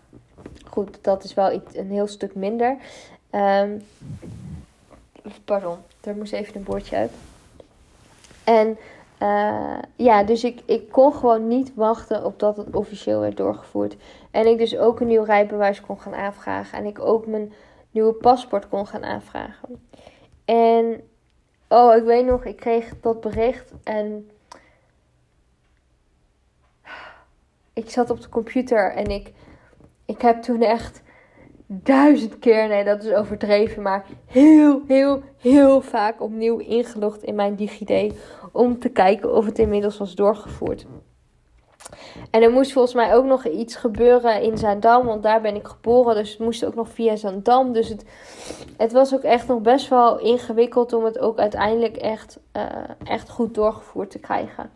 goed, 0.72 0.98
dat 1.00 1.24
is 1.24 1.34
wel 1.34 1.52
iets, 1.52 1.76
een 1.76 1.90
heel 1.90 2.06
stuk 2.06 2.34
minder. 2.34 2.76
Um, 3.30 3.84
pardon, 5.44 5.76
er 6.00 6.16
moest 6.16 6.32
even 6.32 6.56
een 6.56 6.62
boordje 6.62 6.96
uit. 6.96 7.12
En 8.44 8.78
uh, 9.22 9.78
ja, 9.96 10.24
dus 10.24 10.44
ik, 10.44 10.62
ik 10.64 10.90
kon 10.90 11.12
gewoon 11.12 11.48
niet 11.48 11.74
wachten 11.74 12.24
op 12.24 12.38
dat 12.38 12.56
het 12.56 12.74
officieel 12.74 13.20
werd 13.20 13.36
doorgevoerd. 13.36 13.96
En 14.30 14.46
ik 14.46 14.58
dus 14.58 14.76
ook 14.76 15.00
een 15.00 15.06
nieuw 15.06 15.22
rijbewijs 15.22 15.80
kon 15.80 16.00
gaan 16.00 16.14
aanvragen. 16.14 16.78
En 16.78 16.84
ik 16.84 16.98
ook 17.00 17.26
mijn 17.26 17.52
nieuwe 17.90 18.12
paspoort 18.12 18.68
kon 18.68 18.86
gaan 18.86 19.04
aanvragen. 19.04 19.88
En 20.44 21.00
oh, 21.68 21.96
ik 21.96 22.04
weet 22.04 22.26
nog, 22.26 22.44
ik 22.44 22.56
kreeg 22.56 23.00
dat 23.00 23.20
bericht 23.20 23.72
en 23.84 24.30
ik 27.72 27.90
zat 27.90 28.10
op 28.10 28.20
de 28.20 28.28
computer 28.28 28.92
en 28.92 29.06
ik, 29.06 29.32
ik 30.06 30.20
heb 30.22 30.42
toen 30.42 30.62
echt 30.62 31.02
duizend 31.66 32.38
keer, 32.38 32.68
nee 32.68 32.84
dat 32.84 33.04
is 33.04 33.12
overdreven, 33.12 33.82
maar 33.82 34.06
heel, 34.26 34.82
heel, 34.86 35.22
heel 35.38 35.80
vaak 35.80 36.20
opnieuw 36.20 36.58
ingelogd 36.58 37.22
in 37.22 37.34
mijn 37.34 37.56
DigiD 37.56 38.14
om 38.52 38.78
te 38.78 38.88
kijken 38.88 39.34
of 39.34 39.44
het 39.44 39.58
inmiddels 39.58 39.98
was 39.98 40.14
doorgevoerd. 40.14 40.86
En 42.30 42.42
er 42.42 42.50
moest 42.50 42.72
volgens 42.72 42.94
mij 42.94 43.14
ook 43.14 43.24
nog 43.24 43.46
iets 43.46 43.76
gebeuren 43.76 44.42
in 44.42 44.58
Zaandam, 44.58 45.06
want 45.06 45.22
daar 45.22 45.40
ben 45.40 45.54
ik 45.54 45.66
geboren. 45.66 46.14
Dus 46.14 46.30
het 46.30 46.38
moest 46.38 46.64
ook 46.64 46.74
nog 46.74 46.88
via 46.88 47.16
Zaandam. 47.16 47.72
Dus 47.72 47.88
het, 47.88 48.04
het 48.76 48.92
was 48.92 49.14
ook 49.14 49.22
echt 49.22 49.48
nog 49.48 49.60
best 49.60 49.88
wel 49.88 50.18
ingewikkeld 50.18 50.92
om 50.92 51.04
het 51.04 51.18
ook 51.18 51.38
uiteindelijk 51.38 51.96
echt, 51.96 52.38
uh, 52.56 52.62
echt 53.04 53.30
goed 53.30 53.54
doorgevoerd 53.54 54.10
te 54.10 54.18
krijgen. 54.18 54.70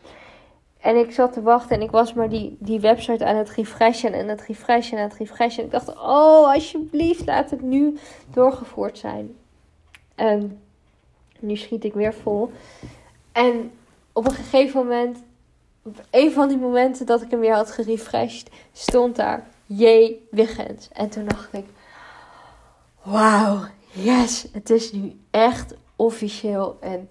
En 0.81 0.97
ik 0.97 1.12
zat 1.12 1.33
te 1.33 1.43
wachten 1.43 1.77
en 1.77 1.83
ik 1.83 1.91
was 1.91 2.12
maar 2.12 2.29
die, 2.29 2.57
die 2.61 2.81
website 2.81 3.24
aan 3.24 3.37
het 3.37 3.51
refreshen 3.51 4.12
en 4.12 4.29
het 4.29 4.41
refreshen 4.41 4.99
en 4.99 5.05
het 5.05 5.14
refreshen. 5.18 5.59
En 5.59 5.64
ik 5.64 5.72
dacht, 5.72 5.89
oh, 5.89 6.53
alsjeblieft, 6.53 7.27
laat 7.27 7.51
het 7.51 7.62
nu 7.62 7.99
doorgevoerd 8.31 8.99
zijn. 8.99 9.37
En 10.14 10.61
nu 11.39 11.57
schiet 11.57 11.85
ik 11.85 11.93
weer 11.93 12.14
vol. 12.14 12.51
En 13.33 13.70
op 14.12 14.27
een 14.27 14.35
gegeven 14.35 14.81
moment 14.81 15.18
op 15.83 16.05
een 16.11 16.33
van 16.33 16.49
die 16.49 16.59
momenten 16.59 17.07
dat 17.07 17.22
ik 17.22 17.31
hem 17.31 17.41
weer 17.41 17.55
had 17.55 17.70
gerefreshed, 17.70 18.51
stond 18.72 19.16
daar 19.16 19.47
J. 19.66 20.12
Wiggens. 20.31 20.89
En 20.93 21.09
toen 21.09 21.24
dacht 21.24 21.53
ik, 21.53 21.64
wauw, 23.03 23.61
yes, 23.91 24.47
het 24.53 24.70
is 24.70 24.93
nu 24.93 25.20
echt 25.31 25.74
officieel 25.97 26.77
en 26.81 27.09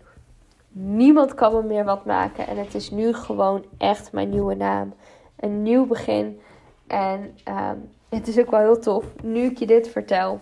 niemand 0.77 1.33
kan 1.33 1.53
me 1.53 1.63
meer 1.63 1.83
wat 1.83 2.05
maken. 2.05 2.47
En 2.47 2.57
het 2.57 2.75
is 2.75 2.91
nu 2.91 3.13
gewoon 3.13 3.65
echt 3.77 4.11
mijn 4.11 4.29
nieuwe 4.29 4.55
naam. 4.55 4.93
Een 5.35 5.63
nieuw 5.63 5.85
begin. 5.85 6.39
En 6.87 7.37
um, 7.47 7.89
het 8.09 8.27
is 8.27 8.39
ook 8.39 8.51
wel 8.51 8.59
heel 8.59 8.79
tof. 8.79 9.05
Nu 9.23 9.43
ik 9.43 9.57
je 9.57 9.65
dit 9.65 9.87
vertel, 9.87 10.39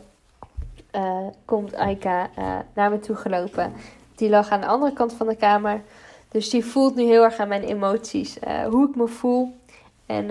uh, 0.96 1.28
komt 1.46 1.76
Aika 1.76 2.30
uh, 2.38 2.58
naar 2.74 2.92
me 2.92 3.00
toe 3.00 3.16
gelopen. 3.16 3.74
Die 4.16 4.30
lag 4.30 4.50
aan 4.50 4.62
de 4.62 4.68
andere 4.68 4.94
kant 4.94 5.14
van 5.14 5.28
de 5.28 5.36
kamer. 5.36 5.82
Dus 6.30 6.50
die 6.50 6.66
voelt 6.66 6.96
nu 6.96 7.04
heel 7.04 7.24
erg 7.24 7.38
aan 7.38 7.48
mijn 7.48 7.64
emoties, 7.64 8.38
uh, 8.48 8.66
hoe 8.66 8.90
ik 8.90 8.96
me 8.96 9.08
voel. 9.08 9.56
En 10.06 10.28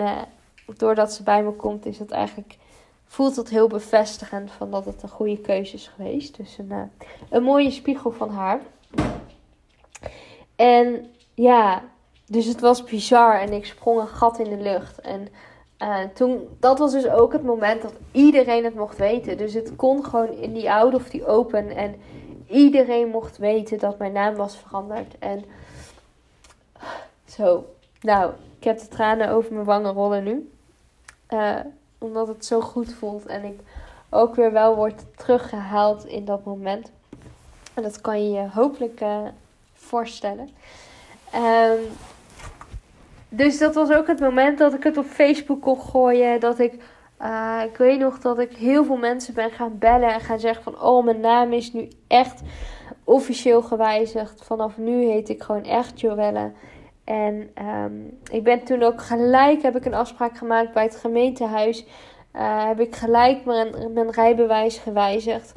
doordat 0.77 1.13
ze 1.13 1.23
bij 1.23 1.43
me 1.43 1.51
komt, 1.51 1.85
is 1.85 1.99
het 1.99 2.11
eigenlijk, 2.11 2.57
voelt 3.05 3.35
het 3.35 3.49
heel 3.49 3.67
bevestigend 3.67 4.51
van 4.51 4.71
dat 4.71 4.85
het 4.85 5.03
een 5.03 5.09
goede 5.09 5.37
keuze 5.37 5.73
is 5.73 5.91
geweest. 5.95 6.37
Dus 6.37 6.57
een, 6.57 6.91
een 7.29 7.43
mooie 7.43 7.71
spiegel 7.71 8.11
van 8.11 8.29
haar. 8.29 8.59
En 10.55 11.11
ja, 11.33 11.83
dus 12.25 12.45
het 12.45 12.59
was 12.59 12.83
bizar 12.83 13.39
en 13.39 13.53
ik 13.53 13.65
sprong 13.65 13.99
een 13.99 14.07
gat 14.07 14.39
in 14.39 14.49
de 14.49 14.63
lucht. 14.63 15.01
En 15.01 15.27
toen, 16.13 16.47
dat 16.59 16.79
was 16.79 16.91
dus 16.91 17.07
ook 17.07 17.33
het 17.33 17.43
moment 17.43 17.81
dat 17.81 17.93
iedereen 18.11 18.63
het 18.63 18.75
mocht 18.75 18.97
weten. 18.97 19.37
Dus 19.37 19.53
het 19.53 19.75
kon 19.75 20.05
gewoon 20.05 20.31
in 20.31 20.53
die 20.53 20.71
out 20.71 20.93
of 20.93 21.09
die 21.09 21.25
open. 21.25 21.69
En 21.69 21.95
iedereen 22.47 23.07
mocht 23.07 23.37
weten 23.37 23.79
dat 23.79 23.97
mijn 23.97 24.11
naam 24.11 24.35
was 24.35 24.57
veranderd. 24.57 25.15
En 25.19 25.43
zo, 27.25 27.65
nou, 28.01 28.31
ik 28.57 28.63
heb 28.63 28.79
de 28.79 28.87
tranen 28.87 29.29
over 29.29 29.53
mijn 29.53 29.65
wangen 29.65 29.93
rollen 29.93 30.23
nu. 30.23 30.51
Uh, 31.29 31.59
omdat 31.97 32.27
het 32.27 32.45
zo 32.45 32.61
goed 32.61 32.93
voelt 32.93 33.25
en 33.25 33.43
ik 33.43 33.59
ook 34.09 34.35
weer 34.35 34.51
wel 34.51 34.75
word 34.75 35.03
teruggehaald 35.15 36.05
in 36.05 36.25
dat 36.25 36.45
moment. 36.45 36.91
En 37.73 37.83
dat 37.83 38.01
kan 38.01 38.31
je 38.31 38.49
hopelijk 38.49 39.01
uh, 39.01 39.27
voorstellen. 39.93 40.49
Um, 41.35 41.79
dus 43.29 43.57
dat 43.57 43.75
was 43.75 43.91
ook 43.91 44.07
het 44.07 44.19
moment 44.19 44.57
dat 44.57 44.73
ik 44.73 44.83
het 44.83 44.97
op 44.97 45.05
Facebook 45.05 45.61
kon 45.61 45.79
gooien. 45.79 46.39
Dat 46.39 46.59
ik, 46.59 46.73
uh, 47.21 47.61
ik 47.65 47.77
weet 47.77 47.99
nog 47.99 48.19
dat 48.19 48.39
ik 48.39 48.55
heel 48.55 48.85
veel 48.85 48.97
mensen 48.97 49.33
ben 49.33 49.51
gaan 49.51 49.77
bellen 49.77 50.13
en 50.13 50.19
gaan 50.19 50.39
zeggen 50.39 50.63
van... 50.63 50.81
Oh, 50.81 51.05
mijn 51.05 51.19
naam 51.19 51.53
is 51.53 51.73
nu 51.73 51.87
echt 52.07 52.41
officieel 53.03 53.61
gewijzigd. 53.61 54.43
Vanaf 54.45 54.77
nu 54.77 55.05
heet 55.05 55.29
ik 55.29 55.43
gewoon 55.43 55.63
echt 55.63 55.99
Joelle. 55.99 56.51
En 57.03 57.49
um, 57.83 58.19
ik 58.31 58.43
ben 58.43 58.63
toen 58.63 58.83
ook 58.83 59.01
gelijk, 59.01 59.61
heb 59.61 59.75
ik 59.75 59.85
een 59.85 59.93
afspraak 59.93 60.37
gemaakt 60.37 60.73
bij 60.73 60.83
het 60.83 60.95
gemeentehuis. 60.95 61.85
Uh, 62.35 62.65
heb 62.65 62.79
ik 62.79 62.95
gelijk 62.95 63.45
mijn, 63.45 63.93
mijn 63.93 64.11
rijbewijs 64.11 64.77
gewijzigd. 64.77 65.53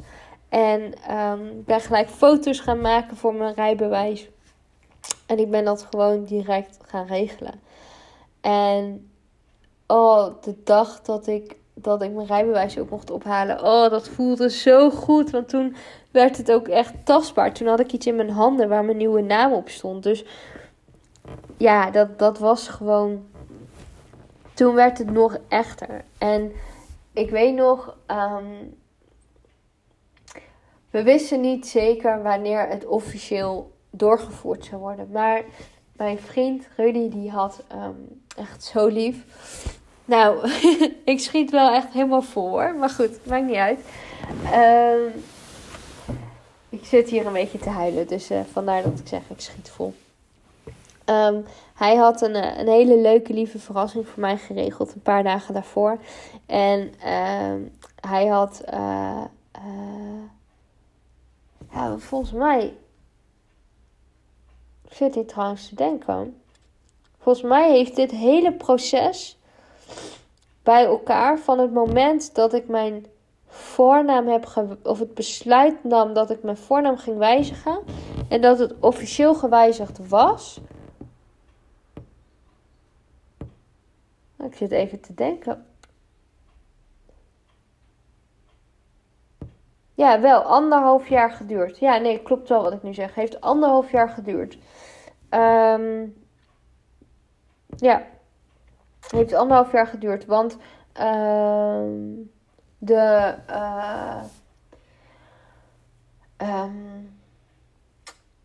En 0.49 0.93
um, 1.17 1.63
ben 1.65 1.81
gelijk 1.81 2.09
foto's 2.09 2.59
gaan 2.59 2.81
maken 2.81 3.17
voor 3.17 3.33
mijn 3.33 3.53
rijbewijs. 3.53 4.29
En 5.25 5.39
ik 5.39 5.51
ben 5.51 5.65
dat 5.65 5.87
gewoon 5.89 6.23
direct 6.23 6.77
gaan 6.85 7.05
regelen. 7.05 7.53
En 8.41 9.09
oh, 9.87 10.41
de 10.41 10.55
dag 10.63 11.01
dat 11.01 11.27
ik, 11.27 11.55
dat 11.73 12.01
ik 12.01 12.11
mijn 12.11 12.27
rijbewijs 12.27 12.77
ook 12.77 12.89
mocht 12.89 13.11
ophalen. 13.11 13.63
Oh, 13.63 13.89
dat 13.89 14.07
voelde 14.07 14.49
zo 14.49 14.89
goed. 14.89 15.29
Want 15.29 15.49
toen 15.49 15.75
werd 16.11 16.37
het 16.37 16.51
ook 16.51 16.67
echt 16.67 16.93
tastbaar. 17.03 17.53
Toen 17.53 17.67
had 17.67 17.79
ik 17.79 17.91
iets 17.91 18.07
in 18.07 18.15
mijn 18.15 18.29
handen 18.29 18.69
waar 18.69 18.85
mijn 18.85 18.97
nieuwe 18.97 19.21
naam 19.21 19.53
op 19.53 19.69
stond. 19.69 20.03
Dus 20.03 20.25
ja, 21.57 21.91
dat, 21.91 22.19
dat 22.19 22.39
was 22.39 22.67
gewoon. 22.67 23.25
Toen 24.53 24.75
werd 24.75 24.97
het 24.97 25.11
nog 25.11 25.37
echter. 25.47 26.03
En 26.17 26.51
ik 27.13 27.29
weet 27.29 27.55
nog. 27.55 27.95
Um, 28.07 28.75
we 30.97 31.03
wisten 31.03 31.41
niet 31.41 31.67
zeker 31.67 32.23
wanneer 32.23 32.67
het 32.67 32.85
officieel 32.85 33.71
doorgevoerd 33.89 34.65
zou 34.65 34.81
worden. 34.81 35.09
Maar 35.11 35.41
mijn 35.91 36.19
vriend 36.19 36.67
Rudy, 36.75 37.09
die 37.09 37.31
had 37.31 37.63
um, 37.71 38.21
echt 38.37 38.63
zo 38.63 38.87
lief. 38.87 39.15
Nou, 40.05 40.49
ik 41.05 41.19
schiet 41.19 41.51
wel 41.51 41.73
echt 41.73 41.93
helemaal 41.93 42.21
vol. 42.21 42.51
Maar 42.51 42.89
goed, 42.89 43.25
maakt 43.25 43.45
niet 43.45 43.55
uit. 43.55 43.79
Um, 44.53 45.23
ik 46.69 46.85
zit 46.85 47.09
hier 47.09 47.25
een 47.25 47.33
beetje 47.33 47.59
te 47.59 47.69
huilen. 47.69 48.07
Dus 48.07 48.31
uh, 48.31 48.39
vandaar 48.51 48.83
dat 48.83 48.99
ik 48.99 49.07
zeg, 49.07 49.21
ik 49.29 49.41
schiet 49.41 49.69
vol. 49.69 49.93
Um, 51.05 51.45
hij 51.73 51.95
had 51.95 52.21
een, 52.21 52.35
eh, 52.35 52.57
een 52.57 52.67
hele 52.67 52.97
leuke, 52.97 53.33
lieve 53.33 53.59
verrassing 53.59 54.07
voor 54.07 54.21
mij 54.21 54.37
geregeld 54.37 54.93
een 54.93 55.01
paar 55.01 55.23
dagen 55.23 55.53
daarvoor. 55.53 55.97
En 56.45 56.93
hij 57.99 58.25
had, 58.25 58.61
uh, 58.73 59.21
ja, 61.77 61.97
volgens 61.97 62.31
mij, 62.31 62.77
zit 64.89 65.15
hier 65.15 65.25
trouwens 65.25 65.69
te 65.69 65.75
denken. 65.75 66.41
Volgens 67.17 67.45
mij 67.45 67.71
heeft 67.71 67.95
dit 67.95 68.11
hele 68.11 68.53
proces 68.53 69.37
bij 70.63 70.85
elkaar 70.85 71.39
van 71.39 71.59
het 71.59 71.73
moment 71.73 72.35
dat 72.35 72.53
ik 72.53 72.67
mijn 72.67 73.05
voornaam 73.47 74.27
heb 74.27 74.77
of 74.83 74.99
het 74.99 75.13
besluit 75.13 75.83
nam 75.83 76.13
dat 76.13 76.29
ik 76.29 76.43
mijn 76.43 76.57
voornaam 76.57 76.97
ging 76.97 77.17
wijzigen 77.17 77.79
en 78.29 78.41
dat 78.41 78.59
het 78.59 78.73
officieel 78.79 79.35
gewijzigd 79.35 80.07
was 80.07 80.59
Ik 84.43 84.55
zit 84.55 84.71
even 84.71 85.01
te 85.01 85.13
denken. 85.13 85.65
Ja, 89.97 90.21
wel 90.21 90.41
anderhalf 90.41 91.07
jaar 91.07 91.31
geduurd. 91.31 91.79
Ja, 91.79 91.97
nee, 91.97 92.21
klopt 92.21 92.49
wel 92.49 92.63
wat 92.63 92.73
ik 92.73 92.83
nu 92.83 92.93
zeg. 92.93 93.15
Heeft 93.15 93.41
anderhalf 93.41 93.91
jaar 93.91 94.09
geduurd. 94.09 94.57
Um, 95.29 96.15
ja, 97.77 98.03
heeft 99.09 99.33
anderhalf 99.33 99.71
jaar 99.71 99.87
geduurd. 99.87 100.25
Want 100.25 100.57
um, 101.01 102.31
de. 102.77 103.35
Uh, 103.49 104.23
um, 106.37 107.17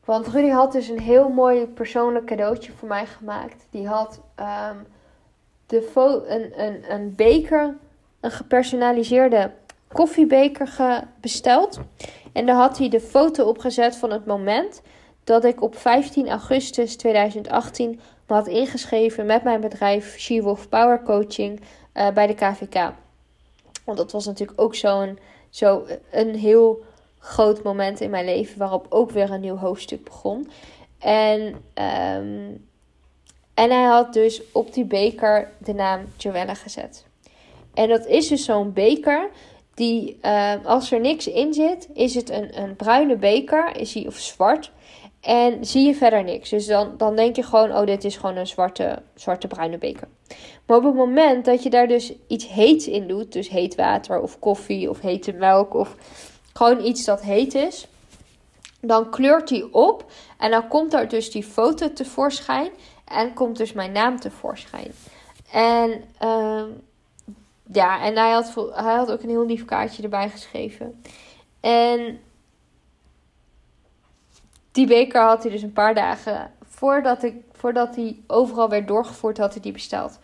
want 0.05 0.27
Rudy 0.27 0.49
had 0.49 0.73
dus 0.73 0.89
een 0.89 1.01
heel 1.01 1.29
mooi 1.29 1.67
persoonlijk 1.67 2.27
cadeautje 2.27 2.73
voor 2.73 2.89
mij 2.89 3.07
gemaakt. 3.07 3.67
Die 3.71 3.89
had 3.89 4.21
de 5.67 5.91
een, 6.27 6.61
een, 6.65 6.93
een 6.93 7.15
beker, 7.15 7.77
een 8.21 8.31
gepersonaliseerde 8.31 9.51
koffiebeker 9.93 11.05
besteld. 11.21 11.81
En 12.33 12.47
daar 12.47 12.57
had 12.57 12.79
hij 12.79 12.89
de 12.89 13.01
foto 13.01 13.45
opgezet 13.45 13.97
van 13.97 14.11
het 14.11 14.27
moment 14.27 14.83
dat 15.25 15.45
ik 15.45 15.63
op 15.63 15.77
15 15.77 16.29
augustus 16.29 16.97
2018 16.97 18.01
me 18.27 18.35
had 18.35 18.47
ingeschreven 18.47 19.27
met 19.27 19.43
mijn 19.43 19.61
bedrijf 19.61 20.19
She-Wolf 20.19 20.69
Power 20.69 21.03
Coaching 21.03 21.61
uh, 21.95 22.11
bij 22.11 22.27
de 22.27 22.35
KVK. 22.35 22.93
Want 23.85 23.99
dat 23.99 24.13
was 24.13 24.27
natuurlijk 24.27 24.61
ook 24.61 24.75
zo'n 24.75 25.19
zo 25.51 25.87
een 26.11 26.35
heel 26.35 26.85
groot 27.19 27.63
moment 27.63 28.01
in 28.01 28.11
mijn 28.11 28.25
leven 28.25 28.59
waarop 28.59 28.87
ook 28.89 29.11
weer 29.11 29.31
een 29.31 29.41
nieuw 29.41 29.57
hoofdstuk 29.57 30.05
begon. 30.05 30.51
En 30.99 31.41
um, 31.75 32.71
en 33.55 33.71
hij 33.71 33.85
had 33.85 34.13
dus 34.13 34.43
op 34.53 34.73
die 34.73 34.85
beker 34.85 35.51
de 35.59 35.73
naam 35.73 36.05
Joelle 36.17 36.55
gezet. 36.55 37.07
En 37.75 37.89
dat 37.89 38.07
is 38.07 38.29
dus 38.29 38.45
zo'n 38.45 38.73
beker 38.73 39.31
die, 39.75 40.19
uh, 40.23 40.53
als 40.65 40.93
er 40.93 41.01
niks 41.01 41.27
in 41.27 41.55
zit, 41.55 41.89
is 41.95 42.15
het 42.15 42.31
een, 42.31 42.61
een 42.61 42.77
bruine 42.77 43.17
beker, 43.17 43.77
is 43.77 43.95
hij 43.95 44.07
of 44.07 44.17
zwart. 44.19 44.73
En 45.21 45.65
zie 45.65 45.87
je 45.87 45.95
verder 45.95 46.25
niks. 46.25 46.51
Dus 46.51 46.67
dan, 46.67 46.95
dan 46.97 47.17
denk 47.17 47.37
je 47.37 47.43
gewoon, 47.43 47.77
oh, 47.77 47.87
dit 47.87 48.05
is 48.05 48.17
gewoon 48.17 48.37
een 48.37 48.47
zwarte, 48.47 49.03
zwarte 49.15 49.47
bruine 49.47 49.79
beker. 49.79 50.09
Maar 50.67 50.77
op 50.77 50.85
het 50.85 50.95
moment 50.95 51.45
dat 51.45 51.63
je 51.63 51.71
daar 51.71 51.89
dus 51.89 52.13
iets 52.27 52.49
heets 52.49 52.87
in 52.87 53.09
doet, 53.09 53.33
dus 53.33 53.49
heet 53.49 53.75
water 53.75 54.21
of 54.21 54.39
koffie 54.39 54.91
of 54.91 55.01
hete 55.01 55.33
melk 55.33 55.75
of 55.75 55.97
gewoon 56.53 56.85
iets 56.85 57.05
dat 57.05 57.23
heet 57.23 57.55
is, 57.55 57.87
dan 58.81 59.11
kleurt 59.11 59.49
die 59.49 59.75
op 59.75 60.05
en 60.39 60.51
dan 60.51 60.69
komt 60.69 60.91
daar 60.91 61.09
dus 61.09 61.31
die 61.31 61.45
foto 61.45 61.93
tevoorschijn 61.93 62.71
en 63.05 63.35
komt 63.35 63.57
dus 63.57 63.73
mijn 63.73 63.93
naam 63.93 64.21
tevoorschijn. 64.21 64.93
En 65.53 66.05
uh, 66.23 66.63
ja, 67.73 68.03
en 68.03 68.17
hij 68.17 68.31
had, 68.31 68.55
hij 68.75 68.95
had 68.95 69.13
ook 69.13 69.23
een 69.23 69.29
heel 69.29 69.47
lief 69.47 69.65
kaartje 69.65 70.03
erbij 70.03 70.31
geschreven. 70.31 71.03
En 71.61 72.21
die 74.73 74.87
beker 74.87 75.23
had 75.23 75.43
hij 75.43 75.53
dus 75.53 75.63
een 75.63 75.73
paar 75.73 75.95
dagen 75.95 76.51
voordat, 76.65 77.23
ik, 77.23 77.35
voordat 77.53 77.97
hij 77.97 78.21
overal 78.27 78.69
werd 78.69 78.89
doorgevoerd, 78.89 79.39
had 79.39 79.53
hij 79.53 79.63
die 79.63 79.73
besteld. 79.73 80.19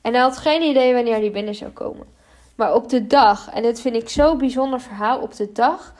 En 0.00 0.12
hij 0.12 0.22
had 0.22 0.36
geen 0.36 0.62
idee 0.62 0.94
wanneer 0.94 1.20
die 1.20 1.30
binnen 1.30 1.54
zou 1.54 1.70
komen. 1.70 2.06
Maar 2.54 2.74
op 2.74 2.88
de 2.88 3.06
dag, 3.06 3.50
en 3.50 3.62
dit 3.62 3.80
vind 3.80 3.94
ik 3.94 4.08
zo'n 4.08 4.38
bijzonder 4.38 4.80
verhaal, 4.80 5.20
op 5.20 5.36
de 5.36 5.52
dag 5.52 5.94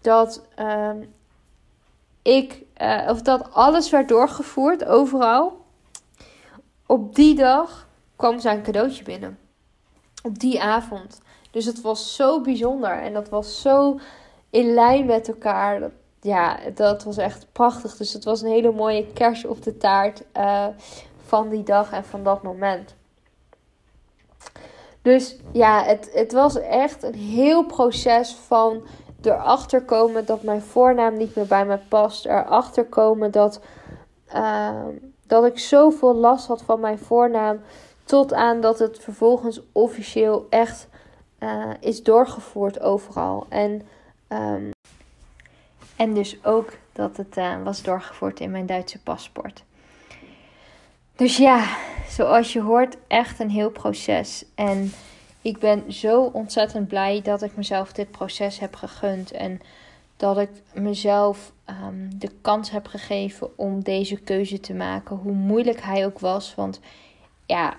dat 0.00 0.46
uh, 0.58 0.90
ik, 2.22 2.62
uh, 2.82 3.06
of 3.08 3.22
dat 3.22 3.52
alles 3.52 3.90
werd 3.90 4.08
doorgevoerd 4.08 4.84
overal, 4.84 5.64
op 6.86 7.14
die 7.14 7.34
dag 7.34 7.88
kwam 8.16 8.38
zijn 8.40 8.62
cadeautje 8.62 9.04
binnen. 9.04 9.38
Op 10.26 10.38
die 10.38 10.62
avond. 10.62 11.20
Dus 11.50 11.64
het 11.64 11.80
was 11.80 12.16
zo 12.16 12.40
bijzonder 12.40 13.02
en 13.02 13.12
dat 13.12 13.28
was 13.28 13.60
zo 13.60 13.98
in 14.50 14.74
lijn 14.74 15.06
met 15.06 15.28
elkaar. 15.28 15.90
Ja, 16.20 16.58
dat 16.74 17.04
was 17.04 17.16
echt 17.16 17.46
prachtig. 17.52 17.96
Dus 17.96 18.12
het 18.12 18.24
was 18.24 18.42
een 18.42 18.50
hele 18.50 18.72
mooie 18.72 19.06
kers 19.12 19.44
op 19.44 19.62
de 19.62 19.76
taart 19.76 20.22
uh, 20.36 20.66
van 21.26 21.48
die 21.48 21.62
dag 21.62 21.92
en 21.92 22.04
van 22.04 22.24
dat 22.24 22.42
moment. 22.42 22.94
Dus 25.02 25.36
ja, 25.52 25.82
het, 25.82 26.10
het 26.12 26.32
was 26.32 26.60
echt 26.60 27.02
een 27.02 27.14
heel 27.14 27.64
proces 27.64 28.34
van 28.34 28.82
erachter 29.22 29.82
komen 29.82 30.26
dat 30.26 30.42
mijn 30.42 30.62
voornaam 30.62 31.16
niet 31.16 31.34
meer 31.34 31.46
bij 31.46 31.66
me 31.66 31.78
past. 31.88 32.24
Erachter 32.24 32.84
komen 32.84 33.30
dat, 33.30 33.60
uh, 34.34 34.86
dat 35.26 35.44
ik 35.44 35.58
zoveel 35.58 36.14
last 36.14 36.46
had 36.46 36.62
van 36.62 36.80
mijn 36.80 36.98
voornaam. 36.98 37.60
Tot 38.04 38.32
aan 38.32 38.60
dat 38.60 38.78
het 38.78 38.98
vervolgens 38.98 39.60
officieel 39.72 40.46
echt 40.50 40.88
uh, 41.40 41.70
is 41.80 42.02
doorgevoerd 42.02 42.80
overal. 42.80 43.46
En, 43.48 43.82
um, 44.28 44.70
en 45.96 46.14
dus 46.14 46.44
ook 46.44 46.72
dat 46.92 47.16
het 47.16 47.36
uh, 47.36 47.62
was 47.62 47.82
doorgevoerd 47.82 48.40
in 48.40 48.50
mijn 48.50 48.66
Duitse 48.66 48.98
paspoort. 48.98 49.64
Dus 51.16 51.36
ja, 51.36 51.76
zoals 52.08 52.52
je 52.52 52.60
hoort, 52.60 52.96
echt 53.06 53.40
een 53.40 53.50
heel 53.50 53.70
proces. 53.70 54.44
En 54.54 54.92
ik 55.42 55.58
ben 55.58 55.92
zo 55.92 56.22
ontzettend 56.22 56.88
blij 56.88 57.22
dat 57.22 57.42
ik 57.42 57.56
mezelf 57.56 57.92
dit 57.92 58.10
proces 58.10 58.58
heb 58.58 58.74
gegund. 58.74 59.30
En 59.30 59.60
dat 60.16 60.38
ik 60.38 60.50
mezelf 60.74 61.52
um, 61.66 62.18
de 62.18 62.30
kans 62.40 62.70
heb 62.70 62.86
gegeven 62.86 63.58
om 63.58 63.82
deze 63.82 64.16
keuze 64.16 64.60
te 64.60 64.74
maken. 64.74 65.16
Hoe 65.16 65.32
moeilijk 65.32 65.80
hij 65.80 66.06
ook 66.06 66.18
was. 66.18 66.54
Want 66.54 66.80
ja, 67.46 67.76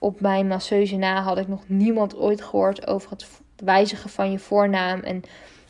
op 0.00 0.20
mijn 0.20 0.46
masseuse 0.46 0.96
na 0.96 1.22
had 1.22 1.38
ik 1.38 1.48
nog 1.48 1.62
niemand 1.66 2.16
ooit 2.16 2.42
gehoord 2.42 2.86
over 2.86 3.10
het 3.10 3.26
wijzigen 3.56 4.10
van 4.10 4.30
je 4.30 4.38
voornaam. 4.38 5.00
En 5.00 5.16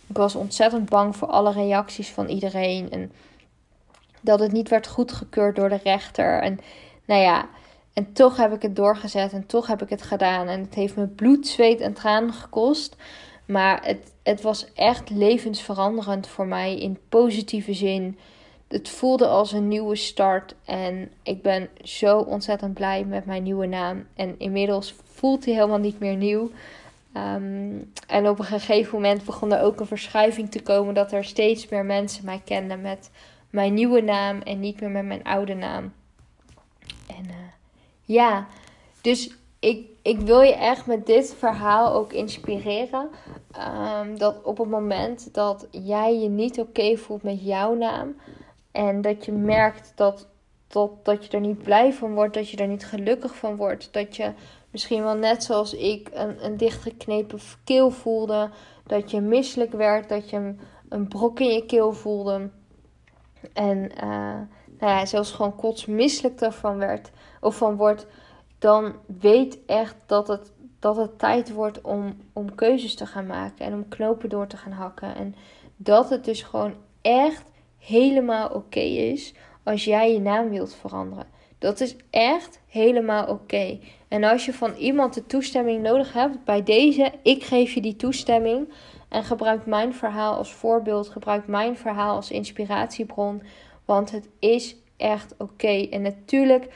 ik 0.06 0.16
was 0.16 0.34
ontzettend 0.34 0.88
bang 0.88 1.16
voor 1.16 1.28
alle 1.28 1.52
reacties 1.52 2.08
van 2.08 2.28
iedereen. 2.28 2.90
En 2.90 3.12
dat 4.20 4.40
het 4.40 4.52
niet 4.52 4.68
werd 4.68 4.86
goedgekeurd 4.86 5.56
door 5.56 5.68
de 5.68 5.80
rechter. 5.82 6.42
En 6.42 6.60
nou 7.04 7.20
ja, 7.20 7.48
en 7.92 8.12
toch 8.12 8.36
heb 8.36 8.52
ik 8.52 8.62
het 8.62 8.76
doorgezet 8.76 9.32
en 9.32 9.46
toch 9.46 9.66
heb 9.66 9.82
ik 9.82 9.88
het 9.88 10.02
gedaan. 10.02 10.48
En 10.48 10.60
het 10.60 10.74
heeft 10.74 10.96
me 10.96 11.06
bloed, 11.06 11.46
zweet 11.46 11.80
en 11.80 11.92
tranen 11.92 12.32
gekost. 12.32 12.96
Maar 13.44 13.84
het, 13.84 14.12
het 14.22 14.40
was 14.40 14.72
echt 14.72 15.10
levensveranderend 15.10 16.26
voor 16.26 16.46
mij 16.46 16.78
in 16.78 16.98
positieve 17.08 17.74
zin. 17.74 18.18
Het 18.70 18.88
voelde 18.88 19.26
als 19.26 19.52
een 19.52 19.68
nieuwe 19.68 19.96
start. 19.96 20.54
En 20.64 21.10
ik 21.22 21.42
ben 21.42 21.68
zo 21.82 22.18
ontzettend 22.18 22.74
blij 22.74 23.04
met 23.04 23.24
mijn 23.24 23.42
nieuwe 23.42 23.66
naam. 23.66 24.06
En 24.14 24.34
inmiddels 24.38 24.94
voelt 25.04 25.44
hij 25.44 25.54
helemaal 25.54 25.78
niet 25.78 25.98
meer 25.98 26.16
nieuw. 26.16 26.50
Um, 27.16 27.92
en 28.06 28.28
op 28.28 28.38
een 28.38 28.44
gegeven 28.44 28.94
moment 28.94 29.24
begon 29.24 29.52
er 29.52 29.62
ook 29.62 29.80
een 29.80 29.86
verschuiving 29.86 30.50
te 30.50 30.62
komen 30.62 30.94
dat 30.94 31.12
er 31.12 31.24
steeds 31.24 31.68
meer 31.68 31.84
mensen 31.84 32.24
mij 32.24 32.40
kenden 32.44 32.80
met 32.80 33.10
mijn 33.50 33.74
nieuwe 33.74 34.00
naam 34.00 34.40
en 34.40 34.60
niet 34.60 34.80
meer 34.80 34.90
met 34.90 35.04
mijn 35.04 35.24
oude 35.24 35.54
naam. 35.54 35.92
En 37.06 37.24
uh, 37.24 37.34
ja, 38.04 38.46
dus 39.00 39.34
ik, 39.58 39.86
ik 40.02 40.18
wil 40.18 40.40
je 40.40 40.54
echt 40.54 40.86
met 40.86 41.06
dit 41.06 41.34
verhaal 41.38 41.92
ook 41.92 42.12
inspireren. 42.12 43.08
Um, 44.02 44.18
dat 44.18 44.42
op 44.42 44.58
het 44.58 44.68
moment 44.68 45.34
dat 45.34 45.66
jij 45.70 46.18
je 46.18 46.28
niet 46.28 46.60
oké 46.60 46.96
voelt 46.96 47.22
met 47.22 47.44
jouw 47.44 47.74
naam. 47.74 48.14
En 48.72 49.00
dat 49.00 49.24
je 49.24 49.32
merkt 49.32 49.92
dat, 49.94 50.28
dat, 50.66 51.04
dat 51.04 51.24
je 51.24 51.30
er 51.30 51.40
niet 51.40 51.62
blij 51.62 51.92
van 51.92 52.14
wordt. 52.14 52.34
Dat 52.34 52.50
je 52.50 52.56
er 52.56 52.68
niet 52.68 52.86
gelukkig 52.86 53.36
van 53.36 53.56
wordt. 53.56 53.92
Dat 53.92 54.16
je 54.16 54.32
misschien 54.70 55.02
wel 55.02 55.16
net 55.16 55.44
zoals 55.44 55.74
ik 55.74 56.10
een, 56.12 56.44
een 56.44 56.56
dichtgeknepen 56.56 57.38
keel 57.64 57.90
voelde. 57.90 58.50
Dat 58.86 59.10
je 59.10 59.20
misselijk 59.20 59.72
werd. 59.72 60.08
Dat 60.08 60.30
je 60.30 60.54
een, 60.88 61.08
brok 61.08 61.40
in 61.40 61.52
je 61.52 61.66
keel 61.66 61.92
voelde. 61.92 62.50
En 63.52 63.90
uh, 64.04 64.40
nou 64.78 64.92
ja, 64.92 65.06
zelfs 65.06 65.32
gewoon 65.32 65.56
kotsmisselijk 65.56 66.38
daarvan 66.38 66.78
werd 66.78 67.10
of 67.40 67.56
van 67.56 67.76
wordt, 67.76 68.06
dan 68.58 68.94
weet 69.20 69.58
echt 69.66 69.96
dat 70.06 70.28
het, 70.28 70.52
dat 70.78 70.96
het 70.96 71.18
tijd 71.18 71.52
wordt 71.52 71.80
om, 71.80 72.16
om 72.32 72.54
keuzes 72.54 72.94
te 72.94 73.06
gaan 73.06 73.26
maken 73.26 73.64
en 73.66 73.72
om 73.72 73.88
knopen 73.88 74.28
door 74.28 74.46
te 74.46 74.56
gaan 74.56 74.72
hakken. 74.72 75.14
En 75.14 75.34
dat 75.76 76.10
het 76.10 76.24
dus 76.24 76.42
gewoon 76.42 76.74
echt 77.00 77.50
helemaal 77.80 78.48
oké 78.48 78.80
is 78.80 79.34
als 79.62 79.84
jij 79.84 80.12
je 80.12 80.20
naam 80.20 80.50
wilt 80.50 80.74
veranderen. 80.74 81.26
Dat 81.58 81.80
is 81.80 81.96
echt 82.10 82.60
helemaal 82.68 83.26
oké. 83.26 83.78
En 84.08 84.24
als 84.24 84.44
je 84.44 84.52
van 84.52 84.74
iemand 84.74 85.14
de 85.14 85.26
toestemming 85.26 85.82
nodig 85.82 86.12
hebt, 86.12 86.44
bij 86.44 86.62
deze, 86.62 87.12
ik 87.22 87.44
geef 87.44 87.72
je 87.72 87.80
die 87.80 87.96
toestemming. 87.96 88.68
En 89.08 89.24
gebruik 89.24 89.66
mijn 89.66 89.94
verhaal 89.94 90.34
als 90.34 90.52
voorbeeld, 90.52 91.08
gebruik 91.08 91.46
mijn 91.46 91.76
verhaal 91.76 92.14
als 92.14 92.30
inspiratiebron. 92.30 93.42
Want 93.84 94.10
het 94.10 94.28
is 94.38 94.76
echt 94.96 95.34
oké. 95.38 95.88
En 95.90 96.02
natuurlijk 96.02 96.72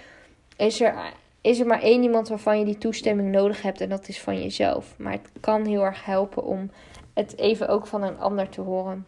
is 0.56 0.80
er, 0.80 0.94
is 1.40 1.60
er 1.60 1.66
maar 1.66 1.82
één 1.82 2.02
iemand 2.02 2.28
waarvan 2.28 2.58
je 2.58 2.64
die 2.64 2.78
toestemming 2.78 3.30
nodig 3.30 3.62
hebt 3.62 3.80
en 3.80 3.88
dat 3.88 4.08
is 4.08 4.20
van 4.20 4.42
jezelf. 4.42 4.94
Maar 4.98 5.12
het 5.12 5.30
kan 5.40 5.66
heel 5.66 5.82
erg 5.82 6.04
helpen 6.04 6.44
om 6.44 6.70
het 7.14 7.38
even 7.38 7.68
ook 7.68 7.86
van 7.86 8.02
een 8.02 8.18
ander 8.18 8.48
te 8.48 8.60
horen. 8.60 9.06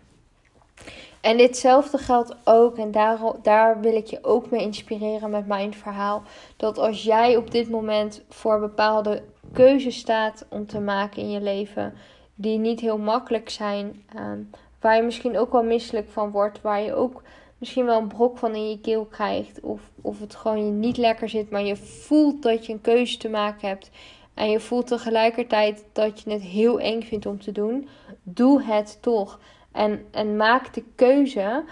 En 1.27 1.37
ditzelfde 1.37 1.99
geldt 1.99 2.37
ook, 2.45 2.77
en 2.79 2.91
daar, 2.91 3.19
daar 3.43 3.81
wil 3.81 3.97
ik 3.97 4.07
je 4.07 4.25
ook 4.25 4.51
mee 4.51 4.61
inspireren 4.61 5.31
met 5.31 5.47
mijn 5.47 5.75
verhaal. 5.75 6.23
Dat 6.57 6.79
als 6.79 7.03
jij 7.03 7.37
op 7.37 7.51
dit 7.51 7.71
moment 7.71 8.25
voor 8.29 8.61
bepaalde 8.61 9.23
keuzes 9.53 9.97
staat 9.97 10.47
om 10.49 10.67
te 10.67 10.81
maken 10.81 11.23
in 11.23 11.31
je 11.31 11.41
leven, 11.41 11.95
die 12.35 12.59
niet 12.59 12.81
heel 12.81 12.99
makkelijk 12.99 13.49
zijn, 13.49 14.05
um, 14.17 14.51
waar 14.81 14.97
je 14.97 15.03
misschien 15.03 15.39
ook 15.39 15.53
wel 15.53 15.63
misselijk 15.63 16.11
van 16.11 16.31
wordt, 16.31 16.61
waar 16.61 16.83
je 16.83 16.95
ook 16.95 17.23
misschien 17.59 17.85
wel 17.85 18.01
een 18.01 18.09
brok 18.09 18.39
van 18.39 18.55
in 18.55 18.71
je 18.71 18.81
keel 18.81 19.05
krijgt. 19.05 19.61
Of, 19.61 19.81
of 20.03 20.21
het 20.21 20.35
gewoon 20.35 20.65
je 20.65 20.71
niet 20.71 20.97
lekker 20.97 21.29
zit, 21.29 21.51
maar 21.51 21.65
je 21.65 21.77
voelt 21.77 22.43
dat 22.43 22.67
je 22.67 22.73
een 22.73 22.81
keuze 22.81 23.19
te 23.19 23.29
maken 23.29 23.69
hebt. 23.69 23.91
En 24.35 24.51
je 24.51 24.61
voelt 24.61 24.87
tegelijkertijd 24.87 25.85
dat 25.93 26.21
je 26.21 26.31
het 26.31 26.43
heel 26.43 26.81
eng 26.81 27.03
vindt 27.03 27.27
om 27.27 27.41
te 27.41 27.53
doen. 27.53 27.89
Doe 28.23 28.63
het 28.63 28.99
toch. 29.01 29.39
En, 29.77 30.07
en 30.11 30.37
maak 30.37 30.75
de 30.75 30.85
keuze 30.95 31.65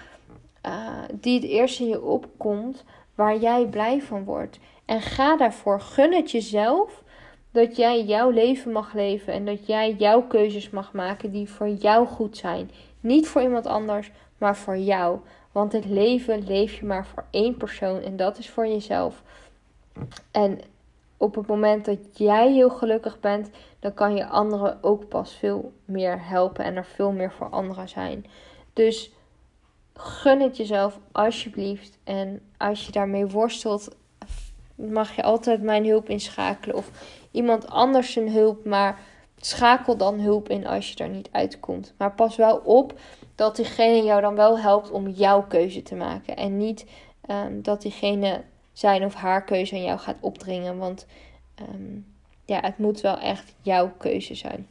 uh, 0.67 1.03
die 1.13 1.35
het 1.35 1.49
eerst 1.49 1.81
in 1.81 1.89
je 1.89 2.03
opkomt, 2.03 2.85
waar 3.15 3.37
jij 3.37 3.67
blij 3.67 4.03
van 4.03 4.25
wordt. 4.25 4.59
En 4.85 5.01
ga 5.01 5.37
daarvoor. 5.37 5.81
Gun 5.81 6.13
het 6.13 6.31
jezelf 6.31 7.03
dat 7.51 7.77
jij 7.77 8.05
jouw 8.05 8.31
leven 8.31 8.73
mag 8.73 8.93
leven 8.93 9.33
en 9.33 9.45
dat 9.45 9.67
jij 9.67 9.93
jouw 9.93 10.23
keuzes 10.23 10.71
mag 10.71 10.93
maken 10.93 11.31
die 11.31 11.51
voor 11.51 11.69
jou 11.69 12.07
goed 12.07 12.37
zijn. 12.37 12.71
Niet 13.01 13.29
voor 13.29 13.43
iemand 13.43 13.67
anders, 13.67 14.11
maar 14.39 14.57
voor 14.57 14.77
jou. 14.79 15.19
Want 15.53 15.73
het 15.73 15.85
leven 15.85 16.47
leef 16.47 16.79
je 16.79 16.87
maar 16.87 17.07
voor 17.07 17.25
één 17.31 17.57
persoon 17.57 18.01
en 18.01 18.17
dat 18.17 18.39
is 18.39 18.51
voor 18.51 18.67
jezelf. 18.67 19.23
En 20.31 20.61
op 21.17 21.35
het 21.35 21.47
moment 21.47 21.85
dat 21.85 21.99
jij 22.13 22.53
heel 22.53 22.71
gelukkig 22.71 23.21
bent, 23.21 23.51
dan 23.81 23.95
kan 23.95 24.17
je 24.17 24.27
anderen 24.27 24.79
ook 24.83 25.09
pas 25.09 25.35
veel 25.35 25.73
meer 25.85 26.29
helpen 26.29 26.65
en 26.65 26.77
er 26.77 26.85
veel 26.85 27.13
meer 27.13 27.33
voor 27.33 27.49
anderen 27.49 27.89
zijn. 27.89 28.27
Dus 28.73 29.13
gun 29.95 30.41
het 30.41 30.57
jezelf 30.57 30.99
alsjeblieft. 31.13 31.99
En 32.05 32.41
als 32.57 32.87
je 32.87 32.93
daarmee 32.93 33.27
worstelt, 33.27 33.97
mag 34.75 35.17
je 35.17 35.23
altijd 35.23 35.63
mijn 35.63 35.87
hulp 35.87 36.09
inschakelen 36.09 36.77
of 36.77 36.91
iemand 37.31 37.69
anders 37.69 38.13
zijn 38.13 38.31
hulp. 38.31 38.65
Maar 38.65 38.99
schakel 39.37 39.97
dan 39.97 40.21
hulp 40.21 40.49
in 40.49 40.67
als 40.67 40.91
je 40.91 40.97
er 40.97 41.09
niet 41.09 41.29
uitkomt. 41.33 41.95
Maar 41.99 42.13
pas 42.13 42.37
wel 42.37 42.57
op 42.57 42.99
dat 43.35 43.57
diegene 43.57 44.05
jou 44.05 44.21
dan 44.21 44.35
wel 44.35 44.59
helpt 44.59 44.91
om 44.91 45.09
jouw 45.09 45.43
keuze 45.43 45.83
te 45.83 45.95
maken. 45.95 46.37
En 46.37 46.57
niet 46.57 46.87
um, 47.31 47.63
dat 47.63 47.83
diegene 47.83 48.43
zijn 48.75 49.05
of 49.05 49.15
haar 49.15 49.45
keuze 49.45 49.75
aan 49.75 49.83
jou 49.83 49.99
gaat 49.99 50.17
opdringen. 50.21 50.79
Want 50.79 51.07
ehm, 51.55 51.99
ja, 52.45 52.61
het 52.61 52.79
moet 52.79 53.01
wel 53.01 53.19
echt 53.19 53.55
jouw 53.63 53.93
keuze 53.99 54.35
zijn. 54.35 54.67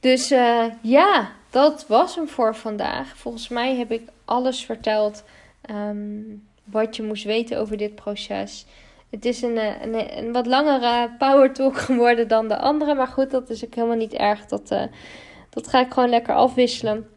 Dus 0.00 0.32
uh, 0.32 0.64
ja, 0.82 1.32
dat 1.50 1.86
was 1.86 2.14
hem 2.14 2.28
voor 2.28 2.54
vandaag. 2.54 3.16
Volgens 3.16 3.48
mij 3.48 3.76
heb 3.76 3.90
ik 3.92 4.08
alles 4.24 4.64
verteld 4.64 5.24
um, 5.70 6.46
wat 6.64 6.96
je 6.96 7.02
moest 7.02 7.24
weten 7.24 7.58
over 7.58 7.76
dit 7.76 7.94
proces. 7.94 8.66
Het 9.10 9.24
is 9.24 9.42
een, 9.42 9.58
eh, 9.58 10.16
een, 10.16 10.32
wat 10.32 10.46
langere 10.46 11.10
power 11.18 11.52
talk 11.52 11.78
geworden 11.88 12.28
dan 12.28 12.48
de 12.48 12.58
andere. 12.58 12.94
Maar 12.94 13.06
goed, 13.06 13.30
dat 13.30 13.50
is 13.50 13.64
ook 13.64 13.74
helemaal 13.74 13.96
niet 13.96 14.14
erg. 14.14 14.46
Dat, 14.46 14.70
uh, 14.70 14.82
dat 15.50 15.68
ga 15.68 15.80
ik 15.80 15.92
gewoon 15.92 16.08
lekker 16.08 16.34
afwisselen. 16.34 17.08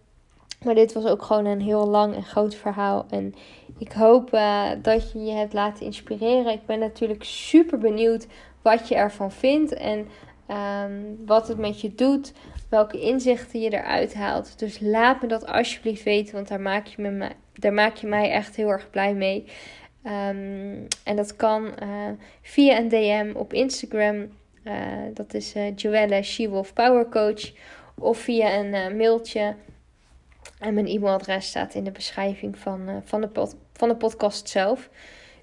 Maar 0.64 0.76
dit 0.76 0.94
was 0.94 1.06
ook 1.06 1.22
gewoon 1.22 1.46
een 1.46 1.62
heel 1.62 1.88
lang 1.88 2.16
en 2.16 2.24
groot 2.24 2.56
verhaal. 2.56 3.06
En 3.10 3.36
ik 3.82 3.92
hoop 3.92 4.34
uh, 4.34 4.70
dat 4.82 5.12
je 5.12 5.24
je 5.24 5.32
hebt 5.32 5.54
laten 5.54 5.86
inspireren. 5.86 6.54
Ik 6.54 6.66
ben 6.66 6.80
natuurlijk 6.80 7.24
super 7.24 7.78
benieuwd 7.78 8.28
wat 8.62 8.88
je 8.88 8.96
ervan 8.96 9.32
vindt. 9.32 9.74
En 9.74 10.08
um, 10.50 11.18
wat 11.26 11.48
het 11.48 11.58
met 11.58 11.82
je 11.82 11.96
doet. 11.96 12.34
Welke 12.70 13.00
inzichten 13.00 13.62
je 13.62 13.70
eruit 13.70 14.14
haalt. 14.14 14.60
Dus 14.60 14.80
laat 14.80 15.22
me 15.22 15.28
dat 15.28 15.48
alsjeblieft 15.48 16.04
weten. 16.04 16.36
Want 16.36 16.48
daar 16.48 16.62
maak 16.62 16.86
je, 16.86 17.02
me, 17.02 17.30
daar 17.54 17.74
maak 17.74 17.96
je 17.96 18.08
mij 18.08 18.32
echt 18.32 18.56
heel 18.56 18.70
erg 18.70 18.90
blij 18.90 19.14
mee. 19.14 19.46
Um, 20.04 20.88
en 21.04 21.16
dat 21.16 21.36
kan 21.36 21.66
uh, 21.66 22.10
via 22.42 22.78
een 22.78 22.90
DM 22.90 23.32
op 23.36 23.54
Instagram. 23.54 24.28
Uh, 24.64 24.74
dat 25.14 25.34
is 25.34 25.54
Joelle 25.76 26.24
She-Wolf 26.24 26.74
Power 26.74 27.10
Coach. 27.10 27.52
Of 27.96 28.18
via 28.18 28.54
een 28.54 28.98
mailtje 28.98 29.56
en 30.62 30.74
mijn 30.74 30.88
e-mailadres 30.88 31.48
staat 31.48 31.74
in 31.74 31.84
de 31.84 31.92
beschrijving 31.92 32.58
van, 32.58 33.02
van, 33.04 33.22
de 33.22 33.28
pod, 33.28 33.56
van 33.82 33.90
de 33.90 33.96
podcast 33.96 34.50
zelf. 34.50 34.90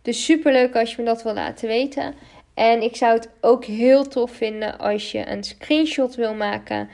Dus 0.03 0.25
super 0.25 0.53
leuk 0.53 0.77
als 0.77 0.91
je 0.91 0.97
me 1.03 1.05
dat 1.09 1.23
wil 1.23 1.35
laten 1.35 1.69
weten. 1.69 2.15
En 2.55 2.83
ik 2.83 2.97
zou 2.97 3.15
het 3.15 3.31
ook 3.41 3.65
heel 3.65 4.09
tof 4.09 4.31
vinden 4.31 4.79
als 4.79 5.13
je 5.13 5.29
een 5.29 5.45
screenshot 5.45 6.15
wil 6.15 6.35
maken. 6.35 6.89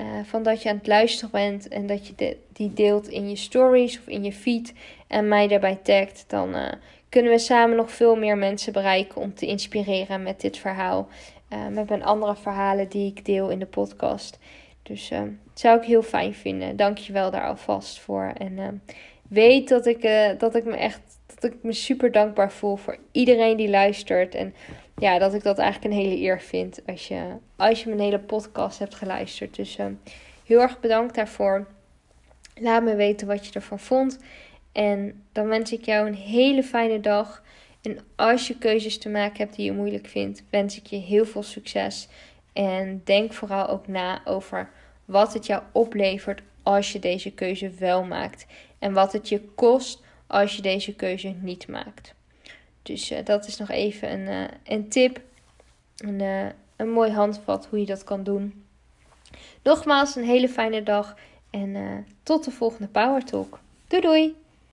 Uh, 0.00 0.06
van 0.24 0.42
dat 0.42 0.62
je 0.62 0.68
aan 0.68 0.76
het 0.76 0.86
luisteren 0.86 1.30
bent 1.30 1.68
en 1.68 1.86
dat 1.86 2.06
je 2.06 2.36
die 2.52 2.72
deelt 2.72 3.08
in 3.08 3.28
je 3.28 3.36
stories 3.36 3.98
of 3.98 4.06
in 4.06 4.24
je 4.24 4.32
feed. 4.32 4.72
En 5.06 5.28
mij 5.28 5.48
daarbij 5.48 5.78
tagt. 5.82 6.24
Dan 6.28 6.56
uh, 6.56 6.72
kunnen 7.08 7.32
we 7.32 7.38
samen 7.38 7.76
nog 7.76 7.90
veel 7.90 8.16
meer 8.16 8.38
mensen 8.38 8.72
bereiken 8.72 9.20
om 9.20 9.34
te 9.34 9.46
inspireren 9.46 10.22
met 10.22 10.40
dit 10.40 10.58
verhaal. 10.58 11.08
met 11.70 11.88
mijn 11.88 12.04
andere 12.04 12.36
verhalen 12.36 12.88
die 12.88 13.06
ik 13.06 13.24
deel 13.24 13.48
in 13.48 13.58
de 13.58 13.66
podcast. 13.66 14.38
Dus 14.82 15.10
uh, 15.10 15.22
zou 15.54 15.78
ik 15.78 15.84
heel 15.84 16.02
fijn 16.02 16.34
vinden. 16.34 16.76
Dank 16.76 16.98
je 16.98 17.12
wel 17.12 17.30
daar 17.30 17.48
alvast 17.48 17.98
voor. 17.98 18.32
En 18.38 18.82
weet 19.28 19.68
dat 19.68 19.86
ik, 19.86 20.04
uh, 20.04 20.28
dat 20.38 20.54
ik 20.54 20.64
me 20.64 20.76
echt 20.76 21.00
dat 21.40 21.52
ik 21.52 21.62
me 21.62 21.72
super 21.72 22.12
dankbaar 22.12 22.52
voel 22.52 22.76
voor 22.76 22.98
iedereen 23.12 23.56
die 23.56 23.68
luistert. 23.68 24.34
En 24.34 24.54
ja, 24.96 25.18
dat 25.18 25.34
ik 25.34 25.42
dat 25.42 25.58
eigenlijk 25.58 25.94
een 25.94 26.00
hele 26.00 26.20
eer 26.20 26.40
vind 26.40 26.80
als 26.86 27.08
je, 27.08 27.22
als 27.56 27.82
je 27.82 27.88
mijn 27.88 28.00
hele 28.00 28.18
podcast 28.18 28.78
hebt 28.78 28.94
geluisterd. 28.94 29.56
Dus 29.56 29.78
heel 30.44 30.60
erg 30.60 30.80
bedankt 30.80 31.14
daarvoor. 31.14 31.66
Laat 32.54 32.82
me 32.82 32.94
weten 32.94 33.26
wat 33.26 33.46
je 33.46 33.52
ervan 33.52 33.78
vond. 33.78 34.18
En 34.72 35.22
dan 35.32 35.48
wens 35.48 35.72
ik 35.72 35.84
jou 35.84 36.06
een 36.06 36.14
hele 36.14 36.62
fijne 36.62 37.00
dag. 37.00 37.42
En 37.82 37.98
als 38.16 38.48
je 38.48 38.58
keuzes 38.58 38.98
te 38.98 39.08
maken 39.08 39.38
hebt 39.38 39.56
die 39.56 39.64
je 39.64 39.72
moeilijk 39.72 40.06
vindt, 40.06 40.42
wens 40.50 40.76
ik 40.76 40.86
je 40.86 40.96
heel 40.96 41.24
veel 41.24 41.42
succes. 41.42 42.08
En 42.52 43.00
denk 43.04 43.32
vooral 43.32 43.68
ook 43.68 43.86
na 43.86 44.20
over 44.24 44.70
wat 45.04 45.34
het 45.34 45.46
jou 45.46 45.62
oplevert 45.72 46.42
als 46.62 46.92
je 46.92 46.98
deze 46.98 47.32
keuze 47.32 47.70
wel 47.70 48.04
maakt. 48.04 48.46
En 48.78 48.92
wat 48.92 49.12
het 49.12 49.28
je 49.28 49.40
kost 49.40 50.02
als 50.26 50.56
je 50.56 50.62
deze 50.62 50.94
keuze 50.94 51.28
niet 51.28 51.68
maakt. 51.68 52.14
Dus 52.82 53.10
uh, 53.10 53.18
dat 53.24 53.46
is 53.46 53.56
nog 53.56 53.70
even 53.70 54.12
een, 54.12 54.26
uh, 54.26 54.48
een 54.64 54.88
tip. 54.88 55.20
Een, 55.96 56.20
uh, 56.20 56.46
een 56.76 56.90
mooi 56.90 57.10
handvat 57.10 57.66
hoe 57.66 57.80
je 57.80 57.86
dat 57.86 58.04
kan 58.04 58.22
doen. 58.22 58.64
Nogmaals 59.62 60.16
een 60.16 60.24
hele 60.24 60.48
fijne 60.48 60.82
dag. 60.82 61.16
En 61.50 62.06
tot 62.22 62.44
de 62.44 62.50
volgende 62.50 62.88
Power 62.88 63.24
Talk. 63.24 63.60
Doei 63.86 64.02
doei! 64.02 64.36